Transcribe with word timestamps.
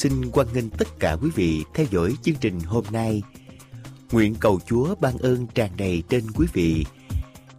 xin 0.00 0.30
quan 0.32 0.46
nghênh 0.54 0.70
tất 0.70 0.88
cả 0.98 1.16
quý 1.22 1.30
vị 1.34 1.64
theo 1.74 1.86
dõi 1.90 2.16
chương 2.22 2.34
trình 2.40 2.60
hôm 2.60 2.84
nay. 2.90 3.22
Nguyện 4.12 4.34
cầu 4.40 4.60
Chúa 4.66 4.94
ban 5.00 5.18
ơn 5.18 5.46
tràn 5.54 5.70
đầy 5.76 6.02
trên 6.08 6.22
quý 6.34 6.46
vị. 6.52 6.84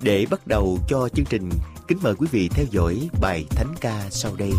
Để 0.01 0.25
bắt 0.29 0.47
đầu 0.47 0.77
cho 0.87 1.09
chương 1.09 1.25
trình, 1.29 1.49
kính 1.87 1.97
mời 2.01 2.15
quý 2.15 2.27
vị 2.31 2.49
theo 2.49 2.65
dõi 2.71 3.09
bài 3.21 3.45
thánh 3.49 3.73
ca 3.81 4.07
sau 4.09 4.35
đây. 4.35 4.51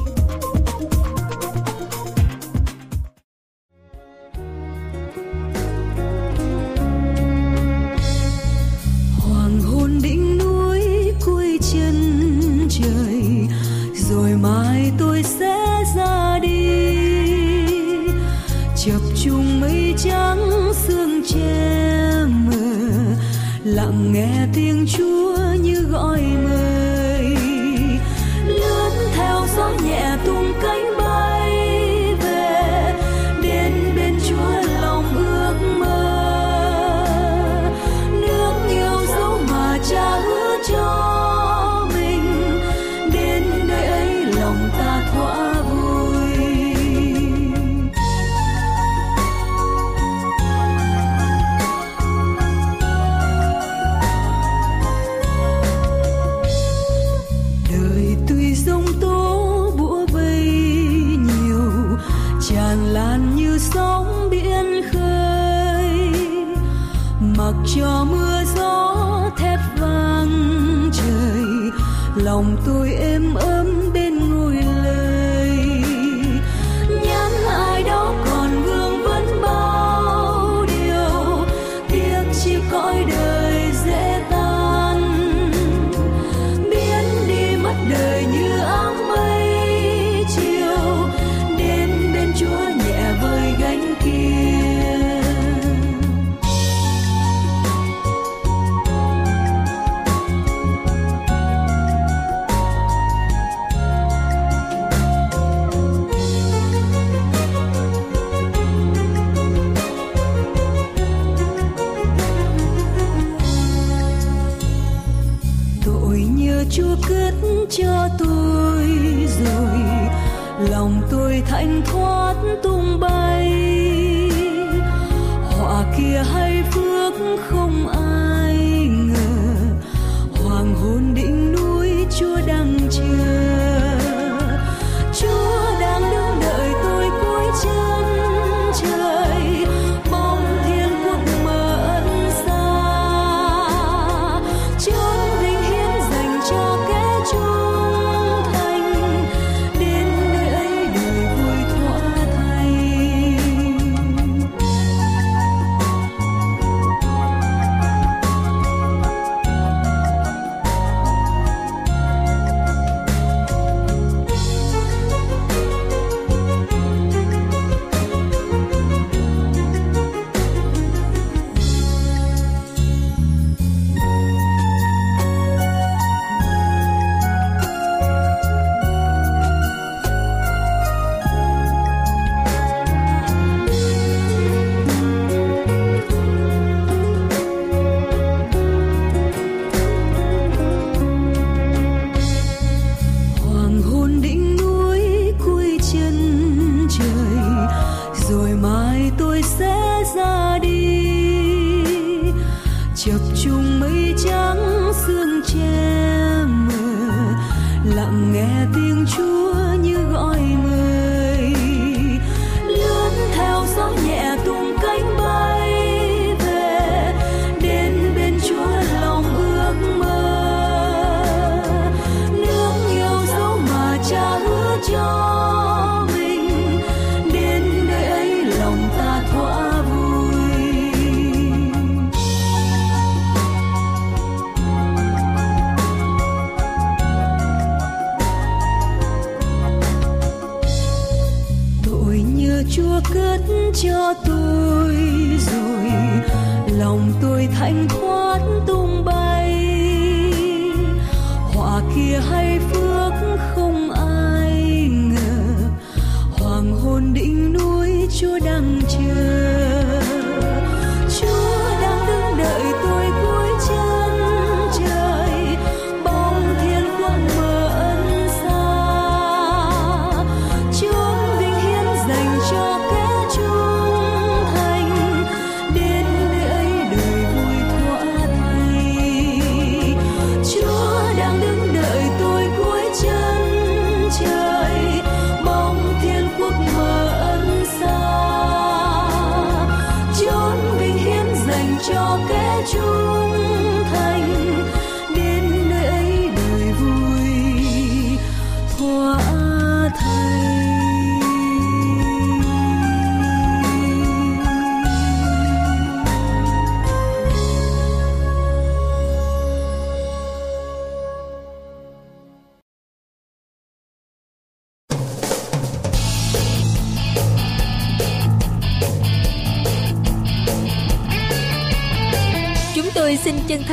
lòng 72.43 72.57
tôi 72.67 72.92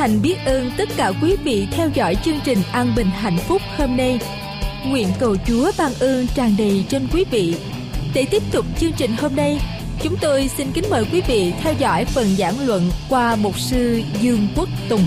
thành 0.00 0.22
biết 0.22 0.36
ơn 0.44 0.70
tất 0.78 0.88
cả 0.96 1.12
quý 1.22 1.36
vị 1.44 1.68
theo 1.72 1.90
dõi 1.94 2.16
chương 2.24 2.38
trình 2.44 2.58
An 2.72 2.92
Bình 2.96 3.06
Hạnh 3.06 3.38
Phúc 3.48 3.62
hôm 3.78 3.96
nay. 3.96 4.20
Nguyện 4.86 5.08
cầu 5.18 5.36
Chúa 5.46 5.70
ban 5.78 5.94
ơn 5.94 6.26
tràn 6.34 6.54
đầy 6.58 6.84
trên 6.88 7.08
quý 7.12 7.24
vị. 7.30 7.56
Để 8.14 8.26
tiếp 8.30 8.42
tục 8.52 8.66
chương 8.78 8.92
trình 8.96 9.10
hôm 9.18 9.36
nay, 9.36 9.60
chúng 10.02 10.16
tôi 10.20 10.48
xin 10.48 10.72
kính 10.74 10.84
mời 10.90 11.04
quý 11.12 11.22
vị 11.28 11.52
theo 11.60 11.74
dõi 11.78 12.04
phần 12.04 12.26
giảng 12.26 12.66
luận 12.66 12.90
qua 13.08 13.36
Mục 13.36 13.58
sư 13.58 14.02
Dương 14.20 14.48
Quốc 14.56 14.68
Tùng. 14.88 15.04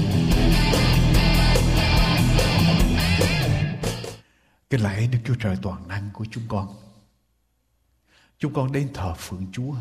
Kính 4.70 4.82
lạy 4.82 5.08
Đức 5.12 5.20
Chúa 5.26 5.36
Trời 5.40 5.58
toàn 5.62 5.88
năng 5.88 6.10
của 6.14 6.26
chúng 6.32 6.44
con. 6.48 6.68
Chúng 8.40 8.54
con 8.54 8.72
đến 8.72 8.90
thờ 8.94 9.14
phượng 9.18 9.46
Chúa. 9.52 9.74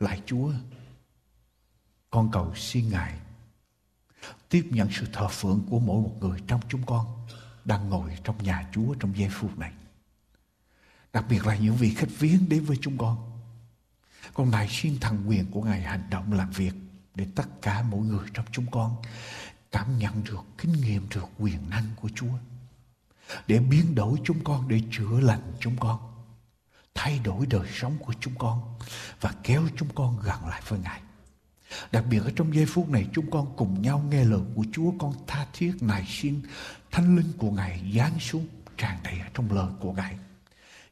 Lại 0.00 0.20
Chúa, 0.26 0.50
con 2.10 2.30
cầu 2.32 2.52
xin 2.54 2.90
Ngài 2.90 3.12
tiếp 4.48 4.68
nhận 4.70 4.88
sự 4.92 5.06
thờ 5.12 5.28
phượng 5.28 5.66
của 5.70 5.78
mỗi 5.78 6.02
một 6.02 6.16
người 6.20 6.40
trong 6.46 6.60
chúng 6.68 6.82
con 6.86 7.06
đang 7.64 7.88
ngồi 7.88 8.18
trong 8.24 8.42
nhà 8.42 8.68
Chúa 8.72 8.94
trong 8.94 9.18
giây 9.18 9.28
phút 9.32 9.58
này. 9.58 9.72
Đặc 11.12 11.24
biệt 11.28 11.46
là 11.46 11.56
những 11.56 11.76
vị 11.76 11.94
khách 11.94 12.10
viếng 12.18 12.48
đến 12.48 12.64
với 12.64 12.76
chúng 12.80 12.98
con. 12.98 13.40
Con 14.34 14.50
này 14.50 14.68
xin 14.70 14.98
thần 15.00 15.24
quyền 15.28 15.50
của 15.50 15.62
Ngài 15.62 15.80
hành 15.80 16.10
động 16.10 16.32
làm 16.32 16.50
việc 16.50 16.74
để 17.14 17.26
tất 17.34 17.62
cả 17.62 17.82
mỗi 17.82 18.00
người 18.00 18.28
trong 18.34 18.46
chúng 18.52 18.70
con 18.70 18.96
cảm 19.72 19.98
nhận 19.98 20.24
được, 20.24 20.40
kinh 20.58 20.72
nghiệm 20.72 21.08
được 21.08 21.24
quyền 21.38 21.70
năng 21.70 21.84
của 21.96 22.08
Chúa. 22.14 22.32
Để 23.46 23.58
biến 23.58 23.94
đổi 23.94 24.18
chúng 24.24 24.44
con, 24.44 24.68
để 24.68 24.80
chữa 24.90 25.20
lành 25.20 25.52
chúng 25.60 25.76
con. 25.76 25.98
Thay 26.94 27.18
đổi 27.24 27.46
đời 27.46 27.68
sống 27.72 27.98
của 27.98 28.14
chúng 28.20 28.34
con 28.38 28.78
và 29.20 29.34
kéo 29.42 29.62
chúng 29.76 29.88
con 29.94 30.18
gần 30.22 30.46
lại 30.48 30.62
với 30.68 30.78
Ngài. 30.78 31.00
Đặc 31.92 32.04
biệt 32.10 32.22
ở 32.24 32.30
trong 32.36 32.54
giây 32.54 32.66
phút 32.66 32.88
này, 32.88 33.06
chúng 33.12 33.30
con 33.30 33.52
cùng 33.56 33.82
nhau 33.82 34.04
nghe 34.10 34.24
lời 34.24 34.40
của 34.54 34.64
Chúa, 34.72 34.92
con 34.98 35.14
tha 35.26 35.46
thiết 35.52 35.72
nài 35.80 36.06
xin 36.08 36.40
thánh 36.90 37.16
linh 37.16 37.32
của 37.38 37.50
Ngài 37.50 37.92
giáng 37.96 38.20
xuống, 38.20 38.46
tràn 38.76 38.98
đầy 39.02 39.18
ở 39.18 39.26
trong 39.34 39.52
lời 39.52 39.68
của 39.80 39.92
Ngài. 39.92 40.16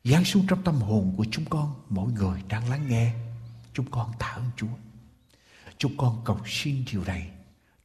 Giáng 0.05 0.25
xuống 0.25 0.47
trong 0.47 0.63
tâm 0.63 0.75
hồn 0.75 1.15
của 1.17 1.27
chúng 1.31 1.45
con, 1.45 1.75
mỗi 1.89 2.13
người 2.13 2.43
đang 2.49 2.71
lắng 2.71 2.89
nghe. 2.89 3.13
Chúng 3.75 3.87
con 3.91 4.13
tạ 4.19 4.27
ơn 4.27 4.51
Chúa. 4.57 4.67
Chúng 5.79 5.97
con 5.97 6.23
cầu 6.25 6.39
xin 6.47 6.85
điều 6.93 7.05
này 7.05 7.31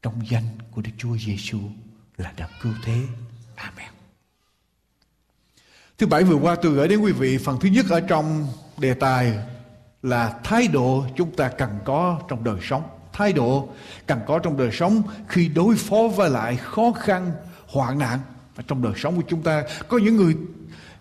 trong 0.01 0.29
danh 0.29 0.47
của 0.71 0.81
Đức 0.81 0.91
Chúa 0.97 1.17
Giêsu 1.17 1.59
là 2.17 2.33
đấng 2.37 2.51
cứu 2.61 2.73
thế. 2.83 3.01
Amen. 3.55 3.93
Thứ 5.97 6.07
bảy 6.07 6.23
vừa 6.23 6.35
qua, 6.35 6.55
tôi 6.61 6.73
gửi 6.73 6.87
đến 6.87 6.99
quý 6.99 7.11
vị 7.11 7.37
phần 7.37 7.59
thứ 7.59 7.69
nhất 7.69 7.85
ở 7.89 8.01
trong 8.01 8.47
đề 8.77 8.93
tài 8.93 9.37
là 10.03 10.33
thái 10.43 10.67
độ 10.67 11.05
chúng 11.15 11.31
ta 11.31 11.49
cần 11.49 11.69
có 11.85 12.19
trong 12.27 12.43
đời 12.43 12.57
sống. 12.61 12.83
Thái 13.13 13.33
độ 13.33 13.69
cần 14.05 14.19
có 14.27 14.39
trong 14.39 14.57
đời 14.57 14.69
sống 14.71 15.03
khi 15.27 15.47
đối 15.47 15.75
phó 15.75 16.07
với 16.15 16.29
lại 16.29 16.57
khó 16.57 16.91
khăn, 16.91 17.31
hoạn 17.67 17.99
nạn. 17.99 18.19
Và 18.55 18.63
trong 18.67 18.81
đời 18.81 18.93
sống 18.95 19.15
của 19.15 19.23
chúng 19.27 19.41
ta, 19.41 19.63
có 19.87 19.97
những 19.97 20.15
người 20.15 20.35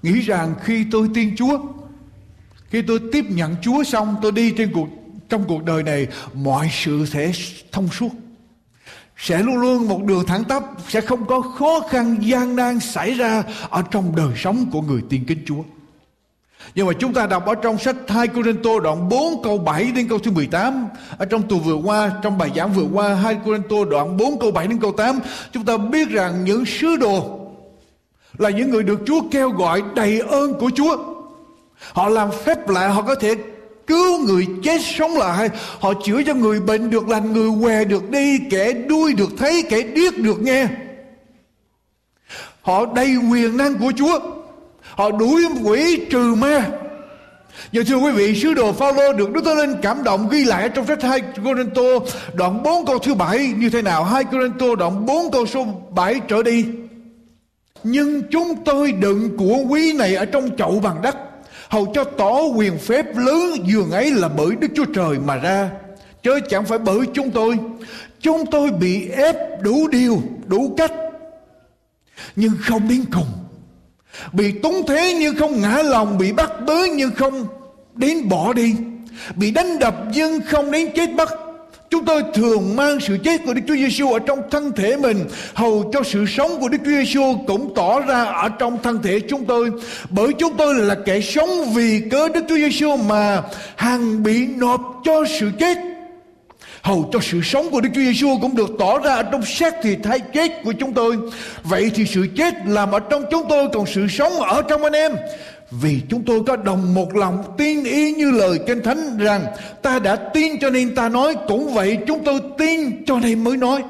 nghĩ 0.02 0.20
rằng 0.20 0.54
khi 0.62 0.86
tôi 0.90 1.08
tin 1.14 1.36
Chúa, 1.36 1.58
khi 2.68 2.82
tôi 2.82 3.00
tiếp 3.12 3.24
nhận 3.28 3.56
Chúa 3.62 3.84
xong, 3.84 4.16
tôi 4.22 4.32
đi 4.32 4.54
trên 4.58 4.72
cuộc, 4.72 4.88
trong 5.28 5.44
cuộc 5.48 5.64
đời 5.64 5.82
này, 5.82 6.06
mọi 6.34 6.68
sự 6.72 7.06
sẽ 7.06 7.32
thông 7.72 7.88
suốt. 7.88 8.10
Sẽ 9.16 9.42
luôn 9.42 9.56
luôn 9.56 9.88
một 9.88 10.04
đường 10.04 10.26
thẳng 10.26 10.44
tắp, 10.44 10.62
sẽ 10.88 11.00
không 11.00 11.26
có 11.26 11.40
khó 11.40 11.80
khăn 11.90 12.16
gian 12.20 12.56
nan 12.56 12.80
xảy 12.80 13.14
ra 13.14 13.42
ở 13.70 13.82
trong 13.90 14.16
đời 14.16 14.32
sống 14.36 14.70
của 14.72 14.82
người 14.82 15.02
tiên 15.08 15.24
kính 15.26 15.42
Chúa 15.46 15.62
nhưng 16.74 16.86
mà 16.86 16.92
chúng 16.92 17.14
ta 17.14 17.26
đọc 17.26 17.46
ở 17.46 17.54
trong 17.54 17.78
sách 17.78 17.96
2 18.08 18.28
Corinto 18.28 18.70
đoạn 18.82 19.08
4 19.08 19.42
câu 19.42 19.58
7 19.58 19.84
đến 19.84 20.08
câu 20.08 20.18
thứ 20.18 20.30
18 20.30 20.88
Ở 21.18 21.24
trong 21.24 21.42
tù 21.42 21.58
vừa 21.58 21.74
qua, 21.74 22.10
trong 22.22 22.38
bài 22.38 22.50
giảng 22.56 22.72
vừa 22.72 22.86
qua 22.92 23.14
2 23.14 23.34
Corinto 23.34 23.76
đoạn 23.90 24.16
4 24.16 24.38
câu 24.38 24.50
7 24.50 24.66
đến 24.66 24.78
câu 24.78 24.92
8 24.92 25.20
Chúng 25.52 25.64
ta 25.64 25.76
biết 25.76 26.08
rằng 26.08 26.44
những 26.44 26.64
sứ 26.66 26.96
đồ 26.96 27.42
Là 28.38 28.50
những 28.50 28.70
người 28.70 28.82
được 28.82 29.00
Chúa 29.06 29.20
kêu 29.30 29.50
gọi 29.50 29.82
đầy 29.94 30.20
ơn 30.20 30.54
của 30.54 30.70
Chúa. 30.74 30.96
Họ 31.92 32.08
làm 32.08 32.30
phép 32.44 32.68
lạ, 32.68 32.88
họ 32.88 33.02
có 33.02 33.14
thể 33.14 33.34
cứu 33.86 34.18
người 34.18 34.46
chết 34.62 34.80
sống 34.96 35.16
lại. 35.16 35.50
Họ 35.80 35.92
chữa 36.04 36.22
cho 36.22 36.34
người 36.34 36.60
bệnh 36.60 36.90
được 36.90 37.08
lành, 37.08 37.32
người 37.32 37.50
què 37.62 37.84
được 37.84 38.10
đi 38.10 38.38
Kẻ 38.50 38.72
đuôi 38.72 39.14
được 39.14 39.30
thấy, 39.38 39.62
kẻ 39.70 39.82
điếc 39.82 40.18
được 40.18 40.42
nghe. 40.42 40.68
Họ 42.62 42.86
đầy 42.94 43.16
quyền 43.30 43.56
năng 43.56 43.74
của 43.78 43.92
Chúa. 43.96 44.18
Họ 44.96 45.10
đuổi 45.10 45.44
quỷ 45.64 46.00
trừ 46.10 46.34
ma. 46.34 46.68
Nhưng 47.72 47.84
thưa 47.84 47.96
quý 47.96 48.10
vị, 48.10 48.40
sứ 48.40 48.54
đồ 48.54 48.72
Phaolô 48.72 49.12
được 49.12 49.32
Đức 49.32 49.44
Thánh 49.44 49.58
Linh 49.58 49.74
cảm 49.82 50.04
động 50.04 50.28
ghi 50.28 50.44
lại 50.44 50.68
trong 50.68 50.86
sách 50.86 51.02
2 51.02 51.20
Corinto 51.20 51.82
đoạn 52.34 52.62
4 52.62 52.86
câu 52.86 52.98
thứ 52.98 53.14
7 53.14 53.54
như 53.56 53.70
thế 53.70 53.82
nào? 53.82 54.04
2 54.04 54.24
Corinto 54.24 54.74
đoạn 54.78 55.06
4 55.06 55.30
câu 55.30 55.46
số 55.46 55.66
7 55.90 56.20
trở 56.28 56.42
đi. 56.42 56.64
Nhưng 57.84 58.22
chúng 58.30 58.64
tôi 58.64 58.92
đựng 58.92 59.36
của 59.38 59.56
quý 59.68 59.92
này 59.92 60.14
ở 60.14 60.24
trong 60.24 60.56
chậu 60.56 60.80
bằng 60.80 61.02
đất 61.02 61.16
hầu 61.72 61.92
cho 61.94 62.04
tỏ 62.04 62.40
quyền 62.56 62.78
phép 62.78 63.16
lớn 63.16 63.54
dường 63.66 63.90
ấy 63.90 64.10
là 64.10 64.28
bởi 64.28 64.56
Đức 64.60 64.68
Chúa 64.74 64.84
Trời 64.84 65.18
mà 65.18 65.36
ra. 65.36 65.70
Chứ 66.22 66.40
chẳng 66.48 66.64
phải 66.64 66.78
bởi 66.78 66.98
chúng 67.14 67.30
tôi. 67.30 67.58
Chúng 68.20 68.46
tôi 68.50 68.70
bị 68.70 69.08
ép 69.08 69.36
đủ 69.60 69.88
điều, 69.88 70.22
đủ 70.46 70.74
cách. 70.76 70.92
Nhưng 72.36 72.52
không 72.60 72.88
đến 72.88 73.04
cùng 73.12 73.41
Bị 74.32 74.52
túng 74.52 74.86
thế 74.86 75.16
nhưng 75.20 75.36
không 75.36 75.60
ngã 75.60 75.82
lòng 75.82 76.18
Bị 76.18 76.32
bắt 76.32 76.50
bớ 76.66 76.84
nhưng 76.94 77.10
không 77.10 77.46
đến 77.94 78.28
bỏ 78.28 78.52
đi. 78.52 78.74
Bị 79.36 79.50
đánh 79.50 79.78
đập 79.78 79.94
nhưng 80.14 80.40
không 80.40 80.70
đến 80.70 80.88
chết 80.94 81.14
bắt. 81.16 81.28
Chúng 81.90 82.04
tôi 82.04 82.22
thường 82.34 82.76
mang 82.76 83.00
sự 83.00 83.18
chết 83.24 83.40
của 83.46 83.54
Đức 83.54 83.62
Chúa 83.68 83.74
Giêsu 83.74 84.12
ở 84.12 84.18
trong 84.18 84.38
thân 84.50 84.72
thể 84.72 84.96
mình, 84.96 85.24
hầu 85.54 85.90
cho 85.92 86.02
sự 86.02 86.26
sống 86.26 86.60
của 86.60 86.68
Đức 86.68 86.78
Chúa 86.84 86.90
Giêsu 86.90 87.22
cũng 87.46 87.72
tỏ 87.74 88.00
ra 88.00 88.24
ở 88.24 88.48
trong 88.48 88.78
thân 88.82 89.02
thể 89.02 89.20
chúng 89.20 89.44
tôi. 89.44 89.70
Bởi 90.10 90.28
chúng 90.38 90.56
tôi 90.56 90.74
là 90.74 90.94
kẻ 90.94 91.20
sống 91.20 91.48
vì 91.74 92.02
cớ 92.10 92.28
Đức 92.28 92.44
Chúa 92.48 92.56
Giêsu 92.56 92.96
mà 92.96 93.42
hằng 93.76 94.22
bị 94.22 94.46
nộp 94.46 94.80
cho 95.04 95.24
sự 95.40 95.50
chết 95.58 95.78
hầu 96.82 97.08
cho 97.12 97.18
sự 97.22 97.40
sống 97.42 97.70
của 97.70 97.80
Đức 97.80 97.88
Chúa 97.94 98.00
Giêsu 98.00 98.38
cũng 98.42 98.56
được 98.56 98.70
tỏ 98.78 98.98
ra 98.98 99.14
ở 99.14 99.22
trong 99.22 99.44
xác 99.44 99.74
thịt 99.82 99.98
hay 100.04 100.20
chết 100.20 100.52
của 100.64 100.72
chúng 100.72 100.92
tôi. 100.92 101.16
Vậy 101.62 101.90
thì 101.94 102.06
sự 102.06 102.26
chết 102.36 102.54
làm 102.66 102.92
ở 102.92 102.98
trong 102.98 103.24
chúng 103.30 103.46
tôi, 103.48 103.68
còn 103.72 103.86
sự 103.86 104.06
sống 104.08 104.32
ở 104.32 104.62
trong 104.62 104.82
anh 104.82 104.92
em. 104.92 105.12
Vì 105.70 106.00
chúng 106.08 106.24
tôi 106.24 106.40
có 106.46 106.56
đồng 106.56 106.94
một 106.94 107.16
lòng 107.16 107.44
tin 107.58 107.84
ý 107.84 108.12
như 108.12 108.30
lời 108.30 108.58
Kinh 108.66 108.82
Thánh 108.82 109.18
rằng, 109.18 109.46
ta 109.82 109.98
đã 109.98 110.16
tin 110.16 110.58
cho 110.60 110.70
nên 110.70 110.94
ta 110.94 111.08
nói, 111.08 111.34
cũng 111.48 111.74
vậy 111.74 111.98
chúng 112.06 112.24
tôi 112.24 112.40
tin 112.58 113.04
cho 113.06 113.18
nên 113.18 113.44
mới 113.44 113.56
nói. 113.56 113.82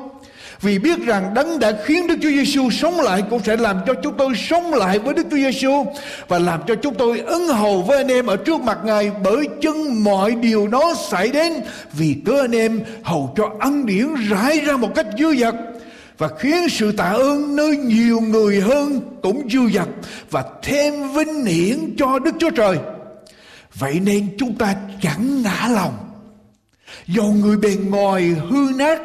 Vì 0.63 0.79
biết 0.79 0.99
rằng 1.07 1.35
đấng 1.35 1.59
đã 1.59 1.73
khiến 1.85 2.07
Đức 2.07 2.15
Chúa 2.23 2.31
Giêsu 2.31 2.71
sống 2.71 3.01
lại 3.01 3.23
cũng 3.31 3.41
sẽ 3.45 3.57
làm 3.57 3.77
cho 3.87 3.95
chúng 4.03 4.17
tôi 4.17 4.35
sống 4.37 4.75
lại 4.75 4.99
với 4.99 5.15
Đức 5.15 5.27
Chúa 5.31 5.37
Giêsu 5.37 5.87
và 6.29 6.39
làm 6.39 6.61
cho 6.67 6.75
chúng 6.75 6.95
tôi 6.95 7.19
ứng 7.19 7.49
hầu 7.49 7.83
với 7.83 7.97
anh 7.97 8.09
em 8.09 8.27
ở 8.27 8.37
trước 8.37 8.61
mặt 8.61 8.79
Ngài 8.85 9.11
bởi 9.25 9.49
chân 9.61 10.05
mọi 10.05 10.35
điều 10.35 10.69
đó 10.69 10.95
xảy 11.11 11.29
đến 11.29 11.53
vì 11.93 12.17
cớ 12.25 12.41
anh 12.41 12.55
em 12.55 12.81
hầu 13.03 13.33
cho 13.37 13.51
ân 13.61 13.87
điển 13.87 14.07
rải 14.31 14.61
ra 14.61 14.77
một 14.77 14.95
cách 14.95 15.07
dư 15.19 15.37
dật 15.37 15.55
và 16.19 16.29
khiến 16.39 16.69
sự 16.69 16.93
tạ 16.93 17.11
ơn 17.11 17.57
nơi 17.57 17.77
nhiều 17.77 18.21
người 18.21 18.61
hơn 18.61 19.01
cũng 19.23 19.49
dư 19.51 19.61
dật 19.75 19.89
và 20.31 20.45
thêm 20.63 21.13
vinh 21.13 21.45
hiển 21.45 21.97
cho 21.99 22.19
Đức 22.19 22.35
Chúa 22.39 22.51
Trời. 22.51 22.79
Vậy 23.75 24.01
nên 24.05 24.29
chúng 24.39 24.55
ta 24.55 24.75
chẳng 25.03 25.43
ngã 25.43 25.69
lòng. 25.75 25.95
Dầu 27.07 27.33
người 27.33 27.57
bề 27.57 27.77
ngoài 27.89 28.23
hư 28.51 28.71
nát 28.77 29.01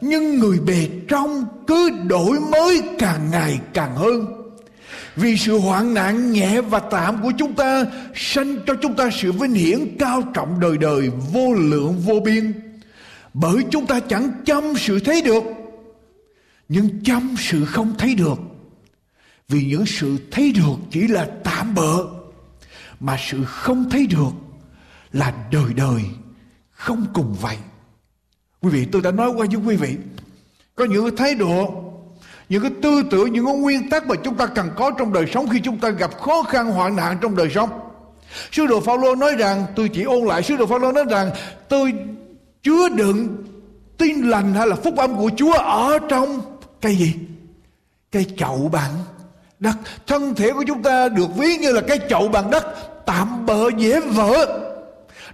nhưng 0.00 0.38
người 0.38 0.60
bề 0.60 0.88
trong 1.08 1.44
cứ 1.66 1.90
đổi 2.06 2.40
mới 2.40 2.82
càng 2.98 3.30
ngày 3.30 3.60
càng 3.74 3.96
hơn. 3.96 4.26
Vì 5.16 5.36
sự 5.36 5.58
hoạn 5.58 5.94
nạn 5.94 6.32
nhẹ 6.32 6.60
và 6.60 6.78
tạm 6.78 7.22
của 7.22 7.32
chúng 7.38 7.54
ta 7.54 7.84
sanh 8.14 8.56
cho 8.66 8.74
chúng 8.82 8.96
ta 8.96 9.10
sự 9.12 9.32
vinh 9.32 9.54
hiển 9.54 9.96
cao 9.98 10.22
trọng 10.34 10.60
đời 10.60 10.78
đời, 10.78 11.10
vô 11.32 11.52
lượng, 11.52 11.98
vô 11.98 12.20
biên. 12.24 12.52
Bởi 13.34 13.56
chúng 13.70 13.86
ta 13.86 14.00
chẳng 14.00 14.30
chăm 14.46 14.64
sự 14.76 15.00
thấy 15.00 15.22
được, 15.22 15.42
nhưng 16.68 17.04
chăm 17.04 17.34
sự 17.38 17.64
không 17.64 17.94
thấy 17.98 18.14
được. 18.14 18.38
Vì 19.48 19.64
những 19.64 19.86
sự 19.86 20.18
thấy 20.30 20.52
được 20.52 20.76
chỉ 20.90 21.08
là 21.08 21.28
tạm 21.44 21.74
bợ, 21.74 22.04
mà 23.00 23.16
sự 23.30 23.44
không 23.44 23.90
thấy 23.90 24.06
được 24.06 24.30
là 25.12 25.34
đời 25.52 25.74
đời 25.76 26.02
không 26.70 27.06
cùng 27.14 27.34
vậy. 27.40 27.56
Quý 28.62 28.70
vị 28.70 28.86
tôi 28.92 29.02
đã 29.02 29.10
nói 29.10 29.30
qua 29.30 29.46
với 29.52 29.62
quý 29.66 29.76
vị. 29.76 29.96
Có 30.74 30.84
những 30.84 31.02
cái 31.02 31.16
thái 31.16 31.34
độ, 31.34 31.84
những 32.48 32.62
cái 32.62 32.72
tư 32.82 33.02
tưởng, 33.10 33.32
những 33.32 33.46
cái 33.46 33.54
nguyên 33.54 33.90
tắc 33.90 34.06
mà 34.06 34.14
chúng 34.24 34.34
ta 34.34 34.46
cần 34.46 34.70
có 34.76 34.90
trong 34.98 35.12
đời 35.12 35.26
sống 35.34 35.48
khi 35.48 35.60
chúng 35.64 35.78
ta 35.78 35.88
gặp 35.88 36.20
khó 36.20 36.42
khăn 36.42 36.70
hoạn 36.70 36.96
nạn 36.96 37.18
trong 37.20 37.36
đời 37.36 37.48
sống. 37.54 37.70
Sứ 38.52 38.66
đồ 38.66 38.80
Phaolô 38.80 39.14
nói 39.14 39.34
rằng 39.34 39.66
tôi 39.76 39.88
chỉ 39.88 40.02
ôn 40.02 40.24
lại 40.24 40.42
sứ 40.42 40.56
đồ 40.56 40.66
Phaolô 40.66 40.92
nói 40.92 41.04
rằng 41.10 41.30
tôi 41.68 41.92
chứa 42.62 42.88
đựng 42.88 43.44
tin 43.98 44.28
lành 44.28 44.54
hay 44.54 44.66
là 44.66 44.76
phúc 44.76 44.96
âm 44.96 45.16
của 45.16 45.30
Chúa 45.36 45.52
ở 45.52 45.98
trong 46.08 46.40
cái 46.80 46.96
gì? 46.96 47.14
Cái 48.12 48.26
chậu 48.36 48.68
bằng 48.72 48.92
đất. 49.60 49.76
Thân 50.06 50.34
thể 50.34 50.52
của 50.52 50.64
chúng 50.66 50.82
ta 50.82 51.08
được 51.08 51.36
ví 51.36 51.56
như 51.56 51.72
là 51.72 51.80
cái 51.80 51.98
chậu 52.08 52.28
bằng 52.28 52.50
đất 52.50 52.66
tạm 53.06 53.46
bợ 53.46 53.70
dễ 53.76 54.00
vỡ. 54.00 54.60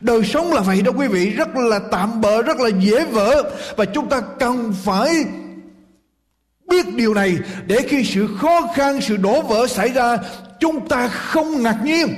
Đời 0.05 0.25
sống 0.25 0.53
là 0.53 0.61
vậy 0.61 0.83
đó 0.83 0.93
quý 0.97 1.09
vị, 1.09 1.31
rất 1.31 1.57
là 1.57 1.79
tạm 1.91 2.21
bỡ 2.21 2.43
rất 2.43 2.61
là 2.61 2.69
dễ 2.69 3.05
vỡ. 3.05 3.51
Và 3.77 3.85
chúng 3.85 4.09
ta 4.09 4.21
cần 4.21 4.75
phải 4.83 5.25
biết 6.69 6.95
điều 6.95 7.15
này 7.15 7.39
để 7.67 7.81
khi 7.89 8.05
sự 8.05 8.29
khó 8.41 8.61
khăn, 8.75 9.01
sự 9.01 9.17
đổ 9.17 9.43
vỡ 9.43 9.67
xảy 9.67 9.89
ra, 9.89 10.19
chúng 10.61 10.89
ta 10.89 11.09
không 11.09 11.63
ngạc 11.63 11.79
nhiên. 11.85 12.09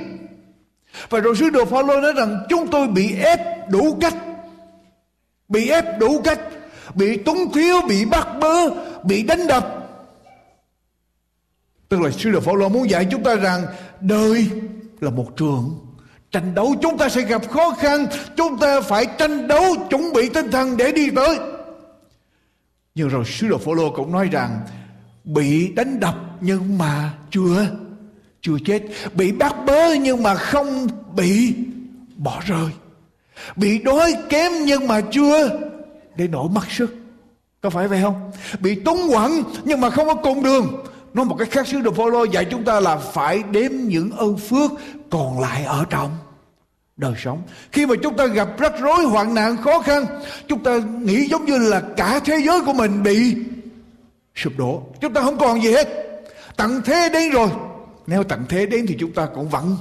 Và 1.11 1.21
rồi 1.21 1.37
sứ 1.37 1.51
đồ 1.51 1.65
Phaolô 1.65 2.01
nói 2.01 2.13
rằng 2.13 2.47
chúng 2.49 2.71
tôi 2.71 2.89
bị 2.89 3.15
ép 3.23 3.41
đủ 3.71 3.99
cách 4.01 4.15
bị 5.49 5.69
ép 5.69 5.99
đủ 5.99 6.21
cách 6.25 6.41
bị 6.95 7.17
túng 7.17 7.53
thiếu 7.53 7.77
bị 7.89 8.05
bắt 8.05 8.29
bớ 8.41 8.71
bị 9.05 9.23
đánh 9.23 9.47
đập. 9.47 9.89
Tức 11.89 12.01
là 12.01 12.11
sứ 12.11 12.31
đồ 12.31 12.41
Phaolô 12.41 12.69
muốn 12.69 12.91
dạy 12.91 13.07
chúng 13.11 13.23
ta 13.23 13.35
rằng 13.35 13.63
đời 14.01 14.49
là 15.01 15.11
một 15.11 15.37
trường 15.37 15.86
tranh 16.31 16.55
đấu 16.55 16.75
chúng 16.83 16.99
ta 16.99 17.09
sẽ 17.09 17.21
gặp 17.21 17.51
khó 17.51 17.71
khăn, 17.71 18.07
chúng 18.37 18.59
ta 18.59 18.81
phải 18.81 19.07
tranh 19.19 19.49
đấu, 19.49 19.77
chuẩn 19.91 20.13
bị 20.13 20.29
tinh 20.29 20.51
thần 20.51 20.77
để 20.77 20.93
đi 20.93 21.11
tới 21.11 21.39
nhưng 22.95 23.09
rồi 23.09 23.25
sứ 23.25 23.49
đồ 23.49 23.59
Phaolô 23.59 23.91
cũng 23.91 24.13
nói 24.13 24.29
rằng, 24.33 24.61
bị 25.25 25.73
đánh 25.73 26.01
đập 26.01 26.15
nhưng 26.41 26.79
mà 26.79 27.13
chưa 27.31 27.67
chưa 28.41 28.57
chết 28.65 28.83
bị 29.15 29.33
bắt 29.33 29.55
bớ 29.67 29.95
nhưng 29.95 30.23
mà 30.23 30.35
không 30.35 30.87
bị 31.15 31.55
bỏ 32.17 32.43
rơi 32.47 32.71
Bị 33.57 33.79
đói 33.79 34.15
kém 34.29 34.53
nhưng 34.65 34.89
mà 34.89 35.01
chưa 35.01 35.61
để 36.17 36.29
nổi 36.29 36.49
mất 36.53 36.71
sức. 36.71 36.97
Có 37.61 37.71
phải 37.71 37.89
vậy 37.89 38.01
không? 38.03 38.31
Bị 38.61 38.75
túng 38.75 39.01
quẫn 39.11 39.31
nhưng 39.65 39.81
mà 39.81 39.91
không 39.91 40.07
có 40.07 40.15
cùng 40.15 40.43
đường. 40.43 40.85
Nói 41.17 41.25
một 41.25 41.37
cách 41.39 41.49
khác 41.51 41.67
sứ 41.67 41.81
đồ 41.81 41.93
Phaolô 41.93 42.25
dạy 42.25 42.45
chúng 42.45 42.65
ta 42.65 42.81
là 42.81 42.97
phải 42.97 43.43
đếm 43.51 43.71
những 43.73 44.11
ơn 44.11 44.39
phước 44.39 44.71
còn 45.11 45.41
lại 45.41 45.65
ở 45.65 45.85
trong 45.91 46.11
đời 46.97 47.15
sống. 47.25 47.43
Khi 47.73 47.87
mà 47.87 47.95
chúng 48.03 48.17
ta 48.17 48.27
gặp 48.27 48.49
rắc 48.59 48.73
rối, 48.81 49.05
hoạn 49.05 49.35
nạn, 49.35 49.57
khó 49.57 49.81
khăn, 49.81 50.05
chúng 50.49 50.63
ta 50.63 50.79
nghĩ 51.03 51.27
giống 51.29 51.45
như 51.45 51.59
là 51.59 51.83
cả 51.97 52.21
thế 52.25 52.39
giới 52.47 52.61
của 52.61 52.73
mình 52.73 53.03
bị 53.03 53.37
sụp 54.35 54.53
đổ. 54.59 54.83
Chúng 55.01 55.13
ta 55.13 55.21
không 55.21 55.39
còn 55.39 55.63
gì 55.63 55.73
hết. 55.73 55.89
Tận 56.57 56.83
thế 56.85 57.09
đến 57.13 57.31
rồi. 57.31 57.49
Nếu 58.07 58.25
tận 58.25 58.45
thế 58.49 58.67
đến 58.67 58.87
thì 58.89 58.97
chúng 59.01 59.13
ta 59.13 59.27
cũng 59.35 59.49
vẫn 59.49 59.77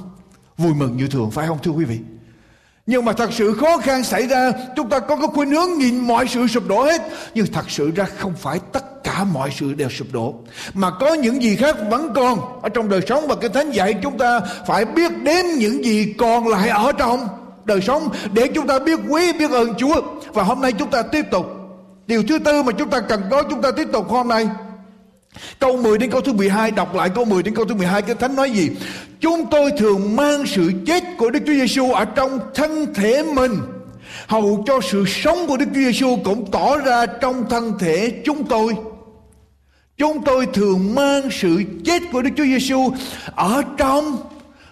vui 0.58 0.74
mừng 0.74 0.96
như 0.96 1.08
thường, 1.08 1.30
phải 1.30 1.46
không 1.46 1.58
thưa 1.62 1.70
quý 1.70 1.84
vị? 1.84 1.98
Nhưng 2.86 3.04
mà 3.04 3.12
thật 3.12 3.32
sự 3.32 3.54
khó 3.54 3.78
khăn 3.78 4.04
xảy 4.04 4.26
ra, 4.26 4.52
Chúng 4.76 4.88
ta 4.88 4.98
có 4.98 5.16
cái 5.16 5.26
khuynh 5.34 5.50
hướng 5.50 5.78
nhìn 5.78 5.98
mọi 5.98 6.26
sự 6.28 6.46
sụp 6.46 6.68
đổ 6.68 6.84
hết. 6.84 7.02
Nhưng 7.34 7.46
thật 7.46 7.70
sự 7.70 7.90
ra 7.90 8.04
không 8.18 8.34
phải 8.36 8.60
tất 8.72 9.04
cả 9.04 9.24
mọi 9.24 9.50
sự 9.58 9.74
đều 9.74 9.88
sụp 9.88 10.08
đổ. 10.12 10.34
Mà 10.74 10.90
có 11.00 11.14
những 11.14 11.42
gì 11.42 11.56
khác 11.56 11.76
vẫn 11.90 12.12
còn 12.14 12.62
Ở 12.62 12.68
trong 12.68 12.88
đời 12.88 13.00
sống. 13.08 13.26
Và 13.28 13.34
cái 13.34 13.50
thánh 13.50 13.70
dạy 13.70 13.94
chúng 14.02 14.18
ta 14.18 14.40
Phải 14.66 14.84
biết 14.84 15.12
đến 15.22 15.46
những 15.58 15.84
gì 15.84 16.14
còn 16.18 16.48
lại 16.48 16.68
ở 16.68 16.92
trong 16.92 17.28
đời 17.64 17.80
sống 17.80 18.08
Để 18.32 18.48
chúng 18.54 18.66
ta 18.66 18.78
biết 18.78 19.00
quý, 19.08 19.32
biết 19.32 19.50
ơn 19.50 19.74
Chúa. 19.74 20.00
Và 20.32 20.42
hôm 20.42 20.60
nay 20.60 20.72
chúng 20.72 20.90
ta 20.90 21.02
tiếp 21.02 21.26
tục. 21.30 21.46
Điều 22.06 22.22
thứ 22.28 22.38
tư 22.38 22.62
mà 22.62 22.72
chúng 22.72 22.90
ta 22.90 23.00
cần 23.00 23.22
có, 23.30 23.42
chúng 23.42 23.62
ta 23.62 23.70
tiếp 23.70 23.88
tục 23.92 24.08
hôm 24.08 24.28
nay. 24.28 24.48
Câu 25.58 25.76
10 25.76 25.98
đến 25.98 26.10
câu 26.10 26.20
thứ 26.20 26.32
12 26.32 26.70
đọc 26.70 26.94
lại 26.94 27.10
câu 27.14 27.24
10 27.24 27.42
đến 27.42 27.54
câu 27.54 27.64
thứ 27.64 27.74
12 27.74 28.02
cái 28.02 28.14
thánh 28.14 28.36
nói 28.36 28.50
gì? 28.50 28.70
Chúng 29.20 29.46
tôi 29.50 29.70
thường 29.78 30.16
mang 30.16 30.46
sự 30.46 30.72
chết 30.86 31.02
của 31.18 31.30
Đức 31.30 31.40
Chúa 31.46 31.52
Giêsu 31.52 31.92
ở 31.92 32.04
trong 32.04 32.40
thân 32.54 32.94
thể 32.94 33.22
mình 33.22 33.52
hầu 34.26 34.64
cho 34.66 34.80
sự 34.90 35.04
sống 35.06 35.46
của 35.48 35.56
Đức 35.56 35.66
Chúa 35.74 35.80
Giêsu 35.80 36.16
cũng 36.24 36.50
tỏ 36.50 36.76
ra 36.76 37.06
trong 37.06 37.48
thân 37.50 37.72
thể 37.78 38.12
chúng 38.24 38.44
tôi. 38.44 38.74
Chúng 39.96 40.24
tôi 40.24 40.46
thường 40.54 40.94
mang 40.94 41.22
sự 41.30 41.62
chết 41.84 42.02
của 42.12 42.22
Đức 42.22 42.30
Chúa 42.36 42.44
Giêsu 42.44 42.90
ở 43.34 43.62
trong 43.76 44.16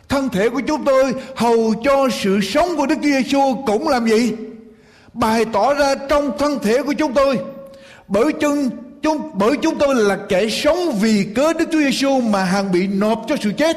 thân 0.08 0.28
thể 0.28 0.48
của 0.48 0.60
chúng 0.60 0.84
tôi 0.84 1.14
hầu 1.36 1.74
cho 1.84 2.08
sự 2.22 2.40
sống 2.40 2.76
của 2.76 2.86
Đức 2.86 2.94
Chúa 3.02 3.08
Giêsu 3.08 3.54
cũng 3.66 3.88
làm 3.88 4.08
gì? 4.08 4.32
Bày 5.12 5.44
tỏ 5.44 5.74
ra 5.74 5.94
trong 6.08 6.38
thân 6.38 6.58
thể 6.62 6.82
của 6.82 6.92
chúng 6.92 7.14
tôi. 7.14 7.38
Bởi 8.08 8.32
chân 8.40 8.70
chúng, 9.02 9.30
bởi 9.34 9.56
chúng 9.62 9.78
tôi 9.78 9.94
là 9.94 10.18
kẻ 10.28 10.48
sống 10.48 10.92
vì 11.00 11.26
cớ 11.34 11.52
Đức 11.52 11.68
Chúa 11.72 11.78
Giêsu 11.78 12.20
mà 12.20 12.44
hàng 12.44 12.72
bị 12.72 12.86
nộp 12.86 13.24
cho 13.28 13.36
sự 13.42 13.52
chết 13.58 13.76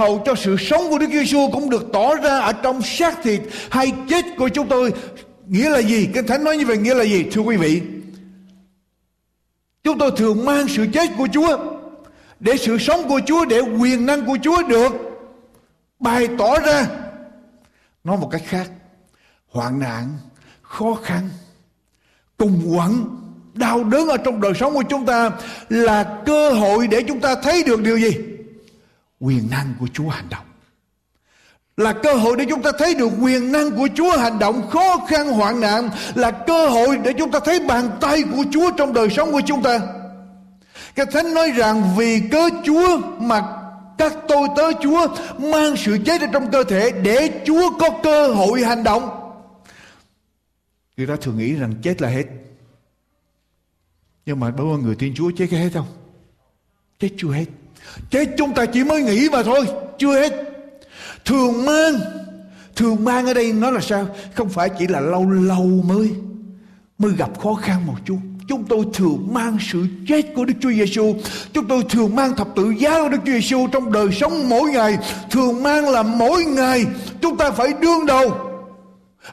hầu 0.00 0.22
cho 0.26 0.34
sự 0.34 0.56
sống 0.56 0.90
của 0.90 0.98
Đức 0.98 1.10
Giêsu 1.12 1.50
cũng 1.52 1.70
được 1.70 1.86
tỏ 1.92 2.14
ra 2.14 2.38
ở 2.38 2.52
trong 2.52 2.82
xác 2.82 3.22
thịt 3.22 3.40
hay 3.70 3.92
chết 4.08 4.24
của 4.38 4.48
chúng 4.48 4.68
tôi. 4.68 4.92
Nghĩa 5.46 5.70
là 5.70 5.78
gì? 5.78 6.08
Kinh 6.14 6.26
thánh 6.26 6.44
nói 6.44 6.56
như 6.56 6.66
vậy 6.66 6.76
nghĩa 6.76 6.94
là 6.94 7.04
gì? 7.04 7.24
Thưa 7.32 7.40
quý 7.40 7.56
vị, 7.56 7.82
chúng 9.84 9.98
tôi 9.98 10.10
thường 10.16 10.44
mang 10.44 10.68
sự 10.68 10.86
chết 10.92 11.10
của 11.18 11.28
Chúa 11.32 11.58
để 12.40 12.56
sự 12.56 12.78
sống 12.78 13.08
của 13.08 13.20
Chúa, 13.26 13.44
để 13.44 13.60
quyền 13.60 14.06
năng 14.06 14.26
của 14.26 14.38
Chúa 14.42 14.62
được 14.62 14.92
bày 15.98 16.28
tỏ 16.38 16.58
ra. 16.58 16.86
Nói 18.04 18.16
một 18.16 18.28
cách 18.32 18.42
khác, 18.46 18.70
hoạn 19.48 19.80
nạn, 19.80 20.18
khó 20.62 20.94
khăn, 21.02 21.28
cùng 22.36 22.62
quẩn 22.66 23.04
đau 23.54 23.84
đớn 23.84 24.08
ở 24.08 24.16
trong 24.16 24.40
đời 24.40 24.52
sống 24.54 24.74
của 24.74 24.84
chúng 24.88 25.06
ta 25.06 25.30
là 25.68 26.18
cơ 26.26 26.52
hội 26.52 26.86
để 26.86 27.02
chúng 27.08 27.20
ta 27.20 27.34
thấy 27.34 27.62
được 27.62 27.82
điều 27.82 27.98
gì? 27.98 28.29
Quyền 29.20 29.50
năng 29.50 29.74
của 29.80 29.86
chúa 29.94 30.08
hành 30.08 30.28
động 30.30 30.44
là 31.80 31.92
cơ 31.92 32.14
hội 32.14 32.36
để 32.36 32.44
chúng 32.48 32.62
ta 32.62 32.70
thấy 32.78 32.94
được 32.94 33.10
quyền 33.20 33.52
năng 33.52 33.70
của 33.70 33.88
Chúa 33.94 34.16
hành 34.16 34.38
động 34.38 34.70
khó 34.70 35.06
khăn, 35.08 35.28
hoạn 35.28 35.60
nạn 35.60 35.90
là 36.14 36.30
cơ 36.30 36.68
hội 36.68 36.98
để 37.04 37.12
chúng 37.18 37.30
ta 37.30 37.40
thấy 37.44 37.60
bàn 37.60 37.90
tay 38.00 38.22
của 38.22 38.44
Chúa 38.52 38.70
trong 38.76 38.92
đời 38.92 39.10
sống 39.10 39.32
của 39.32 39.40
chúng 39.46 39.62
ta. 39.62 39.80
Cái 40.94 41.06
Thánh 41.06 41.34
nói 41.34 41.50
rằng, 41.50 41.96
vì 41.96 42.22
cớ 42.30 42.48
Chúa 42.64 42.98
mà 43.20 43.42
các 43.98 44.12
tôi 44.28 44.48
tớ 44.56 44.72
Chúa 44.82 45.06
mang 45.38 45.76
sự 45.76 45.98
chết 46.06 46.20
ở 46.20 46.26
trong 46.32 46.50
cơ 46.50 46.64
thể 46.64 46.90
để 46.90 47.42
Chúa 47.46 47.78
có 47.78 47.90
cơ 48.02 48.28
hội 48.28 48.64
hành 48.64 48.84
động. 48.84 49.32
Người 50.96 51.06
ta 51.06 51.16
thường 51.20 51.38
nghĩ 51.38 51.54
rằng 51.54 51.74
chết 51.82 52.02
là 52.02 52.08
hết. 52.08 52.24
Nhưng 54.26 54.40
mà 54.40 54.50
bao 54.50 54.66
nhiêu 54.66 54.78
người 54.78 54.94
tin 54.94 55.14
Chúa 55.14 55.30
chết 55.36 55.46
cái 55.50 55.60
hết 55.60 55.70
không? 55.74 55.86
Chết 56.98 57.08
chưa 57.16 57.30
hết. 57.30 57.44
Chứ 58.10 58.24
chúng 58.38 58.54
ta 58.54 58.66
chỉ 58.66 58.84
mới 58.84 59.02
nghĩ 59.02 59.28
mà 59.32 59.42
thôi, 59.42 59.66
chưa 59.98 60.20
hết. 60.20 60.32
Thường 61.24 61.64
mang, 61.64 61.94
thường 62.76 63.04
mang 63.04 63.26
ở 63.26 63.34
đây 63.34 63.52
nó 63.52 63.70
là 63.70 63.80
sao? 63.80 64.06
Không 64.34 64.48
phải 64.48 64.68
chỉ 64.78 64.86
là 64.86 65.00
lâu 65.00 65.30
lâu 65.30 65.64
mới 65.84 66.10
mới 66.98 67.12
gặp 67.12 67.40
khó 67.40 67.54
khăn 67.54 67.86
một 67.86 67.94
chút. 68.06 68.18
Chúng 68.48 68.64
tôi 68.64 68.84
thường 68.94 69.28
mang 69.30 69.58
sự 69.72 69.86
chết 70.08 70.22
của 70.34 70.44
Đức 70.44 70.54
Chúa 70.60 70.70
Giêsu. 70.70 71.14
Chúng 71.52 71.68
tôi 71.68 71.82
thường 71.88 72.16
mang 72.16 72.36
thập 72.36 72.48
tự 72.56 72.70
giá 72.78 73.02
của 73.02 73.08
Đức 73.08 73.18
Chúa 73.26 73.32
Giêsu 73.32 73.66
trong 73.72 73.92
đời 73.92 74.08
sống 74.12 74.48
mỗi 74.48 74.70
ngày. 74.70 74.98
Thường 75.30 75.62
mang 75.62 75.88
là 75.88 76.02
mỗi 76.02 76.44
ngày 76.44 76.84
chúng 77.20 77.36
ta 77.36 77.50
phải 77.50 77.68
đương 77.80 78.06
đầu 78.06 78.50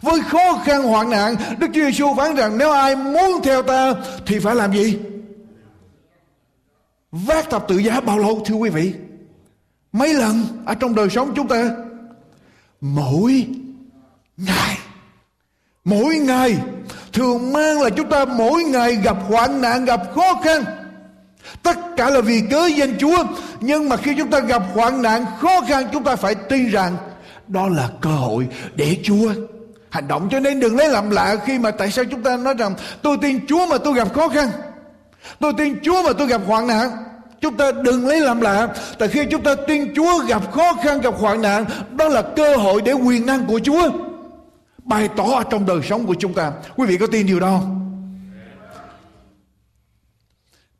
với 0.02 0.22
khó 0.22 0.62
khăn 0.66 0.84
hoạn 0.84 1.10
nạn, 1.10 1.36
Đức 1.60 1.68
Chúa 1.74 1.82
Giêsu 1.82 2.16
phán 2.18 2.36
rằng 2.36 2.58
nếu 2.58 2.72
ai 2.72 2.96
muốn 2.96 3.42
theo 3.44 3.62
ta 3.62 3.94
thì 4.26 4.40
phải 4.40 4.56
làm 4.56 4.74
gì? 4.74 4.98
Vác 7.26 7.50
thập 7.50 7.68
tự 7.68 7.78
giá 7.78 8.02
bao 8.02 8.18
lâu 8.18 8.42
thưa 8.46 8.56
quý 8.56 8.70
vị? 8.70 8.94
Mấy 9.92 10.14
lần 10.14 10.44
ở 10.66 10.76
trong 10.76 10.96
đời 10.96 11.10
sống 11.10 11.34
chúng 11.36 11.48
ta? 11.48 11.70
Mỗi 12.82 13.46
ngày. 14.38 14.78
Mỗi 15.86 16.16
ngày 16.16 16.58
thường 17.14 17.54
mang 17.54 17.82
là 17.82 17.90
chúng 17.90 18.10
ta 18.10 18.26
mỗi 18.26 18.64
ngày 18.64 18.96
gặp 18.96 19.18
hoạn 19.28 19.62
nạn, 19.62 19.86
gặp 19.86 20.02
khó 20.16 20.42
khăn. 20.44 20.64
Tất 21.64 21.78
cả 21.98 22.10
là 22.10 22.22
vì 22.22 22.42
cớ 22.52 22.66
danh 22.66 22.98
Chúa. 23.00 23.24
Nhưng 23.60 23.90
mà 23.90 23.98
khi 23.98 24.14
chúng 24.18 24.30
ta 24.30 24.40
gặp 24.40 24.64
hoạn 24.74 25.02
nạn, 25.02 25.26
khó 25.40 25.62
khăn 25.68 25.88
chúng 25.94 26.04
ta 26.04 26.16
phải 26.16 26.36
tin 26.36 26.70
rằng 26.70 26.98
đó 27.48 27.68
là 27.68 27.90
cơ 28.02 28.10
hội 28.10 28.48
để 28.76 28.98
Chúa 29.04 29.34
hành 29.90 30.08
động 30.08 30.30
cho 30.32 30.40
nên 30.40 30.60
đừng 30.60 30.78
lấy 30.78 30.90
làm 30.90 31.10
lạ 31.10 31.36
khi 31.46 31.60
mà 31.60 31.72
tại 31.72 31.92
sao 31.92 32.06
chúng 32.06 32.24
ta 32.24 32.38
nói 32.38 32.54
rằng 32.54 32.76
tôi 33.02 33.18
tin 33.22 33.48
Chúa 33.48 33.66
mà 33.66 33.78
tôi 33.78 33.94
gặp 33.94 34.14
khó 34.14 34.30
khăn 34.30 34.50
tôi 35.40 35.54
tin 35.58 35.80
Chúa 35.84 36.04
mà 36.04 36.14
tôi 36.14 36.28
gặp 36.28 36.42
hoạn 36.48 36.68
nạn 36.68 36.90
chúng 37.42 37.58
ta 37.58 37.72
đừng 37.72 38.08
lấy 38.08 38.20
làm 38.20 38.42
lạ. 38.42 38.68
Tại 39.00 39.08
khi 39.08 39.26
chúng 39.32 39.44
ta 39.44 39.56
tin 39.68 39.96
Chúa 39.96 40.24
gặp 40.28 40.52
khó 40.52 40.74
khăn, 40.84 41.02
gặp 41.02 41.14
hoạn 41.18 41.42
nạn, 41.42 41.66
đó 41.92 42.08
là 42.08 42.22
cơ 42.36 42.56
hội 42.56 42.82
để 42.82 42.94
quyền 42.94 43.26
năng 43.26 43.46
của 43.46 43.60
Chúa 43.64 43.92
bày 44.84 45.10
tỏ 45.18 45.24
ở 45.24 45.44
trong 45.50 45.66
đời 45.66 45.80
sống 45.84 46.06
của 46.06 46.16
chúng 46.20 46.34
ta. 46.34 46.52
Quý 46.76 46.88
vị 46.88 46.98
có 46.98 47.08
tin 47.08 47.28
điều 47.28 47.40
đó 47.40 47.48
không? 47.60 47.74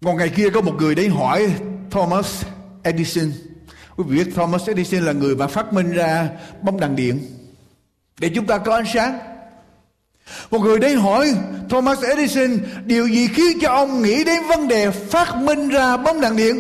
Một 0.02 0.14
ngày 0.14 0.30
kia 0.36 0.50
có 0.50 0.62
một 0.62 0.74
người 0.78 0.96
đến 0.96 1.12
hỏi 1.12 1.54
Thomas 1.92 2.46
Edison. 2.84 3.32
Quý 3.96 4.04
vị 4.08 4.18
biết 4.18 4.32
Thomas 4.36 4.68
Edison 4.68 5.02
là 5.02 5.12
người 5.12 5.36
mà 5.36 5.48
phát 5.48 5.74
minh 5.74 5.92
ra 5.92 6.30
bóng 6.62 6.80
đèn 6.80 6.96
điện. 6.96 7.20
Để 8.20 8.32
chúng 8.36 8.46
ta 8.46 8.58
có 8.58 8.76
ánh 8.76 8.86
sáng. 8.94 9.20
Một 10.52 10.60
người 10.60 10.80
đến 10.80 10.98
hỏi 10.98 11.34
Thomas 11.70 12.04
Edison 12.04 12.60
điều 12.86 13.08
gì 13.08 13.28
khiến 13.28 13.58
cho 13.62 13.72
ông 13.72 14.02
nghĩ 14.02 14.24
đến 14.24 14.44
vấn 14.50 14.68
đề 14.68 14.92
phát 14.92 15.36
minh 15.36 15.70
ra 15.70 15.98
bóng 15.98 16.22
đèn 16.22 16.36
điện? 16.36 16.60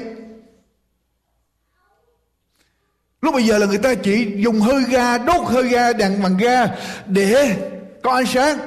Lúc 3.21 3.33
bây 3.33 3.43
giờ 3.43 3.57
là 3.57 3.65
người 3.65 3.77
ta 3.77 3.95
chỉ 3.95 4.33
dùng 4.38 4.62
hơi 4.62 4.83
ga, 4.83 5.17
đốt 5.17 5.47
hơi 5.47 5.69
ga, 5.69 5.93
đèn 5.93 6.24
bằng 6.24 6.38
ga 6.38 6.65
để 7.07 7.55
có 8.03 8.12
ánh 8.12 8.25
sáng. 8.25 8.57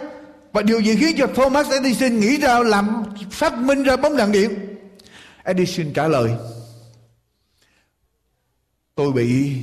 Và 0.53 0.63
điều 0.63 0.81
gì 0.81 0.97
khiến 0.97 1.17
cho 1.19 1.27
Thomas 1.27 1.71
Edison 1.71 2.21
nghĩ 2.21 2.37
ra 2.37 2.59
làm 2.59 3.05
phát 3.31 3.59
minh 3.59 3.83
ra 3.83 3.97
bóng 3.97 4.17
đèn 4.17 4.33
điện? 4.33 4.77
Edison 5.45 5.93
trả 5.93 6.09
lời 6.09 6.31
Tôi 8.95 9.13
bị 9.13 9.63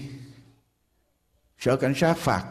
sở 1.60 1.76
cảnh 1.76 1.94
sát 1.96 2.18
phạt 2.18 2.44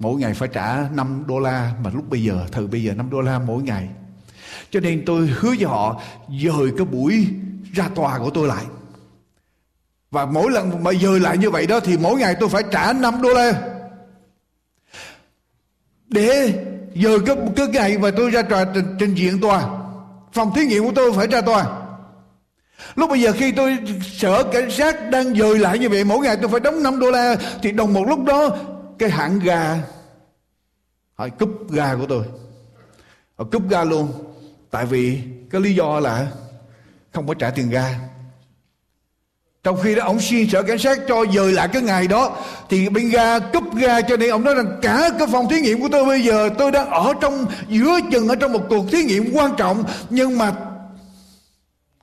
mỗi 0.00 0.20
ngày 0.20 0.34
phải 0.34 0.48
trả 0.52 0.88
5 0.94 1.24
đô 1.26 1.38
la 1.38 1.72
mà 1.84 1.90
lúc 1.94 2.10
bây 2.10 2.22
giờ 2.22 2.46
thời 2.52 2.66
bây 2.66 2.82
giờ 2.82 2.94
5 2.94 3.10
đô 3.10 3.20
la 3.20 3.38
mỗi 3.38 3.62
ngày. 3.62 3.88
Cho 4.70 4.80
nên 4.80 5.02
tôi 5.06 5.26
hứa 5.26 5.48
với 5.48 5.64
họ 5.64 6.00
dời 6.42 6.72
cái 6.76 6.86
buổi 6.86 7.26
ra 7.72 7.88
tòa 7.94 8.18
của 8.18 8.30
tôi 8.30 8.48
lại. 8.48 8.64
Và 10.10 10.26
mỗi 10.26 10.50
lần 10.50 10.84
mà 10.84 10.90
dời 10.92 11.20
lại 11.20 11.38
như 11.38 11.50
vậy 11.50 11.66
đó 11.66 11.80
thì 11.80 11.96
mỗi 11.96 12.20
ngày 12.20 12.36
tôi 12.40 12.48
phải 12.48 12.62
trả 12.72 12.92
5 12.92 13.22
đô 13.22 13.28
la. 13.28 13.52
Để 16.08 16.54
dời 16.94 17.18
cái, 17.26 17.36
cái 17.56 17.66
ngày 17.66 17.98
mà 17.98 18.10
tôi 18.16 18.30
ra 18.30 18.42
tòa 18.42 18.64
trình, 18.74 18.96
trình 18.98 19.14
diện 19.14 19.40
tòa 19.40 19.68
phòng 20.32 20.52
thí 20.54 20.64
nghiệm 20.64 20.84
của 20.84 20.92
tôi 20.94 21.12
phải 21.12 21.26
ra 21.26 21.40
tòa. 21.40 21.66
Lúc 22.94 23.10
bây 23.10 23.20
giờ 23.20 23.32
khi 23.32 23.52
tôi 23.52 23.78
sợ 24.02 24.42
cảnh 24.52 24.70
sát 24.70 25.10
đang 25.10 25.34
dời 25.34 25.58
lại 25.58 25.78
như 25.78 25.88
vậy 25.88 26.04
Mỗi 26.04 26.18
ngày 26.18 26.36
tôi 26.36 26.50
phải 26.50 26.60
đóng 26.60 26.82
5 26.82 26.98
đô 26.98 27.10
la 27.10 27.36
Thì 27.62 27.72
đồng 27.72 27.94
một 27.94 28.08
lúc 28.08 28.24
đó 28.24 28.56
cái 29.00 29.10
hãng 29.10 29.38
ga 29.38 29.78
Họ 31.14 31.28
cúp 31.28 31.70
ga 31.70 31.96
của 31.96 32.06
tôi. 32.06 32.24
Họ 33.36 33.44
cúp 33.52 33.70
ga 33.70 33.84
luôn. 33.84 34.12
Tại 34.70 34.86
vì 34.86 35.18
cái 35.50 35.60
lý 35.60 35.74
do 35.74 36.00
là 36.00 36.26
Không 37.12 37.26
có 37.26 37.34
trả 37.34 37.50
tiền 37.50 37.70
ga. 37.70 37.94
Trong 39.62 39.78
khi 39.82 39.94
đó, 39.94 40.04
ông 40.04 40.20
xin 40.20 40.50
sở 40.50 40.62
cảnh 40.62 40.78
sát 40.78 40.98
cho 41.08 41.24
dời 41.34 41.52
lại 41.52 41.68
cái 41.72 41.82
ngày 41.82 42.06
đó, 42.08 42.36
Thì 42.68 42.88
bên 42.88 43.10
ga 43.10 43.38
cúp 43.38 43.74
ga 43.76 44.00
cho 44.00 44.16
nên 44.16 44.30
ông 44.30 44.44
nói 44.44 44.54
rằng 44.54 44.78
Cả 44.82 45.10
cái 45.18 45.28
phòng 45.32 45.48
thí 45.48 45.60
nghiệm 45.60 45.80
của 45.80 45.88
tôi 45.92 46.04
bây 46.04 46.24
giờ, 46.24 46.50
Tôi 46.58 46.72
đang 46.72 46.90
ở 46.90 47.12
trong, 47.20 47.46
giữa 47.68 47.98
chừng 48.12 48.28
ở 48.28 48.34
trong 48.34 48.52
một 48.52 48.62
cuộc 48.68 48.86
thí 48.92 49.04
nghiệm 49.04 49.30
quan 49.32 49.56
trọng, 49.56 49.84
Nhưng 50.10 50.38
mà 50.38 50.52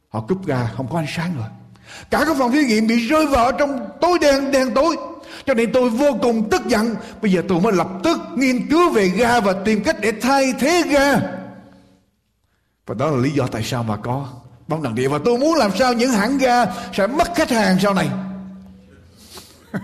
Họ 0.10 0.22
cúp 0.28 0.46
ga, 0.46 0.68
không 0.78 0.88
có 0.92 1.00
ánh 1.00 1.06
sáng 1.16 1.36
rồi. 1.38 1.48
Cả 2.10 2.26
cái 2.26 2.36
phòng 2.40 2.52
thí 2.52 2.66
nghiệm 2.66 2.88
bị 2.88 3.08
rơi 3.08 3.28
vào 3.28 3.52
trong 3.52 3.90
tối 4.02 4.20
đen 4.22 4.52
đen 4.52 4.74
tối. 4.76 4.96
Cho 5.48 5.54
nên 5.54 5.72
tôi 5.72 5.90
vô 5.90 6.18
cùng 6.22 6.50
tức 6.50 6.66
giận. 6.66 6.96
Bây 7.22 7.32
giờ 7.32 7.42
tôi 7.48 7.62
mới 7.62 7.74
lập 7.74 7.88
tức 8.04 8.18
nghiên 8.36 8.70
cứu 8.70 8.90
về 8.90 9.08
ga 9.08 9.40
Và 9.40 9.54
tìm 9.66 9.84
cách 9.84 9.96
để 10.02 10.12
thay 10.22 10.54
thế 10.60 10.84
ga. 10.90 11.16
Và 12.86 12.96
đó 12.96 13.10
là 13.10 13.18
lý 13.18 13.32
do 13.32 13.48
tại 13.48 13.64
sao 13.64 13.84
mà 13.84 13.96
có 13.96 14.30
bóng 14.68 14.84
đèn 14.84 14.96
điện 14.96 15.12
Và 15.12 15.20
tôi 15.26 15.38
muốn 15.38 15.56
làm 15.56 15.72
sao 15.80 15.94
những 15.94 16.12
hãng 16.12 16.38
ga 16.38 16.66
sẽ 16.94 17.08
mất 17.08 17.36
khách 17.36 17.50
hàng 17.50 17.78
sau 17.82 17.94
này. 17.94 18.10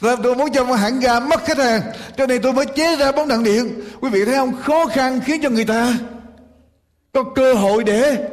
Tôi 0.00 0.34
muốn 0.34 0.52
cho 0.52 0.64
một 0.64 0.74
hãng 0.74 1.00
ga 1.00 1.20
mất 1.20 1.44
khách 1.44 1.58
hàng. 1.58 1.82
Cho 2.16 2.26
nên 2.26 2.42
tôi 2.42 2.52
mới 2.52 2.66
chế 2.66 2.96
ra 2.96 3.12
bóng 3.12 3.28
đèn 3.28 3.44
điện 3.44 3.80
quý 4.00 4.10
vị 4.10 4.24
thấy 4.24 4.34
không? 4.34 4.62
Khó 4.62 4.86
khăn 4.86 5.20
khiến 5.24 5.42
cho 5.42 5.50
người 5.50 5.64
ta 5.64 5.94
có 7.12 7.24
cơ 7.34 7.54
hội 7.54 7.84
để 7.84 8.28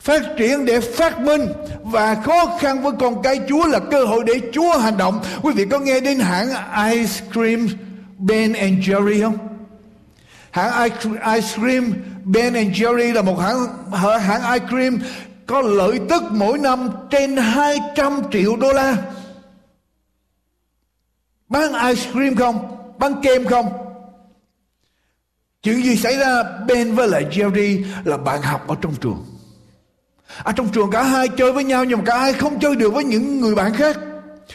phát 0.00 0.22
triển 0.36 0.64
để 0.64 0.80
phát 0.80 1.20
minh 1.20 1.46
và 1.82 2.14
khó 2.14 2.58
khăn 2.60 2.82
với 2.82 2.92
con 3.00 3.22
cái 3.22 3.40
Chúa 3.48 3.66
là 3.66 3.78
cơ 3.90 4.04
hội 4.04 4.24
để 4.26 4.34
Chúa 4.52 4.78
hành 4.78 4.96
động. 4.96 5.22
Quý 5.42 5.52
vị 5.56 5.64
có 5.70 5.78
nghe 5.78 6.00
đến 6.00 6.18
hãng 6.18 6.48
ice 6.92 7.20
cream 7.32 7.68
Ben 8.18 8.52
and 8.52 8.88
Jerry 8.88 9.22
không? 9.22 9.38
Hãng 10.50 10.90
ice 11.24 11.46
cream 11.54 11.92
Ben 12.24 12.54
and 12.54 12.82
Jerry 12.82 13.14
là 13.14 13.22
một 13.22 13.38
hãng 13.38 13.66
hãng 14.20 14.52
ice 14.52 14.66
cream 14.68 14.98
có 15.46 15.60
lợi 15.60 16.00
tức 16.08 16.22
mỗi 16.30 16.58
năm 16.58 16.90
trên 17.10 17.36
200 17.36 18.22
triệu 18.32 18.56
đô 18.56 18.72
la. 18.72 18.96
Bán 21.48 21.72
ice 21.72 22.10
cream 22.12 22.36
không? 22.36 22.76
Bán 22.98 23.22
kem 23.22 23.46
không? 23.46 23.66
Chuyện 25.62 25.82
gì 25.82 25.96
xảy 25.96 26.16
ra 26.16 26.42
Ben 26.66 26.94
với 26.94 27.08
lại 27.08 27.26
Jerry 27.30 27.84
là 28.04 28.16
bạn 28.16 28.42
học 28.42 28.68
ở 28.68 28.76
trong 28.82 28.94
trường 28.94 29.29
ở 30.38 30.52
trong 30.52 30.68
trường 30.68 30.90
cả 30.90 31.02
hai 31.02 31.28
chơi 31.28 31.52
với 31.52 31.64
nhau 31.64 31.84
nhưng 31.84 31.98
mà 31.98 32.04
cả 32.04 32.18
hai 32.18 32.32
không 32.32 32.60
chơi 32.60 32.76
được 32.76 32.92
với 32.94 33.04
những 33.04 33.40
người 33.40 33.54
bạn 33.54 33.74
khác. 33.74 33.98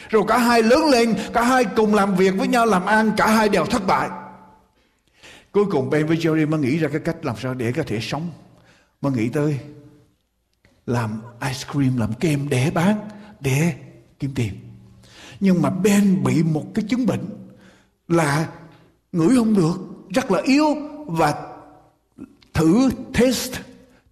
Rồi 0.08 0.22
cả 0.28 0.38
hai 0.38 0.62
lớn 0.62 0.84
lên, 0.90 1.14
cả 1.32 1.42
hai 1.42 1.64
cùng 1.64 1.94
làm 1.94 2.14
việc 2.14 2.34
với 2.38 2.48
nhau 2.48 2.66
làm 2.66 2.86
ăn, 2.86 3.12
cả 3.16 3.26
hai 3.26 3.48
đều 3.48 3.66
thất 3.66 3.86
bại. 3.86 4.08
Cuối 5.52 5.64
cùng 5.70 5.90
Ben 5.90 6.06
với 6.06 6.16
Jerry 6.16 6.48
mới 6.48 6.60
nghĩ 6.60 6.78
ra 6.78 6.88
cái 6.88 7.00
cách 7.00 7.24
làm 7.24 7.36
sao 7.42 7.54
để 7.54 7.72
có 7.72 7.82
thể 7.86 7.98
sống. 8.02 8.30
Mới 9.00 9.12
nghĩ 9.12 9.28
tới 9.28 9.58
làm 10.86 11.20
ice 11.40 11.64
cream, 11.72 11.96
làm 11.96 12.12
kem 12.12 12.48
để 12.48 12.70
bán, 12.74 13.08
để 13.40 13.72
kiếm 14.18 14.30
tiền. 14.34 14.52
Nhưng 15.40 15.62
mà 15.62 15.70
Ben 15.70 16.24
bị 16.24 16.42
một 16.42 16.64
cái 16.74 16.84
chứng 16.88 17.06
bệnh 17.06 17.24
là 18.08 18.46
ngửi 19.12 19.36
không 19.36 19.54
được, 19.54 19.74
rất 20.10 20.30
là 20.30 20.40
yếu 20.44 20.66
và 21.06 21.34
thử 22.54 22.90
test 23.14 23.52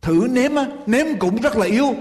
thử 0.05 0.27
nếm 0.31 0.55
á 0.55 0.67
nếm 0.87 1.07
cũng 1.19 1.41
rất 1.41 1.57
là 1.57 1.67
yếu 1.67 1.95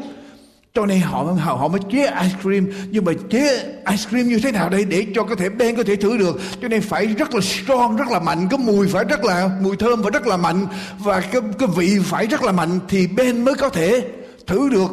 cho 0.73 0.85
nên 0.85 1.01
họ 1.01 1.23
họ, 1.23 1.53
họ 1.53 1.67
mới 1.67 1.81
chế 1.91 2.05
ice 2.05 2.35
cream. 2.41 2.67
Nhưng 2.89 3.05
mà 3.05 3.11
chế 3.29 3.63
ice 3.89 4.03
cream 4.09 4.27
như 4.27 4.39
thế 4.39 4.51
nào 4.51 4.69
đây? 4.69 4.85
Để 4.85 5.05
cho 5.15 5.23
có 5.23 5.35
thể 5.35 5.49
Ben 5.49 5.75
có 5.75 5.83
thể 5.83 5.95
thử 5.95 6.17
được. 6.17 6.39
Cho 6.61 6.67
nên 6.67 6.81
phải 6.81 7.05
rất 7.05 7.35
là 7.35 7.41
strong 7.41 7.95
rất 7.97 8.07
là 8.07 8.19
mạnh. 8.19 8.47
Cái 8.49 8.59
mùi 8.59 8.87
phải 8.87 9.03
rất 9.03 9.25
là 9.25 9.49
mùi 9.61 9.77
thơm 9.77 10.01
phải 10.01 10.11
rất 10.11 10.27
là 10.27 10.37
mạnh. 10.37 10.67
Và 10.99 11.21
cái 11.21 11.41
cái 11.59 11.67
vị 11.75 11.99
phải 12.03 12.27
rất 12.27 12.43
là 12.43 12.51
mạnh. 12.51 12.79
Thì 12.87 13.07
Ben 13.07 13.45
mới 13.45 13.55
có 13.55 13.69
thể 13.69 14.07
thử 14.47 14.69
được. 14.69 14.91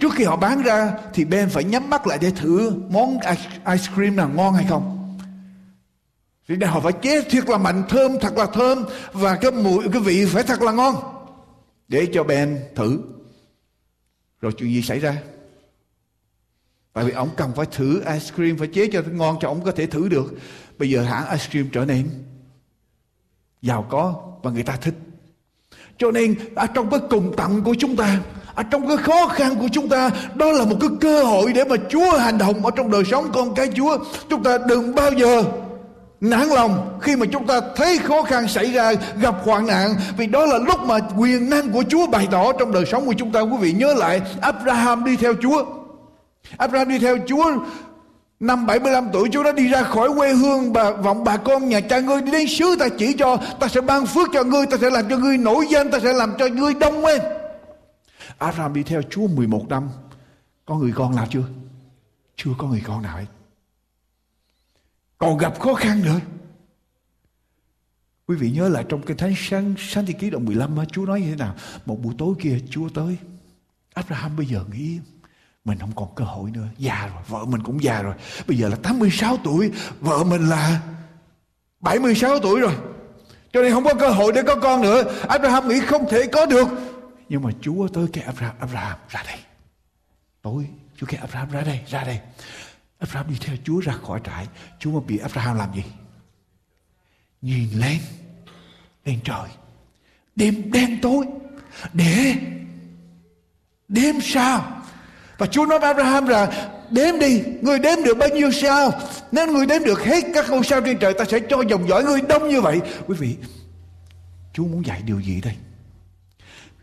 Trước 0.00 0.14
khi 0.14 0.24
họ 0.24 0.36
bán 0.36 0.62
ra 0.62 0.92
thì 1.14 1.24
Ben 1.24 1.48
phải 1.50 1.64
nhắm 1.64 1.90
mắt 1.90 2.06
lại 2.06 2.18
để 2.20 2.30
thử 2.30 2.72
món 2.90 3.18
ice 3.66 3.84
cream 3.94 4.16
nào 4.16 4.30
ngon 4.34 4.54
hay 4.54 4.66
không. 4.68 4.94
Thì 6.48 6.54
họ 6.66 6.80
phải 6.80 6.92
chế 6.92 7.22
thiệt 7.22 7.48
là 7.48 7.58
mạnh 7.58 7.82
thơm 7.88 8.12
thật 8.20 8.38
là 8.38 8.46
thơm. 8.46 8.84
Và 9.12 9.34
cái 9.34 9.50
mùi 9.50 9.84
cái 9.92 10.02
vị 10.02 10.24
phải 10.24 10.42
thật 10.42 10.62
là 10.62 10.72
ngon 10.72 11.17
để 11.88 12.08
cho 12.12 12.24
Ben 12.24 12.58
thử. 12.74 13.00
Rồi 14.40 14.52
chuyện 14.52 14.72
gì 14.74 14.82
xảy 14.82 14.98
ra? 14.98 15.16
Tại 16.92 17.04
vì 17.04 17.12
ông 17.12 17.30
cần 17.36 17.52
phải 17.56 17.66
thử 17.66 17.98
ice 17.98 18.34
cream, 18.34 18.56
phải 18.56 18.68
chế 18.68 18.88
cho 18.92 19.02
ngon 19.12 19.36
cho 19.40 19.48
ông 19.48 19.64
có 19.64 19.72
thể 19.72 19.86
thử 19.86 20.08
được. 20.08 20.34
Bây 20.78 20.90
giờ 20.90 21.02
hãng 21.02 21.30
ice 21.30 21.46
cream 21.50 21.68
trở 21.72 21.84
nên 21.84 22.10
giàu 23.62 23.86
có 23.90 24.22
và 24.42 24.50
người 24.50 24.62
ta 24.62 24.76
thích. 24.76 24.94
Cho 25.98 26.10
nên, 26.10 26.34
ở 26.54 26.66
trong 26.66 26.90
cái 26.90 27.00
cùng 27.10 27.36
tặng 27.36 27.62
của 27.64 27.74
chúng 27.78 27.96
ta, 27.96 28.20
ở 28.54 28.62
trong 28.62 28.88
cái 28.88 28.96
khó 28.96 29.28
khăn 29.28 29.56
của 29.60 29.68
chúng 29.72 29.88
ta, 29.88 30.10
đó 30.34 30.52
là 30.52 30.64
một 30.64 30.76
cái 30.80 30.90
cơ 31.00 31.24
hội 31.24 31.52
để 31.52 31.64
mà 31.64 31.76
Chúa 31.88 32.18
hành 32.18 32.38
động 32.38 32.64
ở 32.64 32.70
trong 32.76 32.90
đời 32.90 33.04
sống 33.04 33.30
con 33.34 33.54
cái 33.54 33.70
Chúa. 33.76 34.04
Chúng 34.30 34.42
ta 34.42 34.58
đừng 34.68 34.94
bao 34.94 35.12
giờ 35.12 35.42
nản 36.20 36.48
lòng 36.48 36.98
khi 37.02 37.16
mà 37.16 37.26
chúng 37.32 37.46
ta 37.46 37.60
thấy 37.76 37.98
khó 37.98 38.22
khăn 38.22 38.48
xảy 38.48 38.72
ra, 38.72 38.92
gặp 39.20 39.34
hoạn 39.44 39.66
nạn. 39.66 39.94
Vì 40.16 40.26
đó 40.26 40.46
là 40.46 40.58
lúc 40.58 40.80
mà 40.80 40.98
quyền 41.16 41.50
năng 41.50 41.70
của 41.70 41.84
Chúa 41.88 42.06
bày 42.06 42.28
tỏ 42.30 42.52
trong 42.52 42.72
đời 42.72 42.84
sống 42.86 43.06
của 43.06 43.14
chúng 43.18 43.32
ta. 43.32 43.40
Quý 43.40 43.56
vị 43.60 43.72
nhớ 43.72 43.94
lại, 43.94 44.20
Abraham 44.40 45.04
đi 45.04 45.16
theo 45.16 45.34
Chúa. 45.42 45.64
Abraham 46.56 46.88
đi 46.88 46.98
theo 46.98 47.16
Chúa 47.26 47.52
Năm 48.40 48.66
75 48.66 49.08
tuổi. 49.12 49.28
Chúa 49.32 49.42
đã 49.42 49.52
đi 49.52 49.68
ra 49.68 49.82
khỏi 49.82 50.08
quê 50.16 50.32
hương 50.32 50.72
bà, 50.72 50.90
vọng 50.90 51.24
bà 51.24 51.36
con 51.36 51.68
nhà 51.68 51.80
cha 51.80 52.00
ngươi. 52.00 52.22
Đi 52.22 52.32
đến 52.32 52.46
xứ 52.48 52.76
ta 52.78 52.88
chỉ 52.98 53.12
cho, 53.18 53.36
ta 53.60 53.68
sẽ 53.68 53.80
ban 53.80 54.06
phước 54.06 54.28
cho 54.32 54.44
ngươi, 54.44 54.66
ta 54.66 54.76
sẽ 54.80 54.90
làm 54.90 55.08
cho 55.08 55.16
ngươi 55.16 55.38
nổi 55.38 55.66
danh, 55.70 55.90
ta 55.90 55.98
sẽ 56.02 56.12
làm 56.12 56.32
cho 56.38 56.46
ngươi 56.46 56.74
đông 56.74 57.06
lên 57.06 57.22
Abraham 58.38 58.74
đi 58.74 58.82
theo 58.82 59.02
Chúa 59.10 59.26
11 59.26 59.68
năm. 59.68 59.90
Có 60.66 60.74
người 60.74 60.92
con 60.94 61.16
nào 61.16 61.26
chưa? 61.30 61.44
Chưa 62.36 62.50
có 62.58 62.66
người 62.66 62.82
con 62.86 63.02
nào 63.02 63.16
hết 63.16 63.26
còn 65.18 65.38
gặp 65.38 65.60
khó 65.60 65.74
khăn 65.74 66.02
nữa. 66.04 66.20
Quý 68.26 68.36
vị 68.36 68.50
nhớ 68.50 68.68
lại 68.68 68.84
trong 68.88 69.02
cái 69.02 69.16
thánh 69.16 69.34
sáng 69.36 69.74
sáng 69.78 70.06
thế 70.06 70.12
ký 70.12 70.30
đoạn 70.30 70.44
15 70.44 70.76
Chúa 70.92 71.06
nói 71.06 71.20
như 71.20 71.30
thế 71.30 71.36
nào? 71.36 71.54
Một 71.86 72.02
buổi 72.02 72.14
tối 72.18 72.34
kia, 72.40 72.58
Chúa 72.70 72.88
tới. 72.88 73.16
Abraham 73.94 74.36
bây 74.36 74.46
giờ 74.46 74.64
nghĩ, 74.72 74.98
Mình 75.64 75.78
không 75.78 75.92
còn 75.96 76.08
cơ 76.14 76.24
hội 76.24 76.50
nữa, 76.50 76.66
Già 76.78 77.06
rồi, 77.06 77.22
Vợ 77.28 77.44
mình 77.44 77.62
cũng 77.62 77.82
già 77.82 78.02
rồi. 78.02 78.14
Bây 78.46 78.56
giờ 78.56 78.68
là 78.68 78.76
86 78.82 79.36
tuổi, 79.44 79.72
Vợ 80.00 80.24
mình 80.24 80.48
là 80.48 80.80
76 81.80 82.38
tuổi 82.38 82.60
rồi. 82.60 82.74
Cho 83.52 83.62
nên 83.62 83.72
không 83.72 83.84
có 83.84 83.94
cơ 83.94 84.10
hội 84.10 84.32
để 84.32 84.42
có 84.42 84.56
con 84.56 84.82
nữa. 84.82 85.02
Abraham 85.28 85.68
nghĩ 85.68 85.80
không 85.80 86.08
thể 86.10 86.26
có 86.32 86.46
được. 86.46 86.68
Nhưng 87.28 87.42
mà 87.42 87.50
Chúa 87.60 87.88
tới 87.88 88.06
cái 88.12 88.24
Abraham 88.24 88.56
Abraham, 88.60 88.98
ra 89.08 89.22
đây. 89.26 89.38
Tối, 90.42 90.66
Chúa 90.96 91.06
kêu 91.06 91.20
Abraham, 91.20 91.50
ra 91.50 91.60
đây 91.60 91.80
Ra 91.88 92.04
đây. 92.04 92.20
Abraham 92.98 93.28
đi 93.28 93.36
theo 93.40 93.56
Chúa 93.64 93.80
ra 93.80 93.92
khỏi 93.92 94.20
trại. 94.24 94.46
Chúa 94.78 94.90
mà 94.90 95.00
bị 95.06 95.18
Abraham 95.18 95.56
làm 95.56 95.74
gì? 95.74 95.84
Nhìn 97.42 97.68
lên, 97.72 97.98
lên 99.04 99.18
trời. 99.24 99.48
Đêm 100.36 100.70
đen 100.72 100.98
tối. 101.02 101.26
Để 101.92 102.34
đêm 103.88 104.20
sao? 104.22 104.82
Và 105.38 105.46
Chúa 105.46 105.66
nói 105.66 105.78
với 105.78 105.88
Abraham 105.88 106.26
rằng 106.26 106.50
đếm 106.90 107.18
đi 107.18 107.42
người 107.62 107.78
đếm 107.78 108.04
được 108.04 108.18
bao 108.18 108.28
nhiêu 108.28 108.52
sao 108.52 108.92
nếu 109.32 109.52
người 109.52 109.66
đếm 109.66 109.84
được 109.84 110.04
hết 110.04 110.24
các 110.34 110.50
ngôi 110.50 110.64
sao 110.64 110.80
trên 110.80 110.98
trời 110.98 111.14
ta 111.14 111.24
sẽ 111.24 111.40
cho 111.50 111.62
dòng 111.68 111.88
dõi 111.88 112.04
người 112.04 112.20
đông 112.28 112.48
như 112.48 112.60
vậy 112.60 112.80
quý 113.06 113.14
vị 113.18 113.36
chúa 114.52 114.64
muốn 114.64 114.86
dạy 114.86 115.02
điều 115.04 115.20
gì 115.20 115.40
đây 115.40 115.56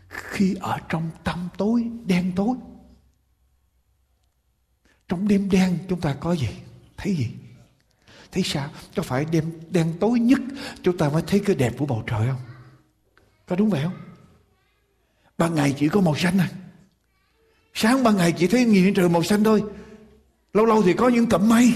khi 0.08 0.56
ở 0.60 0.78
trong 0.88 1.10
tâm 1.24 1.48
tối 1.58 1.84
đen 2.06 2.32
tối 2.36 2.56
trong 5.08 5.28
đêm 5.28 5.48
đen 5.50 5.78
chúng 5.88 6.00
ta 6.00 6.14
có 6.20 6.32
gì? 6.32 6.48
Thấy 6.96 7.14
gì? 7.14 7.28
Thấy 8.32 8.42
sao? 8.42 8.68
Có 8.96 9.02
phải 9.02 9.24
đêm 9.24 9.52
đen 9.70 9.92
tối 10.00 10.20
nhất 10.20 10.40
chúng 10.82 10.98
ta 10.98 11.08
mới 11.08 11.22
thấy 11.26 11.40
cái 11.40 11.56
đẹp 11.56 11.72
của 11.78 11.86
bầu 11.86 12.02
trời 12.06 12.26
không? 12.26 12.40
Có 13.46 13.56
đúng 13.56 13.70
vậy 13.70 13.80
không? 13.84 13.94
Ban 15.38 15.54
ngày 15.54 15.74
chỉ 15.78 15.88
có 15.88 16.00
màu 16.00 16.14
xanh 16.16 16.38
à. 16.38 16.48
Sáng 17.74 18.02
ban 18.02 18.16
ngày 18.16 18.32
chỉ 18.32 18.46
thấy 18.46 18.64
nhìn 18.64 18.94
trời 18.94 19.08
màu 19.08 19.22
xanh 19.22 19.44
thôi. 19.44 19.62
Lâu 20.54 20.64
lâu 20.64 20.82
thì 20.82 20.92
có 20.92 21.08
những 21.08 21.26
cẩm 21.26 21.48
mây. 21.48 21.72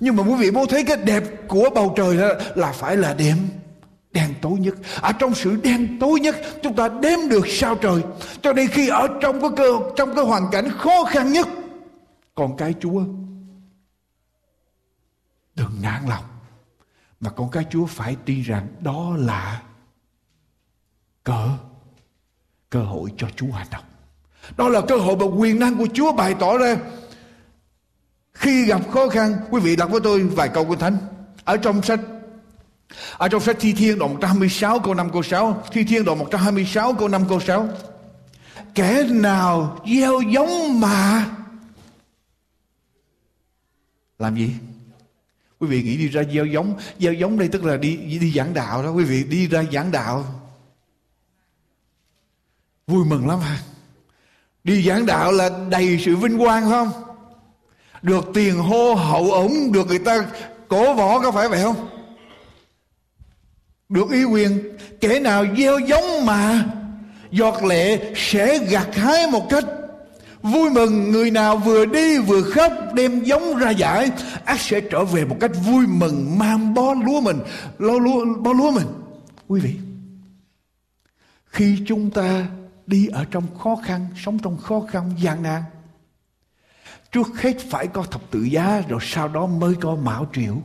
Nhưng 0.00 0.16
mà 0.16 0.22
quý 0.22 0.34
vị 0.38 0.50
muốn 0.50 0.68
thấy 0.68 0.84
cái 0.84 0.96
đẹp 0.96 1.24
của 1.48 1.70
bầu 1.74 1.94
trời 1.96 2.14
là, 2.14 2.34
là 2.54 2.72
phải 2.72 2.96
là 2.96 3.14
đêm 3.14 3.36
đen 4.12 4.34
tối 4.42 4.58
nhất. 4.58 4.74
Ở 5.00 5.12
trong 5.12 5.34
sự 5.34 5.56
đen 5.62 5.98
tối 6.00 6.20
nhất 6.20 6.36
chúng 6.62 6.76
ta 6.76 6.88
đếm 6.88 7.18
được 7.30 7.46
sao 7.48 7.74
trời. 7.74 8.00
Cho 8.42 8.52
nên 8.52 8.68
khi 8.68 8.88
ở 8.88 9.08
trong 9.20 9.40
cái 9.40 9.50
cơ 9.56 9.78
trong 9.96 10.14
cái 10.14 10.24
hoàn 10.24 10.50
cảnh 10.52 10.70
khó 10.78 11.04
khăn 11.04 11.32
nhất 11.32 11.48
con 12.38 12.56
cái 12.56 12.74
chúa, 12.80 13.04
đừng 15.54 15.82
nản 15.82 16.06
lòng. 16.08 16.24
Mà 17.20 17.30
con 17.30 17.50
cái 17.50 17.64
chúa 17.70 17.86
phải 17.86 18.16
tin 18.24 18.42
rằng 18.42 18.68
đó 18.80 19.16
là 19.18 19.62
cơ 21.24 21.48
cơ 22.70 22.82
hội 22.82 23.12
cho 23.16 23.28
chúa 23.36 23.52
hành 23.52 23.66
động. 23.70 23.84
Đó 24.56 24.68
là 24.68 24.80
cơ 24.88 24.96
hội 24.96 25.16
và 25.16 25.26
quyền 25.26 25.58
năng 25.58 25.76
của 25.78 25.86
chúa 25.94 26.12
bày 26.12 26.34
tỏ 26.40 26.58
ra. 26.58 26.76
Khi 28.32 28.64
gặp 28.66 28.80
khó 28.90 29.08
khăn, 29.08 29.36
quý 29.50 29.60
vị 29.60 29.76
đọc 29.76 29.90
với 29.90 30.00
tôi 30.04 30.22
vài 30.22 30.48
câu 30.48 30.64
kinh 30.64 30.78
thánh. 30.78 30.96
Ở 31.44 31.56
trong 31.56 31.82
sách, 31.82 32.00
ở 33.16 33.28
trong 33.28 33.40
sách 33.40 33.56
Thi 33.60 33.72
Thiên 33.72 33.98
đoạn 33.98 34.12
126 34.12 34.78
câu 34.78 34.94
5 34.94 35.10
câu 35.10 35.22
6 35.22 35.62
Thi 35.72 35.84
Thiên 35.84 36.04
đoạn 36.04 36.18
126 36.18 36.92
câu 36.92 37.08
5 37.08 37.28
câu 37.28 37.40
6 37.40 37.68
Kẻ 38.74 39.02
nào 39.02 39.78
gieo 39.86 40.20
giống 40.20 40.80
mà 40.80 41.26
làm 44.18 44.36
gì? 44.36 44.50
Quý 45.58 45.66
vị 45.68 45.82
nghĩ 45.82 45.96
đi 45.96 46.08
ra 46.08 46.22
gieo 46.32 46.46
giống 46.46 46.78
Gieo 46.98 47.12
giống 47.12 47.38
đây 47.38 47.48
tức 47.48 47.64
là 47.64 47.76
đi 47.76 47.96
đi 47.96 48.32
giảng 48.32 48.54
đạo 48.54 48.82
đó 48.82 48.90
Quý 48.90 49.04
vị 49.04 49.24
đi 49.24 49.48
ra 49.48 49.64
giảng 49.72 49.90
đạo 49.92 50.24
Vui 52.86 53.04
mừng 53.04 53.28
lắm 53.28 53.40
hả 53.40 53.58
Đi 54.64 54.82
giảng 54.82 55.06
đạo 55.06 55.32
là 55.32 55.50
đầy 55.70 55.98
sự 56.04 56.16
vinh 56.16 56.38
quang 56.38 56.62
phải 56.62 56.70
không? 56.70 56.92
Được 58.02 58.24
tiền 58.34 58.58
hô 58.58 58.94
hậu 58.94 59.30
ủng, 59.30 59.72
Được 59.72 59.86
người 59.86 59.98
ta 59.98 60.26
cổ 60.68 60.94
võ 60.94 61.20
có 61.20 61.32
phải 61.32 61.48
vậy 61.48 61.62
không? 61.62 61.88
được 63.88 64.10
ý 64.10 64.24
quyền 64.24 64.76
kẻ 65.00 65.20
nào 65.20 65.44
gieo 65.58 65.78
giống 65.78 66.26
mà 66.26 66.64
giọt 67.30 67.64
lệ 67.64 68.12
sẽ 68.16 68.58
gặt 68.58 68.94
hái 68.94 69.26
một 69.26 69.46
cách 69.50 69.64
vui 70.42 70.70
mừng, 70.70 71.10
người 71.10 71.30
nào 71.30 71.56
vừa 71.56 71.86
đi 71.86 72.18
vừa 72.18 72.42
khóc, 72.42 72.72
đem 72.94 73.24
giống 73.24 73.56
ra 73.56 73.70
giải, 73.70 74.10
ác 74.44 74.60
sẽ 74.60 74.80
trở 74.80 75.04
về 75.04 75.24
một 75.24 75.36
cách 75.40 75.50
vui 75.66 75.86
mừng, 75.86 76.38
mang 76.38 76.74
bó 76.74 76.94
lúa 76.94 77.20
mình, 77.20 77.38
lo 77.78 77.98
lúa 77.98 78.24
bó 78.34 78.52
lúa 78.52 78.70
mình. 78.70 78.86
Quý 79.48 79.60
vị, 79.60 79.76
khi 81.46 81.78
chúng 81.86 82.10
ta 82.10 82.46
đi 82.86 83.06
ở 83.06 83.24
trong 83.30 83.44
khó 83.58 83.76
khăn, 83.84 84.06
sống 84.24 84.38
trong 84.38 84.56
khó 84.56 84.80
khăn, 84.90 85.12
gian 85.22 85.42
nan, 85.42 85.62
trước 87.12 87.40
hết 87.40 87.56
phải 87.70 87.86
có 87.86 88.02
thập 88.02 88.30
tự 88.30 88.42
giá, 88.42 88.82
rồi 88.88 89.00
sau 89.02 89.28
đó 89.28 89.46
mới 89.46 89.74
có 89.74 89.96
mão 89.96 90.26
triệu 90.34 90.62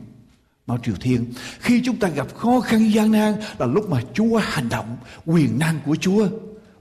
Mao 0.66 0.78
Triều 0.84 0.94
Thiên. 1.00 1.32
Khi 1.60 1.82
chúng 1.84 1.96
ta 1.96 2.08
gặp 2.08 2.26
khó 2.36 2.60
khăn, 2.60 2.92
gian 2.92 3.12
nan, 3.12 3.34
Là 3.58 3.66
lúc 3.66 3.90
mà 3.90 4.00
Chúa 4.14 4.36
hành 4.36 4.68
động, 4.68 4.96
Quyền 5.26 5.58
năng 5.58 5.80
của 5.86 5.96
Chúa 6.00 6.28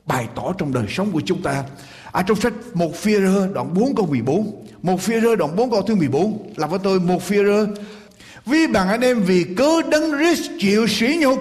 Bày 0.06 0.28
tỏ 0.36 0.54
trong 0.58 0.74
đời 0.74 0.86
sống 0.90 1.12
của 1.12 1.22
chúng 1.26 1.42
ta. 1.42 1.64
Ở 2.14 2.24
trong 2.24 2.40
sách 2.40 2.54
một 2.74 2.96
phi 2.96 3.16
rơ 3.16 3.48
đoạn 3.48 3.74
4 3.74 3.96
câu 3.96 4.06
14 4.06 4.66
một 4.82 5.02
phi 5.02 5.22
rơ 5.22 5.36
đoạn 5.36 5.56
4 5.56 5.72
câu 5.72 5.82
thứ 5.82 5.96
14 5.96 6.54
Là 6.58 6.68
với 6.68 6.80
tôi, 6.84 7.00
một 7.00 7.24
phi 7.24 7.38
rơ 7.38 7.68
Vì 8.46 8.68
bạn 8.68 8.88
anh 8.88 9.02
em, 9.02 9.24
vì 9.24 9.46
cớ 9.58 9.82
đấng 9.92 10.12
Christ 10.12 10.52
chịu 10.60 10.88
sỉ 10.88 11.18
nhục. 11.20 11.40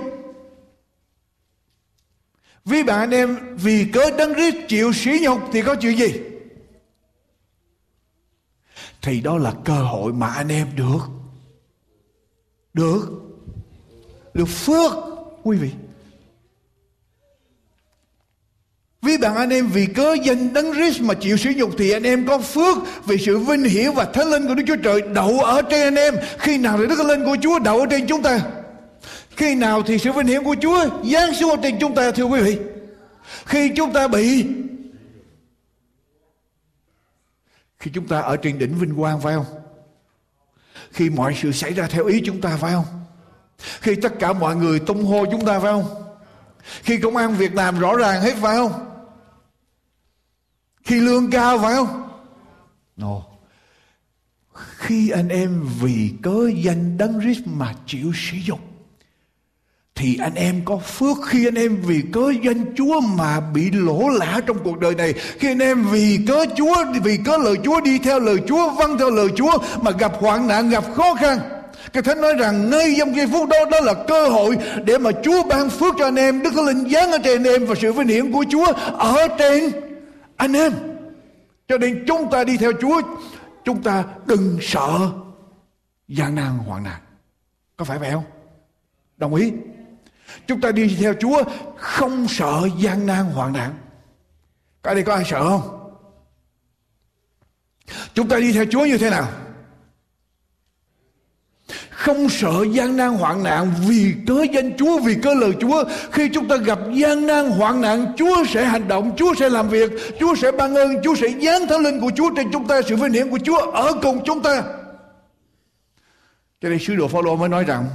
Vì 2.64 2.82
bạn 2.82 2.98
anh 2.98 3.10
em, 3.10 3.56
vì 3.56 3.84
cớ 3.92 4.10
đấng 4.18 4.34
Christ 4.34 4.56
chịu 4.68 4.92
sỉ 4.92 5.18
nhục 5.22 5.38
Thì 5.52 5.62
có 5.62 5.74
chuyện 5.74 5.98
gì? 5.98 6.12
Thì 9.02 9.20
đó 9.20 9.38
là 9.38 9.54
cơ 9.64 9.74
hội 9.82 10.12
mà 10.12 10.26
anh 10.26 10.48
em 10.48 10.68
được. 10.76 11.00
Được. 12.74 13.08
Được 14.34 14.48
phước, 14.48 14.92
quý 15.42 15.56
vị. 15.56 15.70
Ví 19.02 19.16
bạn 19.16 19.36
anh 19.36 19.50
em, 19.50 19.68
vì 19.68 19.86
cớ 19.86 20.14
danh 20.22 20.52
đấng 20.52 20.72
Christ 20.72 21.00
mà 21.00 21.14
chịu 21.14 21.36
sử 21.36 21.50
dụng 21.50 21.72
thì 21.78 21.90
anh 21.90 22.02
em 22.02 22.26
có 22.26 22.38
phước 22.38 22.76
vì 23.04 23.18
sự 23.18 23.38
vinh 23.38 23.64
hiển 23.64 23.92
và 23.94 24.04
thánh 24.04 24.30
linh 24.30 24.48
của 24.48 24.54
Đức 24.54 24.62
Chúa 24.66 24.76
Trời 24.76 25.02
đậu 25.02 25.40
ở 25.40 25.62
trên 25.62 25.80
anh 25.80 25.94
em. 25.94 26.14
Khi 26.38 26.58
nào 26.58 26.78
thì 26.78 26.86
đức 26.86 27.00
linh 27.00 27.24
của 27.24 27.36
Chúa 27.42 27.58
đậu 27.58 27.80
ở 27.80 27.86
trên 27.90 28.06
chúng 28.06 28.22
ta? 28.22 28.40
Khi 29.36 29.54
nào 29.54 29.82
thì 29.82 29.98
sự 29.98 30.12
vinh 30.12 30.26
hiển 30.26 30.44
của 30.44 30.56
Chúa 30.60 30.84
giáng 31.12 31.34
xuống 31.34 31.50
ở 31.50 31.56
trên 31.62 31.78
chúng 31.80 31.94
ta, 31.94 32.10
thưa 32.10 32.24
quý 32.24 32.40
vị? 32.40 32.58
Khi 33.44 33.72
chúng 33.76 33.92
ta 33.92 34.08
bị, 34.08 34.46
khi 37.78 37.90
chúng 37.94 38.08
ta 38.08 38.20
ở 38.20 38.36
trên 38.36 38.58
đỉnh 38.58 38.78
vinh 38.78 38.94
quang, 38.96 39.20
phải 39.20 39.34
không? 39.34 39.62
khi 40.92 41.10
mọi 41.10 41.36
sự 41.42 41.52
xảy 41.52 41.72
ra 41.72 41.86
theo 41.86 42.04
ý 42.04 42.22
chúng 42.24 42.40
ta, 42.40 42.56
phải 42.56 42.72
không 42.72 42.84
khi 43.80 43.94
tất 43.94 44.12
cả 44.18 44.32
mọi 44.32 44.56
người 44.56 44.78
tung 44.78 45.04
hô 45.04 45.26
chúng 45.30 45.46
ta, 45.46 45.60
phải 45.60 45.72
không 45.72 45.84
khi 46.82 46.98
công 46.98 47.16
an 47.16 47.34
việc 47.34 47.54
làm 47.54 47.80
rõ 47.80 47.96
ràng 47.96 48.22
hết, 48.22 48.34
phải 48.40 48.56
không 48.56 48.91
khi 50.84 51.00
lương 51.00 51.30
cao 51.30 51.58
phải 51.58 51.74
không? 51.74 52.08
No. 52.96 53.22
Khi 54.76 55.10
anh 55.10 55.28
em 55.28 55.68
vì 55.80 56.12
cớ 56.22 56.50
danh 56.54 56.98
đấng 56.98 57.20
Christ 57.20 57.40
mà 57.46 57.74
chịu 57.86 58.12
sử 58.14 58.36
dụng 58.46 58.60
thì 59.94 60.18
anh 60.20 60.34
em 60.34 60.60
có 60.64 60.78
phước 60.78 61.16
khi 61.26 61.46
anh 61.46 61.54
em 61.54 61.76
vì 61.82 62.02
cớ 62.12 62.32
danh 62.42 62.64
Chúa 62.76 63.00
mà 63.00 63.40
bị 63.40 63.70
lỗ 63.70 64.08
lã 64.08 64.40
trong 64.46 64.58
cuộc 64.64 64.78
đời 64.78 64.94
này. 64.94 65.12
Khi 65.12 65.48
anh 65.48 65.58
em 65.58 65.84
vì 65.90 66.18
cớ 66.26 66.44
Chúa, 66.56 66.84
vì 67.02 67.16
cớ 67.24 67.36
lời 67.36 67.56
Chúa 67.64 67.80
đi 67.80 67.98
theo 67.98 68.20
lời 68.20 68.36
Chúa 68.46 68.70
vâng 68.70 68.98
theo 68.98 69.10
lời 69.10 69.28
Chúa 69.36 69.58
mà 69.82 69.90
gặp 69.90 70.12
hoạn 70.14 70.48
nạn, 70.48 70.70
gặp 70.70 70.84
khó 70.94 71.14
khăn. 71.14 71.38
Cái 71.92 72.02
thánh 72.02 72.20
nói 72.20 72.34
rằng 72.38 72.70
ngay 72.70 72.94
trong 72.98 73.16
giây 73.16 73.26
phút 73.32 73.48
đó 73.48 73.56
đó 73.70 73.80
là 73.80 73.94
cơ 74.08 74.28
hội 74.28 74.56
để 74.84 74.98
mà 74.98 75.10
Chúa 75.24 75.42
ban 75.42 75.70
phước 75.70 75.94
cho 75.98 76.04
anh 76.04 76.16
em. 76.16 76.42
Đức 76.42 76.54
Linh 76.54 76.90
giáng 76.90 77.12
ở 77.12 77.18
trên 77.24 77.42
anh 77.42 77.52
em 77.52 77.66
và 77.66 77.74
sự 77.74 77.92
vinh 77.92 78.08
hiển 78.08 78.32
của 78.32 78.44
Chúa 78.50 78.72
ở 78.98 79.28
trên 79.38 79.70
anh 80.36 80.52
em, 80.52 80.72
cho 81.68 81.78
nên 81.78 82.04
chúng 82.06 82.30
ta 82.30 82.44
đi 82.44 82.56
theo 82.56 82.72
Chúa, 82.80 83.02
chúng 83.64 83.82
ta 83.82 84.04
đừng 84.26 84.58
sợ 84.60 85.10
gian 86.08 86.34
nan, 86.34 86.58
hoạn 86.58 86.82
nạn 86.82 87.00
có 87.76 87.84
phải 87.84 87.98
vậy 87.98 88.10
không 88.10 88.24
đồng 89.16 89.34
ý 89.34 89.52
Chúng 90.46 90.60
ta 90.60 90.72
đi 90.72 90.96
theo 91.00 91.14
Chúa, 91.20 91.42
không 91.76 92.28
sợ 92.28 92.68
gian 92.78 93.06
nan, 93.06 93.24
hoạn 93.24 93.52
nạn. 93.52 93.74
Cái 94.82 94.94
đây 94.94 95.04
có 95.04 95.14
ai 95.14 95.24
sợ 95.24 95.48
không? 95.48 95.78
Chúng 98.14 98.28
ta 98.28 98.38
đi 98.38 98.52
theo 98.52 98.64
Chúa 98.70 98.84
như 98.84 98.98
thế 98.98 99.10
nào? 99.10 99.28
Không 102.02 102.28
sợ 102.28 102.64
gian 102.70 102.96
nan 102.96 103.10
hoạn 103.10 103.42
nạn 103.42 103.70
vì 103.88 104.14
cớ 104.26 104.42
danh 104.52 104.76
Chúa, 104.76 104.98
vì 104.98 105.14
cớ 105.22 105.34
lời 105.34 105.52
Chúa. 105.60 105.84
Khi 106.12 106.28
chúng 106.28 106.48
ta 106.48 106.56
gặp 106.56 106.78
gian 106.94 107.26
nan 107.26 107.50
hoạn 107.50 107.80
nạn, 107.80 108.12
Chúa 108.16 108.44
sẽ 108.48 108.64
hành 108.64 108.88
động, 108.88 109.12
Chúa 109.16 109.34
sẽ 109.34 109.48
làm 109.48 109.68
việc, 109.68 109.90
Chúa 110.20 110.34
sẽ 110.34 110.52
ban 110.52 110.74
ơn, 110.74 111.02
Chúa 111.04 111.14
sẽ 111.14 111.28
giáng 111.42 111.66
thánh 111.66 111.80
linh 111.80 112.00
của 112.00 112.10
Chúa 112.16 112.30
trên 112.36 112.52
chúng 112.52 112.66
ta, 112.66 112.82
sự 112.82 112.96
vinh 112.96 113.12
hiển 113.12 113.30
của 113.30 113.38
Chúa 113.38 113.58
ở 113.58 113.92
cùng 114.02 114.24
chúng 114.24 114.42
ta. 114.42 114.62
Cho 116.60 116.68
nên 116.68 116.78
sứ 116.78 116.96
đồ 116.96 117.08
Phaolô 117.08 117.36
mới 117.36 117.48
nói 117.48 117.64
rằng 117.64 117.86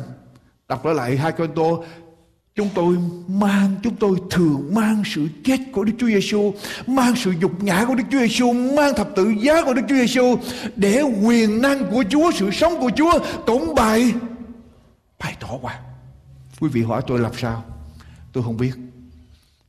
đọc 0.67 0.81
trở 0.83 0.93
lại 0.93 1.17
hai 1.17 1.31
con 1.31 1.47
tô 1.55 1.83
Chúng 2.57 2.69
tôi 2.75 2.97
mang, 3.27 3.75
chúng 3.83 3.95
tôi 3.95 4.17
thường 4.29 4.73
mang 4.73 5.03
sự 5.05 5.27
chết 5.43 5.57
của 5.71 5.83
Đức 5.83 5.93
Chúa 5.99 6.07
Giêsu, 6.07 6.53
mang 6.87 7.15
sự 7.15 7.33
dục 7.41 7.63
ngã 7.63 7.85
của 7.85 7.95
Đức 7.95 8.03
Chúa 8.11 8.19
Giêsu, 8.19 8.53
mang 8.53 8.93
thập 8.95 9.09
tự 9.15 9.29
giá 9.29 9.63
của 9.65 9.73
Đức 9.73 9.81
Chúa 9.89 9.95
Giêsu 9.95 10.35
để 10.75 11.01
quyền 11.01 11.61
năng 11.61 11.91
của 11.91 12.03
Chúa, 12.09 12.31
sự 12.31 12.51
sống 12.51 12.73
của 12.79 12.91
Chúa 12.95 13.19
cũng 13.45 13.75
bày 13.75 14.13
bày 15.19 15.35
tỏ 15.39 15.47
qua. 15.61 15.79
Quý 16.59 16.69
vị 16.69 16.81
hỏi 16.81 17.01
tôi 17.07 17.19
làm 17.19 17.31
sao? 17.37 17.63
Tôi 18.33 18.43
không 18.43 18.57
biết. 18.57 18.73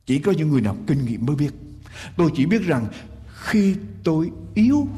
Chỉ 0.07 0.18
có 0.18 0.33
những 0.33 0.48
người 0.48 0.61
nào 0.61 0.77
kinh 0.87 1.05
nghiệm 1.05 1.27
mới 1.27 1.37
biết. 1.37 1.51
Tôi 2.16 2.31
chỉ 2.37 2.46
biết 2.46 2.62
rằng 2.62 2.87
khi 3.40 3.74
tôi 4.05 4.31
yếu 4.55 4.88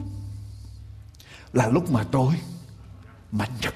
là 1.53 1.69
lúc 1.69 1.91
mà 1.93 2.05
tôi 2.13 2.35
mạnh 3.33 3.53
nhất. 3.63 3.75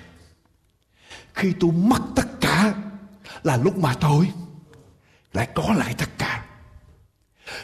Khi 1.35 1.53
tôi 1.61 1.73
mất 1.73 2.01
tất 2.17 2.41
là 3.45 3.57
lúc 3.57 3.79
mà 3.79 3.95
tôi 4.01 4.31
lại 5.33 5.49
có 5.55 5.75
lại 5.77 5.95
tất 5.99 6.19
cả 6.19 6.45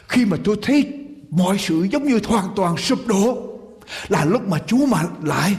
khi 0.09 0.25
mà 0.25 0.37
tôi 0.43 0.57
thấy 0.61 0.93
mọi 1.29 1.57
sự 1.57 1.87
giống 1.91 2.03
như 2.03 2.19
hoàn 2.27 2.55
toàn 2.55 2.77
sụp 2.77 3.07
đổ, 3.07 3.51
Là 4.07 4.25
lúc 4.25 4.47
mà 4.47 4.59
Chúa 4.67 4.85
mà 4.85 5.03
lại 5.23 5.55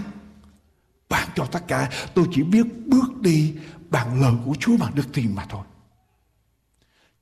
ban 1.09 1.29
cho 1.35 1.45
tất 1.45 1.69
cả. 1.69 1.91
Tôi 2.15 2.27
chỉ 2.33 2.43
biết 2.43 2.67
bước 2.87 3.21
đi 3.21 3.55
bằng 3.91 4.21
lời 4.21 4.35
của 4.45 4.55
Chúa 4.61 4.77
bằng 4.77 4.95
đức 4.95 5.13
tin 5.13 5.35
mà 5.35 5.47
thôi. 5.49 5.65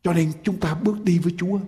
Cho 0.03 0.13
nên 0.13 0.33
chúng 0.43 0.61
ta 0.61 0.75
bước 0.75 1.05
đi 1.05 1.19
với 1.19 1.35
Chúa. 1.39 1.59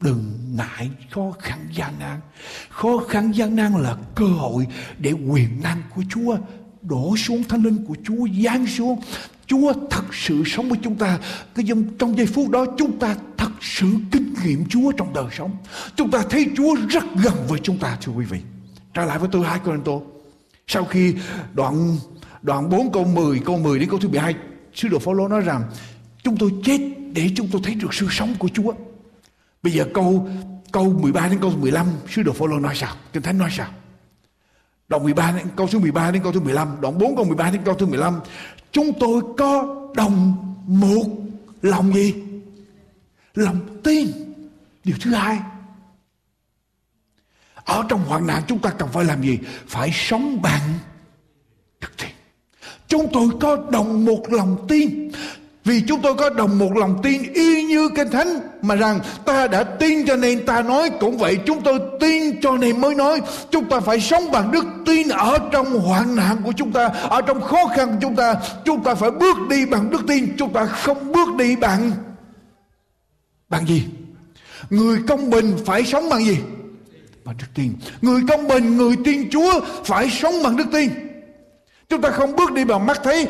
Đừng 0.00 0.38
ngại 0.56 0.90
khó 1.10 1.30
khăn 1.38 1.68
gian 1.72 1.98
nan. 1.98 2.20
Khó 2.68 2.98
khăn 3.08 3.32
gian 3.34 3.56
nan 3.56 3.72
là 3.82 3.96
cơ 4.14 4.26
hội 4.26 4.66
để 4.98 5.12
quyền 5.12 5.62
năng 5.62 5.82
của 5.94 6.02
Chúa 6.10 6.36
đổ 6.82 7.16
xuống, 7.16 7.44
thánh 7.44 7.62
linh 7.62 7.86
của 7.86 7.96
Chúa 8.04 8.28
giáng 8.44 8.66
xuống. 8.66 9.00
Chúa 9.48 9.72
thật 9.90 10.04
sự 10.12 10.42
sống 10.46 10.68
với 10.68 10.78
chúng 10.82 10.96
ta. 10.96 11.18
Cái 11.54 11.64
trong 11.98 12.16
giây 12.16 12.26
phút 12.26 12.50
đó 12.50 12.66
chúng 12.78 12.98
ta 12.98 13.16
thật 13.36 13.50
sự 13.60 13.86
kinh 14.12 14.34
nghiệm 14.44 14.64
Chúa 14.68 14.92
trong 14.92 15.12
đời 15.14 15.26
sống. 15.38 15.56
Chúng 15.96 16.10
ta 16.10 16.22
thấy 16.30 16.46
Chúa 16.56 16.74
rất 16.88 17.04
gần 17.24 17.34
với 17.48 17.60
chúng 17.62 17.78
ta 17.78 17.98
thưa 18.02 18.12
quý 18.12 18.24
vị. 18.24 18.38
Trở 18.94 19.04
lại 19.04 19.18
với 19.18 19.28
tôi 19.32 19.44
hai 19.46 19.58
câu 19.64 19.76
tô 19.84 20.02
Sau 20.66 20.84
khi 20.84 21.14
đoạn 21.54 21.96
đoạn 22.42 22.70
4 22.70 22.92
câu 22.92 23.04
10 23.04 23.40
câu 23.44 23.58
10 23.58 23.78
đến 23.78 23.88
câu 23.90 23.98
thứ 23.98 24.08
12 24.08 24.34
sứ 24.74 24.88
đồ 24.88 24.98
Phaolô 24.98 25.28
nói 25.28 25.40
rằng 25.40 25.62
chúng 26.22 26.36
tôi 26.36 26.50
chết 26.64 26.78
để 27.12 27.30
chúng 27.36 27.48
tôi 27.52 27.60
thấy 27.64 27.74
được 27.74 27.94
sự 27.94 28.06
sống 28.10 28.34
của 28.38 28.48
Chúa. 28.48 28.72
Bây 29.62 29.72
giờ 29.72 29.86
câu 29.94 30.28
câu 30.72 30.92
13 31.00 31.28
đến 31.28 31.38
câu 31.40 31.50
15 31.50 31.86
sứ 32.10 32.22
đồ 32.22 32.32
Phaolô 32.32 32.58
nói 32.58 32.74
sao? 32.76 32.94
Kinh 33.12 33.22
Thánh 33.22 33.38
nói 33.38 33.50
sao? 33.52 33.68
Đoạn 34.88 35.02
13 35.02 35.32
đến 35.36 35.46
câu 35.56 35.66
thứ 35.66 35.78
13 35.78 36.10
đến 36.10 36.22
câu 36.22 36.32
thứ 36.32 36.40
15, 36.40 36.76
đoạn 36.80 36.98
4 36.98 37.16
câu 37.16 37.24
13 37.24 37.50
đến 37.50 37.62
câu 37.64 37.74
thứ 37.74 37.86
15. 37.86 38.20
Chúng 38.72 38.92
tôi 39.00 39.22
có 39.36 39.76
đồng 39.94 40.36
một 40.66 41.04
lòng 41.62 41.94
gì? 41.94 42.14
Lòng 43.34 43.80
tin. 43.84 44.08
Điều 44.84 44.96
thứ 45.00 45.14
hai. 45.14 45.38
Ở 47.64 47.84
trong 47.88 48.04
hoạn 48.04 48.26
nạn 48.26 48.42
chúng 48.48 48.58
ta 48.58 48.70
cần 48.70 48.88
phải 48.92 49.04
làm 49.04 49.22
gì? 49.22 49.38
Phải 49.66 49.90
sống 49.94 50.42
bằng 50.42 50.78
đức 51.80 51.96
tin. 51.96 52.10
Chúng 52.88 53.06
tôi 53.12 53.28
có 53.40 53.56
đồng 53.70 54.04
một 54.04 54.24
lòng 54.30 54.66
tin. 54.68 55.07
Vì 55.68 55.80
chúng 55.80 56.02
tôi 56.02 56.14
có 56.14 56.30
đồng 56.30 56.58
một 56.58 56.76
lòng 56.76 57.00
tin 57.02 57.32
y 57.32 57.62
như 57.62 57.88
Kinh 57.88 58.10
Thánh, 58.10 58.40
mà 58.62 58.74
rằng 58.74 59.00
ta 59.24 59.46
đã 59.46 59.64
tin 59.64 60.06
cho 60.06 60.16
nên 60.16 60.46
ta 60.46 60.62
nói. 60.62 60.90
Cũng 61.00 61.18
vậy 61.18 61.38
chúng 61.46 61.62
tôi 61.62 61.80
tin 62.00 62.40
cho 62.40 62.52
nên 62.52 62.80
mới 62.80 62.94
nói. 62.94 63.20
Chúng 63.50 63.68
ta 63.68 63.80
phải 63.80 64.00
sống 64.00 64.30
bằng 64.32 64.50
đức 64.52 64.64
tin 64.86 65.08
ở 65.08 65.38
trong 65.52 65.80
hoạn 65.80 66.16
nạn 66.16 66.36
của 66.44 66.52
chúng 66.56 66.72
ta, 66.72 66.86
ở 66.86 67.20
trong 67.22 67.40
khó 67.40 67.66
khăn 67.76 67.88
của 67.88 67.96
chúng 68.00 68.16
ta. 68.16 68.34
Chúng 68.64 68.84
ta 68.84 68.94
phải 68.94 69.10
bước 69.10 69.36
đi 69.48 69.66
bằng 69.66 69.90
đức 69.90 70.00
tin, 70.06 70.36
chúng 70.38 70.52
ta 70.52 70.66
không 70.66 71.12
bước 71.12 71.28
đi 71.38 71.56
bằng 71.56 71.90
bằng 73.48 73.66
gì? 73.66 73.84
Người 74.70 74.98
công 75.08 75.30
bình 75.30 75.56
phải 75.66 75.84
sống 75.84 76.08
bằng 76.10 76.24
gì? 76.24 76.38
Bằng 77.24 77.36
đức 77.38 77.46
tin. 77.54 77.74
Người 78.02 78.20
công 78.28 78.48
bình, 78.48 78.76
người 78.76 78.96
tin 79.04 79.30
Chúa 79.30 79.60
phải 79.84 80.10
sống 80.10 80.42
bằng 80.42 80.56
đức 80.56 80.66
tin. 80.72 80.90
Chúng 81.88 82.00
ta 82.00 82.10
không 82.10 82.36
bước 82.36 82.52
đi 82.52 82.64
bằng 82.64 82.86
mắt 82.86 83.00
thấy 83.04 83.26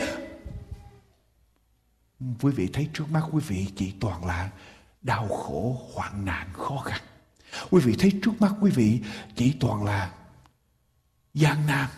quý 2.20 2.52
vị 2.52 2.68
thấy 2.72 2.88
trước 2.92 3.10
mắt 3.10 3.22
quý 3.32 3.42
vị 3.46 3.66
chỉ 3.76 3.92
toàn 4.00 4.24
là 4.24 4.50
đau 5.02 5.28
khổ, 5.28 5.80
hoạn 5.92 6.24
nạn, 6.24 6.48
khó 6.52 6.78
khăn. 6.84 7.00
Quý 7.70 7.80
vị 7.80 7.94
thấy 7.98 8.12
trước 8.22 8.40
mắt 8.40 8.52
quý 8.60 8.70
vị 8.70 9.00
chỉ 9.36 9.54
toàn 9.60 9.84
là 9.84 10.12
gian 11.34 11.66
nan. 11.66 11.88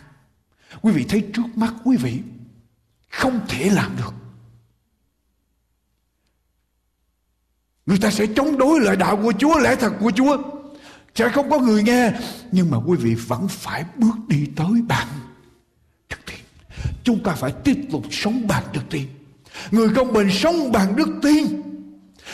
Quý 0.81 0.91
vị 0.91 1.05
thấy 1.09 1.29
trước 1.33 1.47
mắt 1.55 1.73
quý 1.83 1.97
vị 1.97 2.21
không 3.09 3.39
thể 3.47 3.69
làm 3.69 3.95
được. 3.97 4.13
Người 7.85 7.97
ta 8.01 8.11
sẽ 8.11 8.25
chống 8.35 8.57
đối 8.57 8.79
lời 8.79 8.95
đạo 8.95 9.19
của 9.23 9.33
chúa, 9.39 9.59
lẽ 9.59 9.75
thật 9.75 9.93
của 9.99 10.11
chúa. 10.11 10.37
Sẽ 11.15 11.29
không 11.29 11.49
có 11.49 11.59
người 11.59 11.83
nghe, 11.83 12.11
nhưng 12.51 12.71
mà 12.71 12.77
quý 12.85 12.97
vị 12.97 13.15
vẫn 13.15 13.47
phải 13.47 13.85
bước 13.95 14.15
đi 14.27 14.47
tới 14.55 14.81
bạn 14.87 15.07
thực 16.09 16.25
tiễn 16.25 16.39
chúng 17.03 17.23
ta 17.23 17.35
phải 17.35 17.51
tiếp 17.63 17.87
tục 17.91 18.03
sống 18.11 18.47
bằng 18.47 18.63
thực 18.73 18.89
tiễn. 18.89 19.20
Người 19.71 19.89
công 19.95 20.13
bình 20.13 20.29
sống 20.31 20.71
bằng 20.71 20.95
đức 20.95 21.09
tin. 21.21 21.61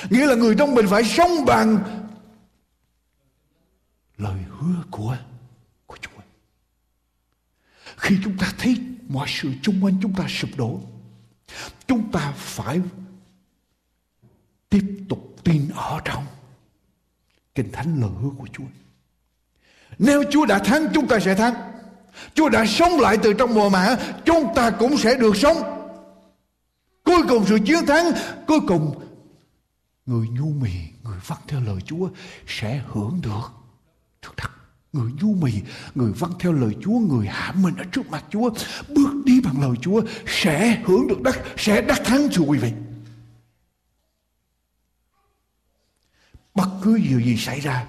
Nghĩa 0.09 0.25
là 0.25 0.35
người 0.35 0.55
công 0.55 0.75
bình 0.75 0.87
phải 0.89 1.03
sống 1.03 1.45
bằng 1.45 1.79
lời 4.17 4.39
hứa 4.49 4.83
của 4.91 5.17
của 5.85 5.97
Chúa. 6.01 6.21
Khi 7.97 8.17
chúng 8.23 8.37
ta 8.37 8.53
thấy 8.57 8.77
mọi 9.07 9.27
sự 9.29 9.51
chung 9.61 9.83
quanh 9.83 9.97
chúng 10.01 10.13
ta 10.13 10.25
sụp 10.27 10.49
đổ, 10.57 10.79
chúng 11.87 12.11
ta 12.11 12.33
phải 12.37 12.81
tiếp 14.69 14.85
tục 15.09 15.35
tin 15.43 15.69
ở 15.75 15.99
trong 16.05 16.25
kinh 17.55 17.71
thánh 17.71 18.01
lời 18.01 18.09
hứa 18.21 18.29
của 18.37 18.47
Chúa. 18.53 18.63
Nếu 19.99 20.23
Chúa 20.31 20.45
đã 20.45 20.59
thắng 20.59 20.87
chúng 20.93 21.07
ta 21.07 21.19
sẽ 21.19 21.35
thắng. 21.35 21.53
Chúa 22.33 22.49
đã 22.49 22.65
sống 22.65 22.99
lại 22.99 23.17
từ 23.23 23.33
trong 23.33 23.53
mùa 23.53 23.69
mã, 23.69 23.95
chúng 24.25 24.53
ta 24.55 24.69
cũng 24.69 24.97
sẽ 24.97 25.15
được 25.15 25.37
sống. 25.37 25.76
Cuối 27.17 27.25
cùng 27.29 27.45
sự 27.45 27.57
chiến 27.65 27.85
thắng, 27.85 28.05
Cuối 28.47 28.59
cùng 28.67 29.03
Người 30.05 30.27
nhu 30.27 30.45
mì, 30.45 30.71
Người 31.03 31.17
vâng 31.27 31.39
theo 31.47 31.61
lời 31.61 31.81
Chúa 31.85 32.09
Sẽ 32.47 32.81
hưởng 32.87 33.19
được. 33.21 33.51
Thực 34.21 34.37
thật, 34.37 34.49
Người 34.93 35.11
nhu 35.21 35.33
mì, 35.33 35.53
Người 35.95 36.11
vâng 36.11 36.33
theo 36.39 36.51
lời 36.51 36.75
Chúa, 36.81 36.99
Người 36.99 37.27
hạ 37.27 37.53
mình 37.57 37.75
ở 37.75 37.83
trước 37.91 38.09
mặt 38.09 38.25
Chúa, 38.29 38.49
Bước 38.89 39.25
đi 39.25 39.41
bằng 39.41 39.61
lời 39.61 39.75
Chúa 39.81 40.01
Sẽ 40.27 40.81
hưởng 40.85 41.07
được 41.07 41.21
đắc, 41.21 41.39
Sẽ 41.57 41.81
đắc 41.81 42.01
thắng, 42.05 42.27
thưa 42.33 42.43
quý 42.43 42.59
vị. 42.59 42.73
Bất 46.55 46.69
cứ 46.83 46.97
điều 46.97 47.21
gì 47.21 47.37
xảy 47.37 47.59
ra, 47.59 47.85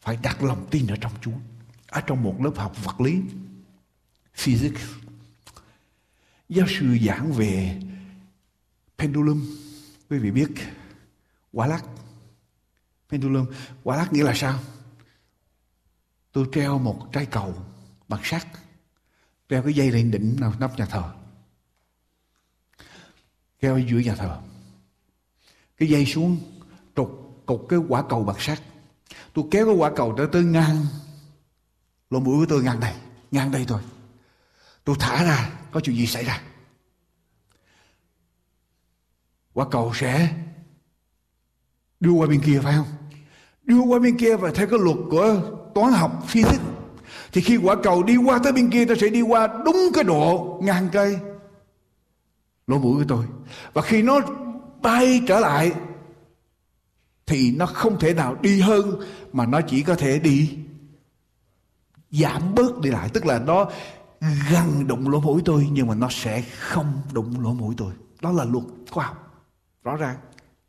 Phải 0.00 0.18
đặt 0.22 0.42
lòng 0.42 0.66
tin 0.70 0.86
ở 0.86 0.96
trong 1.00 1.12
Chúa. 1.20 1.38
Ở 1.86 2.00
trong 2.00 2.22
một 2.22 2.34
lớp 2.40 2.52
học 2.56 2.84
vật 2.84 3.00
lý, 3.00 3.20
Physics 4.34 4.97
giáo 6.48 6.66
sư 6.68 6.98
giảng 7.06 7.32
về 7.32 7.80
pendulum. 8.98 9.56
Quý 10.10 10.18
vị 10.18 10.30
biết 10.30 10.48
quả 11.52 11.66
lắc 11.66 11.84
pendulum. 13.08 13.46
Quả 13.82 13.96
lắc 13.96 14.12
nghĩa 14.12 14.24
là 14.24 14.32
sao? 14.34 14.60
Tôi 16.32 16.46
treo 16.52 16.78
một 16.78 17.08
trái 17.12 17.26
cầu 17.26 17.54
bằng 18.08 18.20
sắt, 18.24 18.46
treo 19.48 19.62
cái 19.62 19.72
dây 19.72 19.92
lên 19.92 20.10
đỉnh 20.10 20.36
nào 20.40 20.54
nắp 20.58 20.78
nhà 20.78 20.86
thờ. 20.86 21.14
Treo 23.62 23.74
ở 23.74 23.80
giữa 23.90 23.98
nhà 23.98 24.14
thờ. 24.14 24.40
Cái 25.76 25.88
dây 25.88 26.06
xuống, 26.06 26.38
trục 26.96 27.42
cục 27.46 27.66
cái 27.68 27.78
quả 27.88 28.04
cầu 28.08 28.24
bằng 28.24 28.36
sắt. 28.38 28.62
Tôi 29.32 29.44
kéo 29.50 29.66
cái 29.66 29.74
quả 29.74 29.92
cầu 29.96 30.14
tới 30.16 30.26
tới 30.32 30.44
ngang. 30.44 30.86
Lỗ 32.10 32.20
mũi 32.20 32.36
của 32.38 32.46
tôi 32.48 32.62
ngang 32.62 32.80
đây 32.80 32.94
ngang 33.30 33.50
đây 33.50 33.64
thôi 33.68 33.80
tôi 34.88 34.96
thả 35.00 35.24
ra, 35.24 35.50
có 35.70 35.80
chuyện 35.80 35.96
gì 35.96 36.06
xảy 36.06 36.24
ra? 36.24 36.42
Quả 39.52 39.66
cầu 39.70 39.92
sẽ 39.94 40.34
đưa 42.00 42.10
qua 42.10 42.26
bên 42.26 42.40
kia, 42.40 42.60
phải 42.62 42.74
không? 42.76 42.86
Đưa 43.62 43.80
qua 43.80 43.98
bên 43.98 44.18
kia 44.18 44.36
và 44.36 44.50
theo 44.54 44.66
cái 44.66 44.78
luật 44.82 44.96
của 45.10 45.40
toán 45.74 45.92
học 45.92 46.24
physics, 46.26 46.62
thì 47.32 47.40
khi 47.40 47.56
quả 47.56 47.76
cầu 47.82 48.02
đi 48.02 48.16
qua 48.16 48.40
tới 48.44 48.52
bên 48.52 48.70
kia 48.70 48.84
tôi 48.84 48.98
sẽ 48.98 49.08
đi 49.08 49.22
qua 49.22 49.48
đúng 49.64 49.76
cái 49.94 50.04
độ 50.04 50.58
ngang 50.62 50.88
cây. 50.92 51.18
Lỗ 52.66 52.78
mũi 52.78 52.96
của 52.96 53.08
tôi. 53.08 53.24
Và 53.72 53.82
khi 53.82 54.02
nó 54.02 54.20
bay 54.82 55.22
trở 55.28 55.40
lại, 55.40 55.72
thì 57.26 57.52
nó 57.52 57.66
không 57.66 57.98
thể 57.98 58.14
nào 58.14 58.36
đi 58.40 58.60
hơn, 58.60 59.00
mà 59.32 59.46
nó 59.46 59.60
chỉ 59.60 59.82
có 59.82 59.94
thể 59.94 60.18
đi 60.18 60.58
giảm 62.10 62.54
bớt 62.54 62.80
đi 62.80 62.90
lại. 62.90 63.08
Tức 63.12 63.26
là 63.26 63.38
nó 63.38 63.70
gần 64.20 64.86
đụng 64.86 65.08
lỗ 65.08 65.20
mũi 65.20 65.42
tôi 65.44 65.68
nhưng 65.72 65.86
mà 65.86 65.94
nó 65.94 66.08
sẽ 66.10 66.42
không 66.58 67.02
đụng 67.12 67.40
lỗ 67.40 67.54
mũi 67.54 67.74
tôi. 67.78 67.92
Đó 68.20 68.32
là 68.32 68.44
luật 68.44 68.64
khoa 68.90 69.06
học. 69.06 69.46
Rõ 69.84 69.96
ràng. 69.96 70.16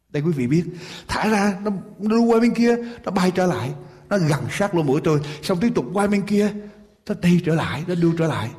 Đây 0.10 0.24
quý 0.24 0.32
vị 0.32 0.48
biết 0.48 0.66
thả 1.08 1.30
ra 1.30 1.60
nó, 1.64 1.72
nó 2.00 2.20
qua 2.20 2.40
bên 2.40 2.54
kia 2.54 2.76
nó 3.04 3.12
bay 3.12 3.32
trở 3.32 3.46
lại. 3.46 3.74
Nó 4.10 4.18
gần 4.18 4.44
sát 4.52 4.76
lỗ 4.76 4.84
mũi 4.84 5.02
tôi. 5.04 5.22
Xong 5.42 5.60
tiếp 5.60 5.72
tục 5.76 5.86
qua 5.94 6.08
bên 6.08 6.22
kia 6.22 6.54
nó 7.08 7.16
đi 7.22 7.42
trở 7.46 7.56
lại 7.56 7.84
nó 7.88 7.96
đưa 7.96 8.12
trở 8.18 8.28
lại. 8.28 8.52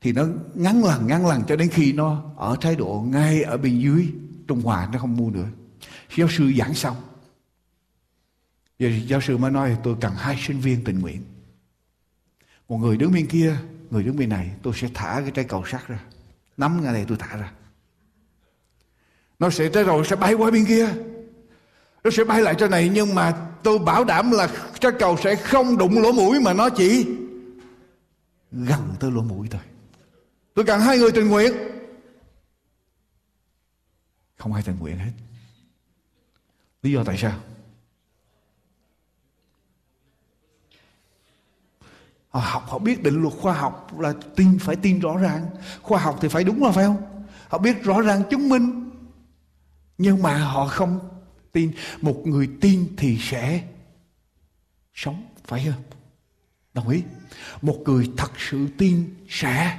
Thì 0.00 0.12
nó 0.12 0.26
ngắn 0.54 0.84
lần 0.84 1.06
ngắn 1.06 1.26
lần 1.26 1.42
cho 1.48 1.56
đến 1.56 1.68
khi 1.68 1.92
nó 1.92 2.22
ở 2.36 2.56
thái 2.60 2.76
độ 2.76 3.04
ngay 3.08 3.42
ở 3.42 3.56
bên 3.56 3.78
dưới 3.78 4.08
trung 4.48 4.62
hòa 4.62 4.88
nó 4.92 4.98
không 4.98 5.16
mua 5.16 5.30
nữa. 5.30 5.46
Giáo 6.16 6.28
sư 6.30 6.52
giảng 6.58 6.74
xong. 6.74 6.96
Giờ 8.78 8.88
giáo 9.06 9.20
sư 9.20 9.36
mới 9.36 9.50
nói 9.50 9.76
tôi 9.82 9.96
cần 10.00 10.12
hai 10.16 10.36
sinh 10.46 10.60
viên 10.60 10.84
tình 10.84 10.98
nguyện. 10.98 11.22
Một 12.68 12.78
người 12.78 12.96
đứng 12.96 13.12
bên 13.12 13.26
kia 13.26 13.56
người 13.90 14.02
đứng 14.02 14.16
bên 14.16 14.28
này, 14.28 14.50
tôi 14.62 14.74
sẽ 14.76 14.88
thả 14.94 15.20
cái 15.20 15.30
trái 15.30 15.44
cầu 15.44 15.64
sắt 15.66 15.88
ra. 15.88 16.00
Nắm 16.56 16.82
ngay 16.82 16.92
đây 16.92 17.04
tôi 17.08 17.18
thả 17.20 17.36
ra. 17.36 17.52
Nó 19.38 19.50
sẽ 19.50 19.68
tới 19.68 19.84
rồi, 19.84 20.06
sẽ 20.06 20.16
bay 20.16 20.34
qua 20.34 20.50
bên 20.50 20.64
kia. 20.66 20.88
Nó 22.04 22.10
sẽ 22.10 22.24
bay 22.24 22.42
lại 22.42 22.54
cho 22.58 22.68
này, 22.68 22.90
nhưng 22.94 23.14
mà 23.14 23.46
tôi 23.62 23.78
bảo 23.78 24.04
đảm 24.04 24.30
là 24.30 24.48
trái 24.80 24.92
cầu 24.98 25.16
sẽ 25.24 25.36
không 25.36 25.78
đụng 25.78 26.02
lỗ 26.02 26.12
mũi 26.12 26.40
mà 26.40 26.52
nó 26.52 26.68
chỉ 26.68 27.06
gần 28.52 28.94
tới 29.00 29.10
lỗ 29.10 29.22
mũi 29.22 29.48
thôi. 29.50 29.60
Tôi 30.54 30.64
cần 30.64 30.80
hai 30.80 30.98
người 30.98 31.12
tình 31.12 31.28
nguyện. 31.28 31.52
Không 34.36 34.52
ai 34.52 34.62
tình 34.62 34.78
nguyện 34.78 34.98
hết. 34.98 35.12
Lý 36.82 36.92
do 36.92 37.04
tại 37.04 37.18
sao? 37.18 37.40
Họ 42.30 42.40
học, 42.40 42.64
họ 42.68 42.78
biết 42.78 43.02
định 43.02 43.22
luật 43.22 43.34
khoa 43.40 43.54
học 43.54 44.00
là 44.00 44.12
tin, 44.36 44.58
phải 44.58 44.76
tin 44.76 44.98
rõ 44.98 45.16
ràng. 45.16 45.46
Khoa 45.82 46.00
học 46.00 46.18
thì 46.20 46.28
phải 46.28 46.44
đúng 46.44 46.64
là 46.64 46.72
phải 46.72 46.84
không? 46.84 47.24
Họ 47.48 47.58
biết 47.58 47.82
rõ 47.82 48.00
ràng 48.00 48.22
chứng 48.30 48.48
minh. 48.48 48.90
Nhưng 49.98 50.22
mà 50.22 50.38
họ 50.38 50.66
không 50.66 51.00
tin. 51.52 51.72
Một 52.00 52.22
người 52.24 52.48
tin 52.60 52.94
thì 52.96 53.18
sẽ 53.20 53.62
sống, 54.94 55.24
phải 55.44 55.66
không? 55.72 55.82
Đồng 56.74 56.88
ý. 56.88 57.02
Một 57.62 57.76
người 57.84 58.10
thật 58.16 58.32
sự 58.38 58.68
tin 58.78 59.14
sẽ 59.28 59.78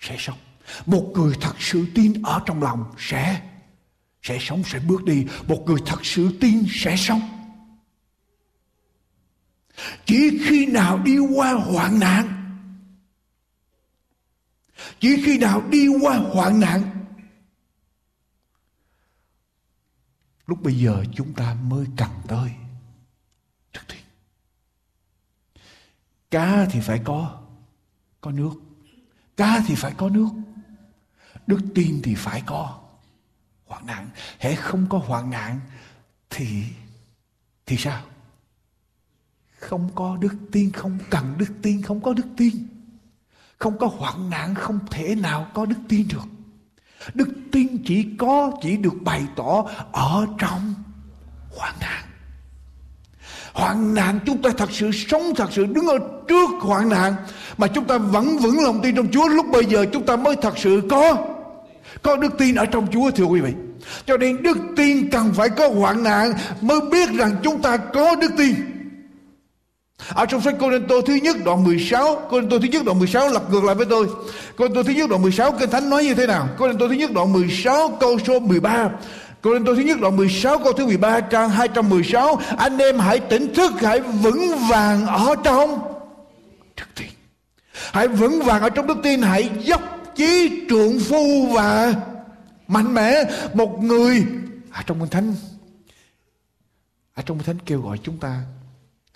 sẽ 0.00 0.16
sống. 0.18 0.38
Một 0.86 1.10
người 1.14 1.34
thật 1.40 1.54
sự 1.58 1.86
tin 1.94 2.22
ở 2.22 2.40
trong 2.46 2.62
lòng 2.62 2.84
sẽ 2.98 3.40
sẽ 4.22 4.38
sống, 4.40 4.62
sẽ 4.64 4.78
bước 4.78 5.04
đi. 5.04 5.26
Một 5.48 5.62
người 5.66 5.78
thật 5.86 6.06
sự 6.06 6.38
tin 6.40 6.64
sẽ 6.70 6.96
sống 6.96 7.35
chỉ 10.04 10.38
khi 10.48 10.66
nào 10.66 10.98
đi 10.98 11.18
qua 11.18 11.52
hoạn 11.52 11.98
nạn, 11.98 12.56
chỉ 15.00 15.22
khi 15.24 15.38
nào 15.38 15.62
đi 15.70 15.88
qua 16.02 16.16
hoạn 16.16 16.60
nạn, 16.60 17.04
lúc 20.46 20.62
bây 20.62 20.74
giờ 20.74 21.04
chúng 21.14 21.32
ta 21.32 21.54
mới 21.54 21.86
cần 21.96 22.10
tới 22.28 22.50
đức 23.72 23.80
tin 23.88 24.00
cá 26.30 26.66
thì 26.70 26.80
phải 26.80 27.00
có 27.04 27.42
có 28.26 28.32
nước. 28.32 28.52
Cá 29.36 29.60
thì 29.66 29.74
phải 29.74 29.92
có 29.96 30.08
nước. 30.08 30.28
Đức 31.46 31.60
tin 31.74 32.00
thì 32.02 32.14
phải 32.14 32.42
có 32.46 32.80
hoạn 33.66 33.86
nạn. 33.86 34.10
Hễ 34.38 34.54
không 34.54 34.86
có 34.88 34.98
hoạn 34.98 35.30
nạn 35.30 35.60
thì 36.30 36.64
thì 37.66 37.76
sao? 37.76 38.02
Không 39.68 39.88
có 39.94 40.16
đức 40.20 40.34
tin, 40.52 40.72
không 40.72 40.98
cần 41.10 41.34
đức 41.38 41.48
tin, 41.62 41.82
không 41.82 42.00
có 42.00 42.12
đức 42.12 42.26
tin. 42.36 42.52
Không 43.58 43.78
có 43.78 43.86
hoạn 43.86 44.30
nạn, 44.30 44.54
không 44.54 44.78
thể 44.90 45.14
nào 45.14 45.46
có 45.54 45.66
đức 45.66 45.76
tin 45.88 46.08
được. 46.08 46.28
Đức 47.14 47.28
tin 47.52 47.84
chỉ 47.86 48.06
có, 48.18 48.52
chỉ 48.62 48.76
được 48.76 48.94
bày 49.00 49.22
tỏ 49.36 49.64
ở 49.92 50.26
trong 50.38 50.74
hoạn 51.56 51.74
nạn. 51.80 52.04
Hoạn 53.52 53.94
nạn 53.94 54.18
chúng 54.26 54.42
ta 54.42 54.50
thật 54.58 54.68
sự 54.72 54.90
sống, 54.92 55.22
thật 55.36 55.48
sự 55.52 55.66
đứng 55.66 55.86
ở 55.86 55.98
trước 56.28 56.50
hoạn 56.60 56.88
nạn, 56.88 57.14
mà 57.56 57.66
chúng 57.66 57.84
ta 57.84 57.98
vẫn 57.98 58.38
vững 58.38 58.62
lòng 58.64 58.80
tin 58.82 58.96
trong 58.96 59.08
Chúa. 59.12 59.28
Lúc 59.28 59.46
bây 59.52 59.64
giờ 59.64 59.86
chúng 59.92 60.06
ta 60.06 60.16
mới 60.16 60.36
thật 60.42 60.58
sự 60.58 60.82
có 60.90 61.26
có 62.02 62.16
đức 62.16 62.38
tin 62.38 62.54
ở 62.54 62.66
trong 62.66 62.86
Chúa, 62.92 63.10
thưa 63.10 63.24
quý 63.24 63.40
vị. 63.40 63.52
Cho 64.06 64.16
nên 64.16 64.42
đức 64.42 64.58
tin 64.76 65.10
cần 65.10 65.32
phải 65.34 65.48
có 65.48 65.68
hoạn 65.68 66.02
nạn 66.02 66.32
mới 66.60 66.80
biết 66.80 67.10
rằng 67.10 67.36
chúng 67.42 67.62
ta 67.62 67.76
có 67.76 68.16
đức 68.16 68.32
tin 68.36 68.75
ở 70.08 70.26
trong 70.26 70.40
sách 70.40 70.54
Cô 70.60 70.70
Tô 70.88 71.00
thứ 71.06 71.14
nhất 71.14 71.36
đoạn 71.44 71.64
16 71.64 72.26
Cô 72.30 72.40
Tô 72.50 72.58
thứ 72.58 72.68
nhất 72.68 72.82
đoạn 72.84 72.98
16 72.98 73.28
lặp 73.28 73.50
ngược 73.50 73.64
lại 73.64 73.74
với 73.74 73.86
tôi. 73.86 74.06
Cô 74.56 74.68
Tô 74.68 74.82
thứ 74.82 74.92
nhất 74.92 75.10
đoạn 75.10 75.22
16 75.22 75.52
Kinh 75.52 75.70
Thánh 75.70 75.90
nói 75.90 76.04
như 76.04 76.14
thế 76.14 76.26
nào? 76.26 76.48
Cô 76.58 76.72
Tô 76.72 76.88
thứ 76.88 76.94
nhất 76.94 77.10
đoạn 77.14 77.32
16 77.32 77.96
câu 78.00 78.18
số 78.26 78.40
13 78.40 78.90
Cô 79.42 79.58
Tô 79.66 79.74
thứ 79.74 79.82
nhất 79.82 80.00
đoạn 80.00 80.16
16 80.16 80.58
câu 80.58 80.72
thứ 80.72 80.86
13 80.86 81.20
trang 81.20 81.50
216 81.50 82.40
Anh 82.58 82.78
em 82.78 82.98
hãy 82.98 83.20
tỉnh 83.20 83.54
thức, 83.54 83.72
Hãy 83.80 84.00
vững 84.00 84.58
vàng 84.70 85.06
ở 85.06 85.34
trong 85.44 85.80
Đức 86.76 86.86
tin. 86.94 87.08
Hãy 87.92 88.08
vững 88.08 88.42
vàng 88.42 88.62
ở 88.62 88.70
trong 88.70 88.86
đức 88.86 88.98
tin, 89.02 89.22
Hãy 89.22 89.50
dốc 89.60 89.82
chí 90.16 90.64
trượng 90.68 91.00
phu 91.00 91.46
và 91.46 91.94
mạnh 92.68 92.94
mẽ. 92.94 93.22
Một 93.54 93.82
người 93.82 94.24
ở 94.72 94.82
trong 94.86 95.00
Kinh 95.00 95.08
Thánh, 95.08 95.34
ở 97.14 97.22
trong 97.26 97.38
Kinh 97.38 97.46
Thánh 97.46 97.58
kêu 97.66 97.80
gọi 97.80 97.98
chúng 98.02 98.18
ta 98.18 98.42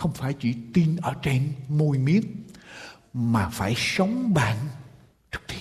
không 0.01 0.13
phải 0.13 0.33
chỉ 0.33 0.55
tin 0.75 0.97
ở 1.03 1.15
trên 1.23 1.53
môi 1.69 1.99
miếng, 1.99 2.23
mà 3.13 3.49
phải 3.49 3.75
sống 3.77 4.35
bằng 4.35 4.57
đức 5.33 5.41
tin. 5.49 5.59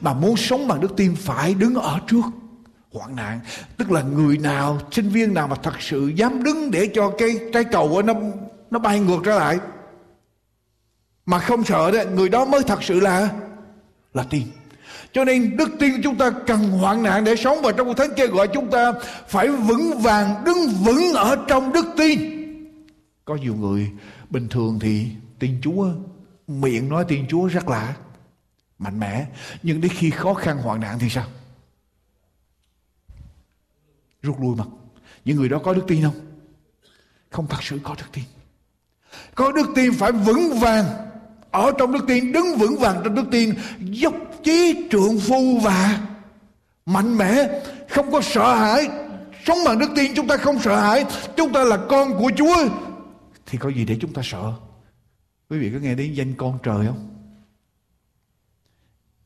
Mà 0.00 0.12
muốn 0.12 0.36
sống 0.36 0.68
bằng 0.68 0.80
đức 0.80 0.96
tin 0.96 1.14
phải 1.14 1.54
đứng 1.54 1.74
ở 1.74 2.00
trước 2.06 2.24
hoạn 2.92 3.16
nạn. 3.16 3.40
Tức 3.76 3.90
là 3.90 4.02
người 4.02 4.38
nào, 4.38 4.80
sinh 4.90 5.08
viên 5.08 5.34
nào 5.34 5.48
mà 5.48 5.56
thật 5.62 5.74
sự 5.80 6.12
dám 6.16 6.42
đứng 6.42 6.70
để 6.70 6.88
cho 6.94 7.12
cái 7.18 7.38
trái 7.52 7.64
cầu 7.64 8.02
nó 8.02 8.14
nó 8.70 8.78
bay 8.78 9.00
ngược 9.00 9.18
trở 9.24 9.38
lại. 9.38 9.58
Mà 11.26 11.38
không 11.38 11.64
sợ 11.64 11.90
đấy, 11.90 12.06
người 12.06 12.28
đó 12.28 12.44
mới 12.44 12.62
thật 12.62 12.82
sự 12.82 13.00
là 13.00 13.28
là 14.14 14.24
tin. 14.30 14.42
Cho 15.12 15.24
nên 15.24 15.56
đức 15.56 15.68
tin 15.78 15.92
của 15.92 16.00
chúng 16.02 16.16
ta 16.16 16.30
cần 16.46 16.58
hoạn 16.58 17.02
nạn 17.02 17.24
để 17.24 17.36
sống 17.36 17.58
và 17.62 17.72
trong 17.72 17.94
thánh 17.94 18.10
kêu 18.16 18.28
gọi 18.28 18.48
chúng 18.48 18.70
ta 18.70 18.92
phải 19.28 19.48
vững 19.48 19.98
vàng, 19.98 20.44
đứng 20.44 20.68
vững 20.84 21.12
ở 21.14 21.36
trong 21.48 21.72
đức 21.72 21.86
tin 21.96 22.41
có 23.24 23.34
nhiều 23.36 23.54
người, 23.54 23.90
bình 24.30 24.48
thường 24.48 24.78
thì 24.78 25.06
tin 25.38 25.60
Chúa, 25.62 25.88
miệng 26.46 26.88
nói 26.88 27.04
tin 27.08 27.28
Chúa 27.28 27.46
rất 27.46 27.68
là 27.68 27.96
mạnh 28.78 29.00
mẽ, 29.00 29.26
nhưng 29.62 29.80
đến 29.80 29.92
khi 29.94 30.10
khó 30.10 30.34
khăn 30.34 30.58
hoạn 30.58 30.80
nạn 30.80 30.98
thì 30.98 31.08
sao? 31.08 31.24
Rút 34.22 34.40
lui 34.40 34.56
mặt 34.56 34.66
những 35.24 35.36
người 35.36 35.48
đó 35.48 35.58
có 35.64 35.74
đức 35.74 35.84
tin 35.88 36.02
không? 36.02 36.14
Không 37.30 37.46
thật 37.46 37.62
sự 37.62 37.80
có 37.82 37.94
đức 37.98 38.06
tin. 38.12 38.24
Có 39.34 39.52
đức 39.52 39.66
tin 39.74 39.92
phải 39.92 40.12
vững 40.12 40.58
vàng, 40.60 40.84
ở 41.50 41.72
trong 41.78 41.92
đức 41.92 42.04
tin, 42.08 42.32
đứng 42.32 42.56
vững 42.58 42.78
vàng 42.78 43.00
trong 43.04 43.14
đức 43.14 43.24
tin, 43.30 43.54
dốc 43.80 44.14
chí 44.44 44.88
trượng 44.90 45.20
phu 45.20 45.58
và 45.58 46.00
mạnh 46.86 47.18
mẽ, 47.18 47.60
không 47.90 48.12
có 48.12 48.20
sợ 48.20 48.54
hãi. 48.54 48.88
Sống 49.44 49.58
bằng 49.66 49.78
đức 49.78 49.90
tin, 49.96 50.14
chúng 50.14 50.26
ta 50.26 50.36
không 50.36 50.60
sợ 50.60 50.80
hãi. 50.80 51.04
Chúng 51.36 51.52
ta 51.52 51.64
là 51.64 51.78
con 51.88 52.18
của 52.18 52.30
chúa 52.36 52.56
thì 53.52 53.58
có 53.58 53.68
gì 53.68 53.84
để 53.84 53.98
chúng 54.00 54.12
ta 54.12 54.22
sợ? 54.24 54.52
Quý 55.50 55.58
vị 55.58 55.70
có 55.72 55.78
nghe 55.78 55.94
đến 55.94 56.12
danh 56.12 56.34
con 56.34 56.58
trời 56.62 56.86
không? 56.86 57.08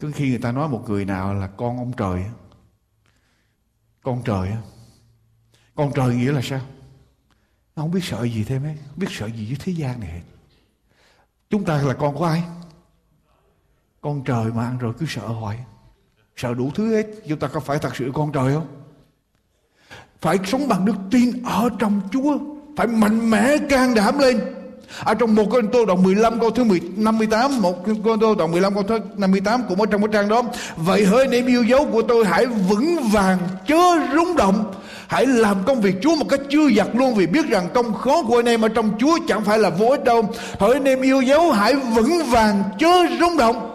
Cứ 0.01 0.12
khi 0.15 0.29
người 0.29 0.39
ta 0.39 0.53
nói 0.53 0.69
một 0.69 0.85
người 0.89 1.05
nào 1.05 1.35
là 1.35 1.47
con 1.47 1.77
ông 1.77 1.93
trời 1.97 2.25
con 4.03 4.23
trời 4.25 4.53
con 5.75 5.93
trời 5.95 6.17
nghĩa 6.17 6.33
là 6.33 6.41
sao? 6.43 6.61
Nó 7.77 7.83
không 7.83 7.91
biết 7.91 8.05
sợ 8.05 8.25
gì 8.25 8.45
thêm 8.45 8.65
ấy 8.65 8.77
không 8.89 8.99
biết 8.99 9.07
sợ 9.11 9.27
gì 9.27 9.47
với 9.47 9.57
thế 9.61 9.73
gian 9.73 10.01
này 10.01 10.23
chúng 11.51 11.65
ta 11.65 11.83
là 11.83 11.95
con 11.95 12.15
của 12.15 12.25
ai? 12.25 12.43
Con 14.01 14.25
trời 14.25 14.53
mà 14.53 14.65
ăn 14.65 14.79
rồi 14.79 14.95
cứ 14.99 15.07
sợ 15.09 15.27
hoài. 15.27 15.65
Sợ 16.37 16.55
đủ 16.55 16.71
thứ 16.75 16.97
hết. 16.97 17.07
Chúng 17.29 17.39
ta 17.39 17.49
có 17.49 17.61
phải 17.61 17.79
thật 17.79 17.97
sự 17.97 18.11
con 18.15 18.33
trời 18.33 18.55
không? 18.55 18.83
Phải 20.21 20.39
sống 20.45 20.69
bằng 20.69 20.85
đức 20.85 20.97
tin 21.11 21.43
ở 21.43 21.69
trong 21.79 22.01
chúa 22.12 22.56
phải 22.77 22.87
mạnh 22.87 23.31
mẽ 23.31 23.59
can 23.69 23.95
đảm 23.95 24.19
lên. 24.19 24.41
Ở 25.05 25.15
trong 25.15 25.35
một 25.35 25.45
Cô 25.51 25.61
Tô 25.73 25.85
đoạn 25.85 26.03
15 26.03 26.41
câu 26.41 26.51
thứ 26.51 26.65
10, 26.65 26.81
58 26.97 27.62
một 27.62 27.85
Cô 28.05 28.17
Tô 28.17 28.35
đoạn 28.35 28.51
15 28.51 28.75
câu 28.75 28.83
thứ 28.83 28.99
58 29.17 29.63
cũng 29.69 29.81
ở 29.81 29.87
trong 29.87 30.00
cái 30.00 30.09
trang 30.13 30.29
đó. 30.29 30.42
Vậy 30.77 31.05
hỡi 31.05 31.25
anh 31.25 31.31
em 31.31 31.46
yêu 31.46 31.63
dấu 31.63 31.88
của 31.92 32.03
tôi 32.03 32.25
hãy 32.25 32.46
vững 32.46 33.09
vàng 33.13 33.38
chớ 33.67 33.83
rung 34.15 34.37
động. 34.37 34.75
Hãy 35.07 35.27
làm 35.27 35.57
công 35.67 35.81
việc 35.81 35.94
Chúa 36.03 36.17
một 36.17 36.27
cách 36.29 36.40
chưa 36.50 36.71
giặt 36.77 36.87
luôn 36.94 37.15
vì 37.15 37.27
biết 37.27 37.48
rằng 37.48 37.69
công 37.75 37.94
khó 37.94 38.23
của 38.23 38.38
anh 38.38 38.48
em 38.48 38.61
ở 38.61 38.69
trong 38.69 38.90
Chúa 38.98 39.19
chẳng 39.29 39.44
phải 39.44 39.59
là 39.59 39.71
vô 39.71 39.87
ích 39.87 40.05
đâu. 40.05 40.29
Hỡi 40.59 40.73
anh 40.73 40.85
em 40.85 41.00
yêu 41.00 41.21
dấu 41.21 41.53
hãy 41.53 41.75
vững 41.75 42.25
vàng 42.31 42.63
chớ 42.79 43.07
rung 43.21 43.37
động. 43.37 43.73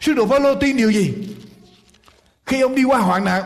Sứ 0.00 0.14
đồ 0.14 0.26
Phaolô 0.26 0.54
tin 0.54 0.76
điều 0.76 0.92
gì? 0.92 1.14
Khi 2.46 2.60
ông 2.60 2.74
đi 2.74 2.84
qua 2.84 2.98
hoạn 2.98 3.24
nạn 3.24 3.42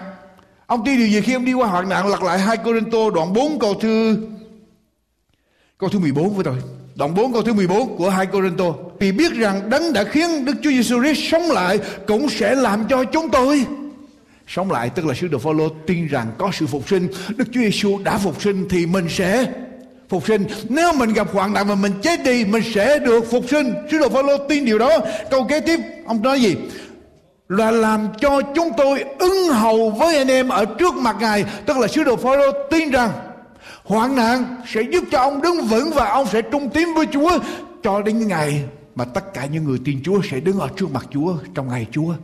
Ông 0.66 0.84
tin 0.84 0.98
điều 0.98 1.08
gì 1.08 1.20
khi 1.20 1.32
ông 1.32 1.44
đi 1.44 1.52
qua 1.52 1.68
hoạn 1.68 1.88
nạn 1.88 2.06
lật 2.06 2.22
lại 2.22 2.38
hai 2.38 2.56
Corinto 2.56 3.10
đoạn 3.14 3.32
4 3.32 3.58
câu 3.58 3.74
thứ 3.74 4.16
câu 5.78 5.90
thứ 5.90 5.98
14 5.98 6.34
với 6.34 6.44
tôi. 6.44 6.56
Đoạn 6.94 7.14
4 7.14 7.32
câu 7.32 7.42
thứ 7.42 7.52
14 7.52 7.96
của 7.96 8.10
hai 8.10 8.26
Corinto. 8.26 8.64
Vì 8.98 9.12
biết 9.12 9.32
rằng 9.32 9.70
đấng 9.70 9.92
đã 9.92 10.04
khiến 10.04 10.44
Đức 10.44 10.54
Chúa 10.62 10.70
Giêsu 10.70 11.02
Christ 11.02 11.32
sống 11.32 11.50
lại 11.50 11.78
cũng 12.06 12.28
sẽ 12.28 12.54
làm 12.54 12.84
cho 12.88 13.04
chúng 13.04 13.30
tôi 13.30 13.66
sống 14.48 14.70
lại. 14.70 14.90
Tức 14.90 15.06
là 15.06 15.14
sứ 15.14 15.28
đồ 15.28 15.38
Phaolô 15.38 15.68
tin 15.68 16.06
rằng 16.06 16.26
có 16.38 16.50
sự 16.52 16.66
phục 16.66 16.88
sinh, 16.88 17.08
Đức 17.36 17.44
Chúa 17.52 17.60
Giêsu 17.60 17.98
đã 18.04 18.18
phục 18.18 18.42
sinh 18.42 18.66
thì 18.70 18.86
mình 18.86 19.06
sẽ 19.08 19.46
phục 20.08 20.26
sinh. 20.26 20.44
Nếu 20.68 20.92
mình 20.92 21.12
gặp 21.12 21.28
hoạn 21.32 21.52
nạn 21.52 21.68
mà 21.68 21.74
mình 21.74 21.92
chết 22.02 22.24
đi, 22.24 22.44
mình 22.44 22.62
sẽ 22.74 22.98
được 22.98 23.30
phục 23.30 23.44
sinh. 23.50 23.74
Sứ 23.90 23.98
đồ 23.98 24.08
Phaolô 24.08 24.36
tin 24.48 24.64
điều 24.64 24.78
đó. 24.78 24.98
Câu 25.30 25.44
kế 25.44 25.60
tiếp, 25.60 25.80
ông 26.06 26.22
nói 26.22 26.40
gì? 26.40 26.56
Là 27.48 27.70
làm 27.70 28.08
cho 28.20 28.40
chúng 28.54 28.70
tôi 28.76 29.04
ứng 29.18 29.48
hầu 29.48 29.90
với 29.90 30.16
anh 30.16 30.28
em 30.28 30.48
ở 30.48 30.64
trước 30.64 30.94
mặt 30.94 31.16
Ngài 31.20 31.44
tức 31.66 31.78
là 31.78 31.88
sứ 31.88 32.04
đồ 32.04 32.16
Phaolô 32.16 32.52
tin 32.70 32.90
rằng, 32.90 33.10
hoạn 33.84 34.16
nạn 34.16 34.56
sẽ 34.66 34.82
giúp 34.82 35.04
cho 35.10 35.18
ông 35.18 35.42
đứng 35.42 35.60
vững 35.60 35.90
và 35.90 36.10
ông 36.10 36.26
sẽ 36.26 36.42
trung 36.42 36.70
tín 36.70 36.94
với 36.94 37.06
Chúa 37.12 37.38
cho 37.82 38.02
đến 38.02 38.28
ngày 38.28 38.64
mà 38.94 39.04
tất 39.04 39.34
cả 39.34 39.46
những 39.46 39.64
người 39.64 39.78
tin 39.84 40.02
Chúa 40.04 40.20
sẽ 40.30 40.40
đứng 40.40 40.58
ở 40.58 40.68
trước 40.76 40.90
mặt 40.90 41.06
Chúa, 41.10 41.34
trong 41.54 41.68
ngày 41.68 41.86
Chúa 41.92 42.14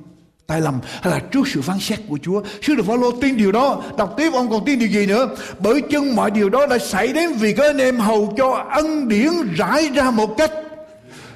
tai 0.47 0.61
lầm 0.61 0.81
hay 1.03 1.13
là 1.13 1.19
trước 1.19 1.49
sự 1.49 1.63
phán 1.63 1.79
xét 1.81 1.99
của 2.09 2.19
Chúa. 2.23 2.43
Sứ 2.63 2.75
đồ 2.75 2.83
Phaolô 2.83 3.11
tin 3.11 3.37
điều 3.37 3.53
đó. 3.53 3.83
Đọc 3.99 4.15
tiếp, 4.17 4.33
ông 4.35 4.51
còn 4.51 4.65
tin 4.65 4.79
điều 4.79 4.89
gì 4.89 5.07
nữa? 5.07 5.29
Bởi 5.59 5.83
chân 5.91 6.17
mọi 6.17 6.31
điều 6.31 6.49
đó 6.49 6.67
đã 6.67 6.79
xảy 6.79 7.13
đến 7.13 7.33
vì 7.33 7.55
các 7.55 7.67
anh 7.67 7.79
em 7.79 7.99
hầu 7.99 8.35
cho 8.37 8.67
ân 8.71 9.09
điển 9.09 9.31
rải 9.57 9.89
ra 9.95 10.11
một 10.11 10.35
cách 10.39 10.51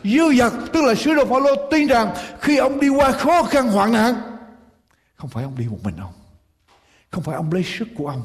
dư 0.04 0.34
dật 0.38 0.52
tức 0.72 0.84
là 0.84 0.94
sứ 0.94 1.14
đồ 1.14 1.24
Phaolô 1.24 1.68
tin 1.70 1.86
rằng 1.86 2.14
khi 2.40 2.56
ông 2.56 2.80
đi 2.80 2.88
qua 2.88 3.12
khó 3.12 3.42
khăn 3.42 3.68
hoạn 3.68 3.92
nạn, 3.92 4.14
không 5.16 5.30
phải 5.30 5.44
ông 5.44 5.58
đi 5.58 5.66
một 5.68 5.78
mình 5.82 5.96
ông, 5.96 6.12
không 7.10 7.22
phải 7.22 7.34
ông 7.34 7.52
lấy 7.52 7.64
sức 7.78 7.88
của 7.96 8.08
ông 8.08 8.22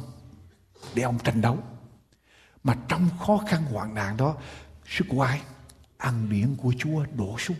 để 0.93 1.03
ông 1.03 1.19
tranh 1.23 1.41
đấu, 1.41 1.57
mà 2.63 2.75
trong 2.87 3.09
khó 3.25 3.39
khăn 3.47 3.63
hoạn 3.71 3.93
nạn 3.93 4.17
đó, 4.17 4.35
sức 4.87 5.05
của 5.09 5.21
ai 5.21 5.41
ăn 5.97 6.27
điển 6.29 6.55
của 6.55 6.73
Chúa 6.77 7.03
đổ 7.17 7.35
xuống. 7.39 7.57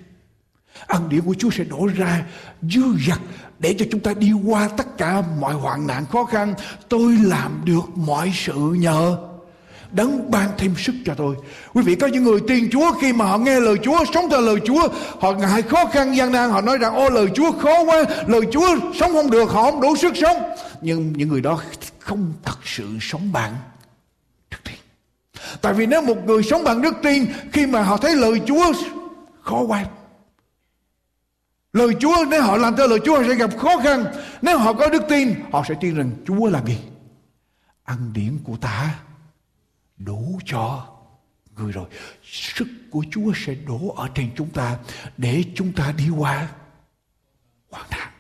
ăn 0.88 1.10
điển 1.10 1.22
của 1.22 1.36
Chúa 1.40 1.50
sẽ 1.50 1.64
đổ 1.64 1.88
ra 1.96 2.26
dư 2.62 2.84
dật 3.08 3.20
để 3.60 3.76
cho 3.80 3.86
chúng 3.92 4.02
ta 4.02 4.14
đi 4.14 4.32
qua 4.32 4.70
tất 4.78 4.98
cả 4.98 5.22
mọi 5.22 5.54
hoạn 5.54 5.88
nạn 5.88 6.06
khó 6.06 6.26
khăn. 6.26 6.54
Tôi 6.90 7.16
làm 7.16 7.62
được 7.66 7.90
mọi 7.96 8.32
sự 8.36 8.76
nhờ 8.80 9.18
đấng 9.92 10.32
ban 10.32 10.50
thêm 10.58 10.74
sức 10.78 10.96
cho 11.06 11.14
tôi. 11.16 11.36
Quý 11.74 11.82
vị 11.82 11.96
có 11.96 12.08
những 12.08 12.24
người 12.24 12.40
tin 12.48 12.70
Chúa 12.72 12.92
khi 13.02 13.14
mà 13.14 13.26
họ 13.26 13.38
nghe 13.38 13.60
lời 13.60 13.76
Chúa, 13.84 14.06
sống 14.14 14.30
theo 14.30 14.42
lời 14.42 14.56
Chúa, 14.66 14.88
họ 15.20 15.32
ngại 15.34 15.62
khó 15.62 15.86
khăn 15.86 16.16
gian 16.16 16.32
nan, 16.32 16.50
họ 16.50 16.62
nói 16.62 16.78
rằng 16.78 16.96
ô 16.96 17.10
lời 17.10 17.28
Chúa 17.36 17.52
khó 17.52 17.84
quá, 17.84 18.04
lời 18.28 18.42
Chúa 18.52 18.78
sống 19.00 19.12
không 19.12 19.32
được, 19.32 19.52
họ 19.52 19.64
không 19.64 19.82
đủ 19.82 19.96
sức 19.96 20.14
sống. 20.22 20.38
Nhưng 20.82 21.14
những 21.14 21.30
người 21.30 21.42
đó 21.42 21.62
không 22.00 22.34
thật 22.44 22.58
sự 22.66 22.88
sống 23.02 23.32
bằng 23.34 23.56
đức 24.52 24.58
tin. 24.64 24.76
Tại 25.62 25.74
vì 25.74 25.86
nếu 25.86 26.02
một 26.02 26.18
người 26.26 26.44
sống 26.44 26.64
bằng 26.64 26.82
đức 26.82 26.96
tin 27.04 27.26
khi 27.54 27.66
mà 27.66 27.84
họ 27.84 27.98
thấy 27.98 28.16
lời 28.16 28.42
Chúa 28.48 28.74
khó 29.42 29.62
quá 29.62 29.86
Lời 31.74 31.96
Chúa 32.00 32.26
nếu 32.30 32.42
họ 32.42 32.58
làm 32.58 32.76
theo 32.76 32.88
lời 32.88 33.00
Chúa 33.06 33.18
họ 33.18 33.24
sẽ 33.28 33.36
gặp 33.36 33.58
khó 33.58 33.78
khăn 33.84 34.06
Nếu 34.42 34.58
họ 34.58 34.74
có 34.74 34.88
đức 34.88 35.04
tin 35.10 35.34
Họ 35.52 35.64
sẽ 35.68 35.76
tin 35.82 35.96
rằng 35.96 36.12
Chúa 36.28 36.50
làm 36.50 36.68
gì 36.68 36.78
Ăn 37.84 38.14
điển 38.14 38.38
của 38.44 38.58
ta 38.62 38.96
Đủ 40.06 40.40
cho 40.46 40.88
người 41.58 41.72
rồi. 41.72 41.86
Sức 42.24 42.68
của 42.92 43.04
Chúa 43.12 43.32
sẽ 43.46 43.56
đổ 43.56 43.94
ở 43.98 44.08
trên 44.16 44.30
chúng 44.36 44.50
ta 44.50 44.78
Để 45.18 45.44
chúng 45.56 45.74
ta 45.74 45.94
đi 45.98 46.10
qua 46.10 46.48
hoàn 47.72 47.90
nạn. 47.90 48.12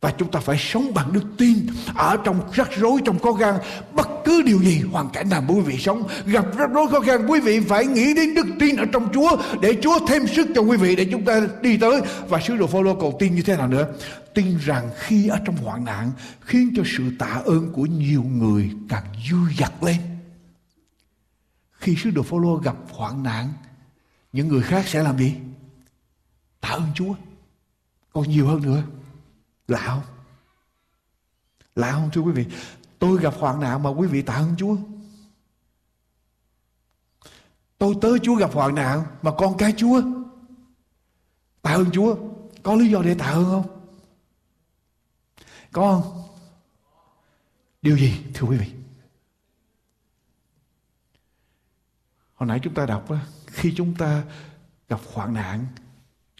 Và 0.00 0.14
chúng 0.18 0.30
ta 0.30 0.40
phải 0.40 0.56
sống 0.58 0.94
bằng 0.94 1.12
đức 1.12 1.24
tin 1.38 1.66
ở 1.94 2.16
trong 2.24 2.40
rắc 2.52 2.68
rối 2.76 3.00
trong 3.04 3.18
khó 3.18 3.32
khăn. 3.32 3.58
Bất 3.92 4.08
cứ 4.24 4.42
điều 4.42 4.62
gì 4.62 4.80
hoàn 4.92 5.10
cảnh 5.10 5.28
nào 5.28 5.44
quý 5.48 5.60
vị 5.60 5.78
sống, 5.78 6.08
gặp 6.26 6.44
rắc 6.58 6.70
rối 6.70 6.88
khó 6.88 7.00
khăn, 7.00 7.26
quý 7.30 7.40
vị 7.40 7.60
phải 7.60 7.86
nghĩ 7.86 8.14
đến 8.14 8.34
đức 8.34 8.46
tin 8.60 8.76
ở 8.76 8.84
trong 8.92 9.08
Chúa 9.14 9.36
để 9.62 9.76
Chúa 9.82 10.06
thêm 10.08 10.26
sức 10.26 10.48
cho 10.54 10.60
quý 10.60 10.76
vị 10.76 10.96
để 10.96 11.08
chúng 11.10 11.24
ta 11.24 11.40
đi 11.62 11.76
tới. 11.76 12.00
Và 12.28 12.40
sứ 12.40 12.56
đồ 12.56 12.66
Phaolô 12.66 12.94
cầu 12.94 13.16
tin 13.18 13.34
như 13.34 13.42
thế 13.42 13.56
nào 13.56 13.68
nữa? 13.68 13.86
Tin 14.34 14.58
rằng 14.58 14.90
khi 14.98 15.28
ở 15.28 15.38
trong 15.44 15.56
hoạn 15.56 15.84
nạn, 15.84 16.10
khiến 16.40 16.72
cho 16.76 16.82
sự 16.96 17.02
tạ 17.18 17.40
ơn 17.44 17.72
của 17.72 17.86
nhiều 17.86 18.22
người 18.22 18.70
càng 18.88 19.04
dư 19.30 19.36
dật 19.58 19.72
lên 19.82 19.96
khi 21.88 21.96
sứ 21.96 22.10
đồ 22.10 22.22
Phaolô 22.22 22.56
gặp 22.56 22.76
hoạn 22.90 23.22
nạn, 23.22 23.52
những 24.32 24.48
người 24.48 24.62
khác 24.62 24.88
sẽ 24.88 25.02
làm 25.02 25.18
gì 25.18 25.34
tạ 26.60 26.68
ơn 26.68 26.88
Chúa 26.94 27.14
còn 28.12 28.28
nhiều 28.28 28.46
hơn 28.46 28.62
nữa 28.62 28.82
Lạ 29.68 29.82
không? 29.86 30.02
Lạ 31.74 31.92
không, 31.92 32.10
thưa 32.12 32.20
quý 32.20 32.32
vị? 32.32 32.46
Tôi 32.98 33.20
gặp 33.20 33.34
hoạn 33.38 33.60
nạn 33.60 33.82
mà 33.82 33.90
quý 33.90 34.08
vị 34.08 34.22
tạ 34.22 34.34
ơn 34.34 34.54
Chúa. 34.58 34.76
Tôi 37.78 37.94
tới 38.00 38.18
Chúa 38.22 38.34
gặp 38.34 38.50
hoạn 38.52 38.74
nạn 38.74 39.04
mà 39.22 39.30
con 39.38 39.56
cái 39.56 39.72
Chúa 39.76 40.02
tạ 41.62 41.70
ơn 41.70 41.90
Chúa. 41.90 42.16
Có 42.62 42.74
lý 42.74 42.90
do 42.90 43.02
để 43.02 43.14
tạ 43.14 43.26
ơn 43.26 43.44
không? 43.44 43.80
Có 45.72 46.00
không? 46.02 46.22
Điều 47.82 47.98
gì, 47.98 48.20
thưa 48.34 48.46
quý 48.46 48.56
vị? 48.56 48.77
Hồi 52.38 52.46
nãy 52.46 52.60
chúng 52.62 52.74
ta 52.74 52.86
đọc 52.86 53.10
á, 53.10 53.20
khi 53.46 53.74
chúng 53.76 53.94
ta 53.94 54.22
gặp 54.88 55.00
hoạn 55.12 55.34
nạn, 55.34 55.66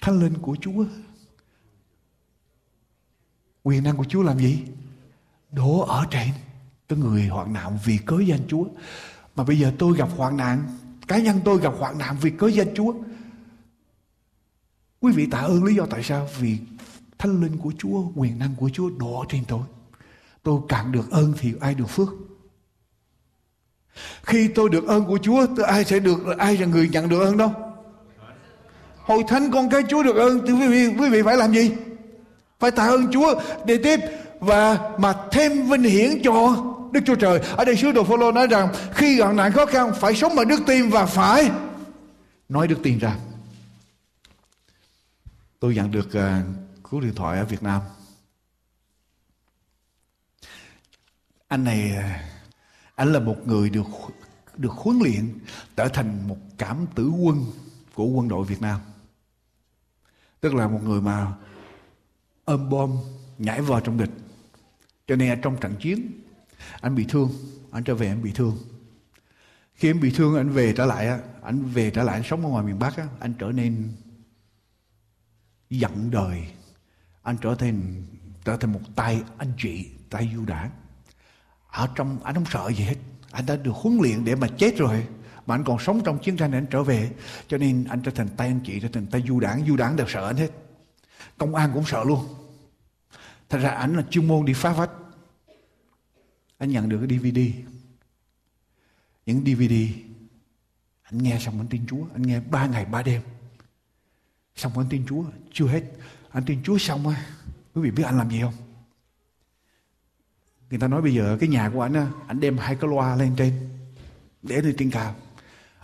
thánh 0.02 0.20
linh 0.20 0.38
của 0.38 0.56
Chúa 0.60 0.84
Quyền 3.62 3.84
năng 3.84 3.96
của 3.96 4.04
Chúa 4.04 4.22
làm 4.22 4.38
gì? 4.38 4.64
Đổ 5.52 5.80
ở 5.80 6.04
trên 6.10 6.28
cái 6.88 6.98
người 6.98 7.26
hoạn 7.26 7.52
nạn 7.52 7.78
vì 7.84 7.98
cớ 7.98 8.18
danh 8.18 8.40
Chúa. 8.48 8.64
Mà 9.36 9.44
bây 9.44 9.58
giờ 9.58 9.72
tôi 9.78 9.96
gặp 9.96 10.08
hoạn 10.16 10.36
nạn, 10.36 10.78
cá 11.08 11.18
nhân 11.18 11.40
tôi 11.44 11.60
gặp 11.60 11.72
hoạn 11.78 11.98
nạn 11.98 12.16
vì 12.20 12.30
cớ 12.30 12.46
danh 12.46 12.74
Chúa. 12.74 12.94
Quý 15.00 15.12
vị 15.12 15.26
tạ 15.30 15.38
ơn 15.38 15.64
lý 15.64 15.74
do 15.74 15.86
tại 15.86 16.02
sao? 16.02 16.28
Vì 16.38 16.58
thánh 17.18 17.40
linh 17.40 17.58
của 17.58 17.72
Chúa, 17.78 18.10
quyền 18.14 18.38
năng 18.38 18.54
của 18.56 18.70
Chúa 18.72 18.90
đổ 18.90 19.24
trên 19.28 19.44
tôi. 19.44 19.62
Tôi 20.42 20.60
càng 20.68 20.92
được 20.92 21.10
ơn 21.10 21.34
thì 21.38 21.54
ai 21.60 21.74
được 21.74 21.88
phước. 21.88 22.08
Khi 24.22 24.48
tôi 24.48 24.68
được 24.68 24.86
ơn 24.86 25.04
của 25.04 25.18
Chúa, 25.22 25.46
tôi 25.56 25.66
ai 25.66 25.84
sẽ 25.84 25.98
được 25.98 26.18
ai 26.38 26.56
là 26.56 26.66
người 26.66 26.88
nhận 26.92 27.08
được 27.08 27.20
ơn 27.20 27.36
đâu? 27.36 27.52
Hội 28.96 29.24
thánh 29.28 29.50
con 29.50 29.70
cái 29.70 29.82
Chúa 29.88 30.02
được 30.02 30.16
ơn 30.16 30.46
thì 30.46 30.52
quý 30.52 30.68
vị 30.68 30.94
quý 30.98 31.10
vị 31.10 31.22
phải 31.22 31.36
làm 31.36 31.52
gì? 31.52 31.70
Phải 32.58 32.70
tạ 32.70 32.86
ơn 32.86 33.12
Chúa 33.12 33.40
để 33.66 33.78
tiếp 33.82 34.00
và 34.40 34.90
mà 34.98 35.14
thêm 35.30 35.70
vinh 35.70 35.82
hiển 35.82 36.22
cho 36.24 36.64
Đức 36.92 37.00
Chúa 37.06 37.14
Trời. 37.14 37.40
Ở 37.56 37.64
đây 37.64 37.76
sứ 37.76 37.92
đồ 37.92 38.04
Phaolô 38.04 38.32
nói 38.32 38.46
rằng 38.46 38.68
khi 38.94 39.16
gặp 39.16 39.34
nạn 39.34 39.52
khó 39.52 39.66
khăn 39.66 39.92
phải 40.00 40.14
sống 40.14 40.36
bằng 40.36 40.48
đức 40.48 40.60
tin 40.66 40.88
và 40.88 41.06
phải 41.06 41.50
nói 42.48 42.68
đức 42.68 42.78
tin 42.82 42.98
ra. 42.98 43.16
Tôi 45.60 45.74
nhận 45.74 45.90
được 45.90 46.08
uh, 46.08 46.22
cú 46.82 47.00
điện 47.00 47.14
thoại 47.14 47.38
ở 47.38 47.44
Việt 47.44 47.62
Nam. 47.62 47.80
Anh 51.48 51.64
này 51.64 51.92
uh, 51.98 52.37
anh 52.98 53.12
là 53.12 53.20
một 53.20 53.36
người 53.46 53.70
được 53.70 53.86
được 54.56 54.72
huấn 54.72 54.98
luyện 54.98 55.38
trở 55.76 55.88
thành 55.88 56.28
một 56.28 56.36
cảm 56.58 56.86
tử 56.94 57.08
quân 57.08 57.44
của 57.94 58.04
quân 58.04 58.28
đội 58.28 58.44
Việt 58.44 58.60
Nam. 58.60 58.80
Tức 60.40 60.54
là 60.54 60.68
một 60.68 60.80
người 60.84 61.00
mà 61.00 61.32
ôm 62.44 62.70
bom, 62.70 62.96
nhảy 63.38 63.62
vào 63.62 63.80
trong 63.80 63.98
địch. 63.98 64.10
Cho 65.06 65.16
nên 65.16 65.40
trong 65.42 65.56
trận 65.60 65.74
chiến, 65.80 66.10
anh 66.80 66.94
bị 66.94 67.06
thương, 67.08 67.30
anh 67.70 67.84
trở 67.84 67.94
về 67.94 68.08
anh 68.08 68.22
bị 68.22 68.32
thương. 68.34 68.58
Khi 69.74 69.90
anh 69.90 70.00
bị 70.00 70.12
thương, 70.16 70.36
anh 70.36 70.50
về 70.50 70.72
trở 70.76 70.86
lại 70.86 71.20
anh 71.42 71.64
về 71.64 71.90
trở 71.90 72.02
lại, 72.02 72.14
anh 72.14 72.24
sống 72.24 72.42
ở 72.42 72.48
ngoài 72.48 72.64
miền 72.64 72.78
bắc 72.78 72.94
anh 73.20 73.34
trở 73.38 73.46
nên 73.46 73.88
giận 75.70 76.10
đời. 76.10 76.48
Anh 77.22 77.36
trở 77.40 77.54
thành 77.54 78.04
trở 78.44 78.56
thành 78.56 78.72
một 78.72 78.82
tay 78.96 79.22
anh 79.38 79.52
chị, 79.58 79.88
tay 80.10 80.30
du 80.36 80.44
đảng 80.44 80.70
ở 81.68 81.88
trong, 81.94 82.18
anh 82.22 82.34
không 82.34 82.44
sợ 82.50 82.72
gì 82.76 82.84
hết. 82.84 82.96
Anh 83.30 83.46
đã 83.46 83.56
được 83.56 83.74
huấn 83.74 83.98
luyện 84.02 84.24
để 84.24 84.34
mà 84.34 84.48
chết 84.58 84.76
rồi. 84.76 85.06
Mà 85.46 85.54
anh 85.54 85.64
còn 85.64 85.78
sống 85.78 86.00
trong 86.04 86.18
chiến 86.18 86.36
tranh 86.36 86.52
anh 86.52 86.66
trở 86.70 86.82
về. 86.82 87.10
Cho 87.48 87.58
nên 87.58 87.84
anh 87.84 88.02
trở 88.02 88.10
thành 88.10 88.28
tay 88.36 88.48
anh 88.48 88.60
chị, 88.64 88.80
trở 88.80 88.88
thành 88.92 89.06
tay 89.06 89.24
du 89.28 89.40
đảng. 89.40 89.66
Du 89.66 89.76
đảng 89.76 89.96
đều 89.96 90.06
sợ 90.08 90.26
anh 90.26 90.36
hết. 90.36 90.50
Công 91.38 91.54
an 91.54 91.70
cũng 91.74 91.84
sợ 91.86 92.04
luôn. 92.04 92.24
Thật 93.48 93.58
ra 93.58 93.70
ảnh 93.70 93.96
là 93.96 94.02
chuyên 94.10 94.28
môn 94.28 94.44
đi 94.44 94.52
phá 94.52 94.72
vách. 94.72 94.90
Anh 96.58 96.70
nhận 96.70 96.88
được 96.88 97.06
cái 97.08 97.18
DVD 97.18 97.38
những 99.28 99.44
DVD 99.44 99.74
anh 101.02 101.22
nghe 101.22 101.38
xong 101.40 101.60
anh 101.60 101.66
tin 101.68 101.86
Chúa. 101.86 102.04
Anh 102.12 102.22
nghe 102.22 102.40
ba 102.40 102.66
ngày, 102.66 102.84
ba 102.84 103.02
đêm. 103.02 103.22
Xong 104.56 104.78
anh 104.78 104.86
tin 104.90 105.06
Chúa, 105.08 105.24
chưa 105.52 105.66
hết. 105.66 105.82
Anh 106.30 106.44
tin 106.44 106.62
Chúa 106.62 106.78
xong 106.78 107.08
á. 107.08 107.26
Quý 107.74 107.82
vị 107.82 107.90
biết 107.90 108.02
anh 108.02 108.18
làm 108.18 108.30
gì 108.30 108.40
không? 108.40 108.54
Người 110.70 110.80
ta 110.80 110.88
nói 110.88 111.02
bây 111.02 111.14
giờ 111.14 111.36
cái 111.40 111.48
nhà 111.48 111.70
của 111.74 111.82
anh 111.82 111.92
á 111.92 112.06
anh 112.26 112.40
đem 112.40 112.58
hai 112.58 112.76
cái 112.76 112.90
loa 112.90 113.16
lên 113.16 113.34
trên 113.36 113.52
để 114.42 114.60
lên 114.60 114.74
trên 114.78 114.90
cao 114.90 115.14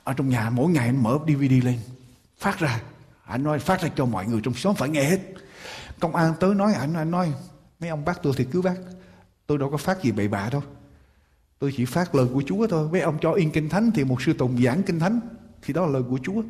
ở 0.04 0.14
trong 0.14 0.28
nhà 0.28 0.50
mỗi 0.50 0.70
ngày 0.70 0.86
anh 0.86 1.02
mở 1.02 1.18
DVD 1.26 1.64
lên, 1.64 1.78
phát 2.38 2.58
ra. 2.58 2.80
Anh 3.24 3.42
nói, 3.42 3.58
phát 3.58 3.82
ra 3.82 3.88
cho 3.96 4.06
mọi 4.06 4.26
người 4.26 4.40
trong 4.44 4.54
xóm 4.54 4.74
phải 4.74 4.88
nghe 4.88 5.04
hết. 5.04 5.20
Công 6.00 6.16
an 6.16 6.34
tới 6.40 6.54
nói 6.54 6.74
anh 6.74 6.94
anh 6.94 7.10
nói, 7.10 7.32
mấy 7.80 7.90
ông 7.90 8.04
bắt 8.04 8.20
tôi 8.22 8.32
thì 8.36 8.46
cứ 8.52 8.62
bắt 8.62 8.76
tôi 9.46 9.58
đâu 9.58 9.70
có 9.70 9.76
phát 9.76 10.02
gì 10.02 10.12
bậy 10.12 10.28
bạ 10.28 10.48
đâu. 10.52 10.62
Tôi 11.58 11.74
chỉ 11.76 11.84
phát 11.84 12.14
lời 12.14 12.26
của 12.32 12.42
Chúa 12.46 12.66
thôi. 12.66 12.88
Mấy 12.92 13.00
ông 13.00 13.18
cho 13.20 13.32
in 13.32 13.50
kinh 13.50 13.68
thánh 13.68 13.90
thì 13.94 14.04
một 14.04 14.22
sư 14.22 14.32
tùng 14.32 14.62
giảng 14.62 14.82
kinh 14.82 15.00
thánh 15.00 15.20
thì 15.62 15.74
đó 15.74 15.86
là 15.86 15.92
lời 15.92 16.02
của 16.10 16.18
Chúa. 16.22 16.42